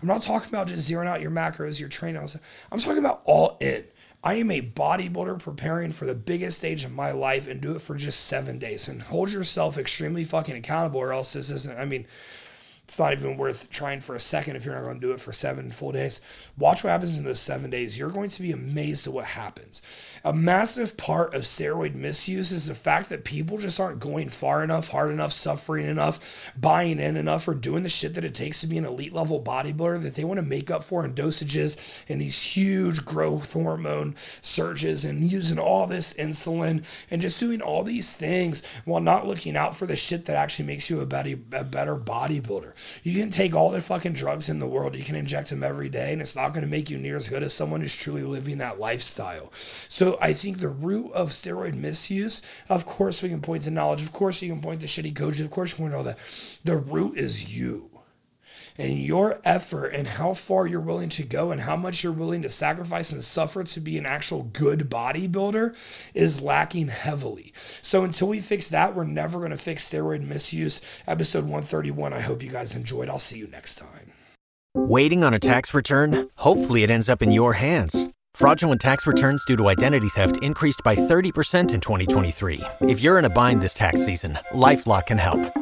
I'm 0.00 0.08
not 0.08 0.22
talking 0.22 0.48
about 0.48 0.66
just 0.66 0.90
zeroing 0.90 1.06
out 1.06 1.20
your 1.20 1.30
macros, 1.30 1.78
your 1.78 1.88
training. 1.88 2.28
I'm 2.72 2.80
talking 2.80 2.98
about 2.98 3.22
all 3.24 3.56
in. 3.60 3.84
I 4.24 4.34
am 4.34 4.50
a 4.50 4.60
bodybuilder 4.60 5.38
preparing 5.40 5.92
for 5.92 6.04
the 6.04 6.16
biggest 6.16 6.58
stage 6.58 6.82
of 6.82 6.90
my 6.90 7.12
life 7.12 7.46
and 7.46 7.60
do 7.60 7.76
it 7.76 7.82
for 7.82 7.94
just 7.94 8.24
seven 8.24 8.58
days. 8.58 8.88
And 8.88 9.02
hold 9.02 9.30
yourself 9.32 9.78
extremely 9.78 10.24
fucking 10.24 10.56
accountable, 10.56 11.00
or 11.00 11.12
else 11.12 11.32
this 11.32 11.50
isn't. 11.50 11.78
I 11.78 11.84
mean, 11.84 12.06
it's 12.92 12.98
not 12.98 13.14
even 13.14 13.38
worth 13.38 13.70
trying 13.70 14.02
for 14.02 14.14
a 14.14 14.20
second 14.20 14.54
if 14.54 14.66
you're 14.66 14.74
not 14.74 14.84
going 14.84 15.00
to 15.00 15.06
do 15.06 15.14
it 15.14 15.20
for 15.20 15.32
seven 15.32 15.70
full 15.70 15.92
days. 15.92 16.20
Watch 16.58 16.84
what 16.84 16.90
happens 16.90 17.16
in 17.16 17.24
those 17.24 17.40
seven 17.40 17.70
days. 17.70 17.98
You're 17.98 18.10
going 18.10 18.28
to 18.28 18.42
be 18.42 18.52
amazed 18.52 19.06
at 19.06 19.14
what 19.14 19.24
happens. 19.24 19.80
A 20.26 20.34
massive 20.34 20.98
part 20.98 21.32
of 21.32 21.44
steroid 21.44 21.94
misuse 21.94 22.52
is 22.52 22.66
the 22.66 22.74
fact 22.74 23.08
that 23.08 23.24
people 23.24 23.56
just 23.56 23.80
aren't 23.80 23.98
going 23.98 24.28
far 24.28 24.62
enough, 24.62 24.88
hard 24.88 25.10
enough, 25.10 25.32
suffering 25.32 25.86
enough, 25.86 26.52
buying 26.54 27.00
in 27.00 27.16
enough, 27.16 27.48
or 27.48 27.54
doing 27.54 27.82
the 27.82 27.88
shit 27.88 28.12
that 28.12 28.26
it 28.26 28.34
takes 28.34 28.60
to 28.60 28.66
be 28.66 28.76
an 28.76 28.84
elite 28.84 29.14
level 29.14 29.42
bodybuilder 29.42 30.02
that 30.02 30.14
they 30.14 30.24
want 30.24 30.36
to 30.36 30.44
make 30.44 30.70
up 30.70 30.84
for 30.84 31.02
in 31.02 31.14
dosages 31.14 32.04
and 32.10 32.20
these 32.20 32.42
huge 32.42 33.06
growth 33.06 33.54
hormone 33.54 34.14
surges 34.42 35.02
and 35.02 35.32
using 35.32 35.58
all 35.58 35.86
this 35.86 36.12
insulin 36.12 36.84
and 37.10 37.22
just 37.22 37.40
doing 37.40 37.62
all 37.62 37.84
these 37.84 38.14
things 38.14 38.62
while 38.84 39.00
not 39.00 39.26
looking 39.26 39.56
out 39.56 39.74
for 39.74 39.86
the 39.86 39.96
shit 39.96 40.26
that 40.26 40.36
actually 40.36 40.66
makes 40.66 40.90
you 40.90 41.00
a 41.00 41.06
better, 41.06 41.38
a 41.52 41.64
better 41.64 41.96
bodybuilder. 41.96 42.74
You 43.02 43.18
can 43.20 43.30
take 43.30 43.54
all 43.54 43.70
the 43.70 43.80
fucking 43.80 44.14
drugs 44.14 44.48
in 44.48 44.58
the 44.58 44.66
world, 44.66 44.96
you 44.96 45.04
can 45.04 45.16
inject 45.16 45.50
them 45.50 45.62
every 45.62 45.88
day, 45.88 46.12
and 46.12 46.20
it's 46.20 46.36
not 46.36 46.52
going 46.52 46.64
to 46.64 46.70
make 46.70 46.90
you 46.90 46.98
near 46.98 47.16
as 47.16 47.28
good 47.28 47.42
as 47.42 47.52
someone 47.52 47.80
who's 47.80 47.96
truly 47.96 48.22
living 48.22 48.58
that 48.58 48.80
lifestyle. 48.80 49.52
So 49.88 50.18
I 50.20 50.32
think 50.32 50.58
the 50.58 50.68
root 50.68 51.12
of 51.12 51.30
steroid 51.30 51.74
misuse, 51.74 52.42
of 52.68 52.86
course, 52.86 53.22
we 53.22 53.28
can 53.28 53.40
point 53.40 53.64
to 53.64 53.70
knowledge, 53.70 54.02
of 54.02 54.12
course, 54.12 54.42
you 54.42 54.52
can 54.52 54.62
point 54.62 54.80
to 54.80 54.86
shitty 54.86 55.14
coaches, 55.14 55.40
of 55.40 55.50
course, 55.50 55.70
you 55.70 55.76
can 55.76 55.84
point 55.84 55.92
to 55.92 55.98
all 55.98 56.04
that. 56.04 56.18
The 56.64 56.76
root 56.76 57.16
is 57.16 57.56
you 57.56 57.91
and 58.78 58.98
your 58.98 59.40
effort 59.44 59.88
and 59.88 60.06
how 60.06 60.34
far 60.34 60.66
you're 60.66 60.80
willing 60.80 61.08
to 61.10 61.22
go 61.22 61.50
and 61.50 61.60
how 61.60 61.76
much 61.76 62.02
you're 62.02 62.12
willing 62.12 62.42
to 62.42 62.48
sacrifice 62.48 63.12
and 63.12 63.22
suffer 63.22 63.64
to 63.64 63.80
be 63.80 63.98
an 63.98 64.06
actual 64.06 64.44
good 64.44 64.90
bodybuilder 64.90 65.74
is 66.14 66.42
lacking 66.42 66.88
heavily. 66.88 67.52
So 67.82 68.04
until 68.04 68.28
we 68.28 68.40
fix 68.40 68.68
that, 68.68 68.94
we're 68.94 69.04
never 69.04 69.38
going 69.38 69.50
to 69.50 69.56
fix 69.56 69.88
steroid 69.90 70.26
misuse. 70.26 70.80
Episode 71.06 71.44
131. 71.44 72.12
I 72.12 72.20
hope 72.20 72.42
you 72.42 72.50
guys 72.50 72.74
enjoyed. 72.74 73.08
I'll 73.08 73.18
see 73.18 73.38
you 73.38 73.46
next 73.48 73.76
time. 73.76 74.12
Waiting 74.74 75.22
on 75.22 75.34
a 75.34 75.38
tax 75.38 75.74
return? 75.74 76.30
Hopefully, 76.36 76.82
it 76.82 76.90
ends 76.90 77.08
up 77.10 77.20
in 77.20 77.30
your 77.30 77.52
hands. 77.52 78.08
Fraudulent 78.34 78.80
tax 78.80 79.06
returns 79.06 79.44
due 79.44 79.56
to 79.58 79.68
identity 79.68 80.08
theft 80.08 80.38
increased 80.42 80.80
by 80.82 80.96
30% 80.96 81.74
in 81.74 81.80
2023. 81.80 82.60
If 82.80 83.02
you're 83.02 83.18
in 83.18 83.26
a 83.26 83.30
bind 83.30 83.60
this 83.60 83.74
tax 83.74 84.04
season, 84.04 84.38
LifeLock 84.52 85.06
can 85.06 85.18
help. 85.18 85.61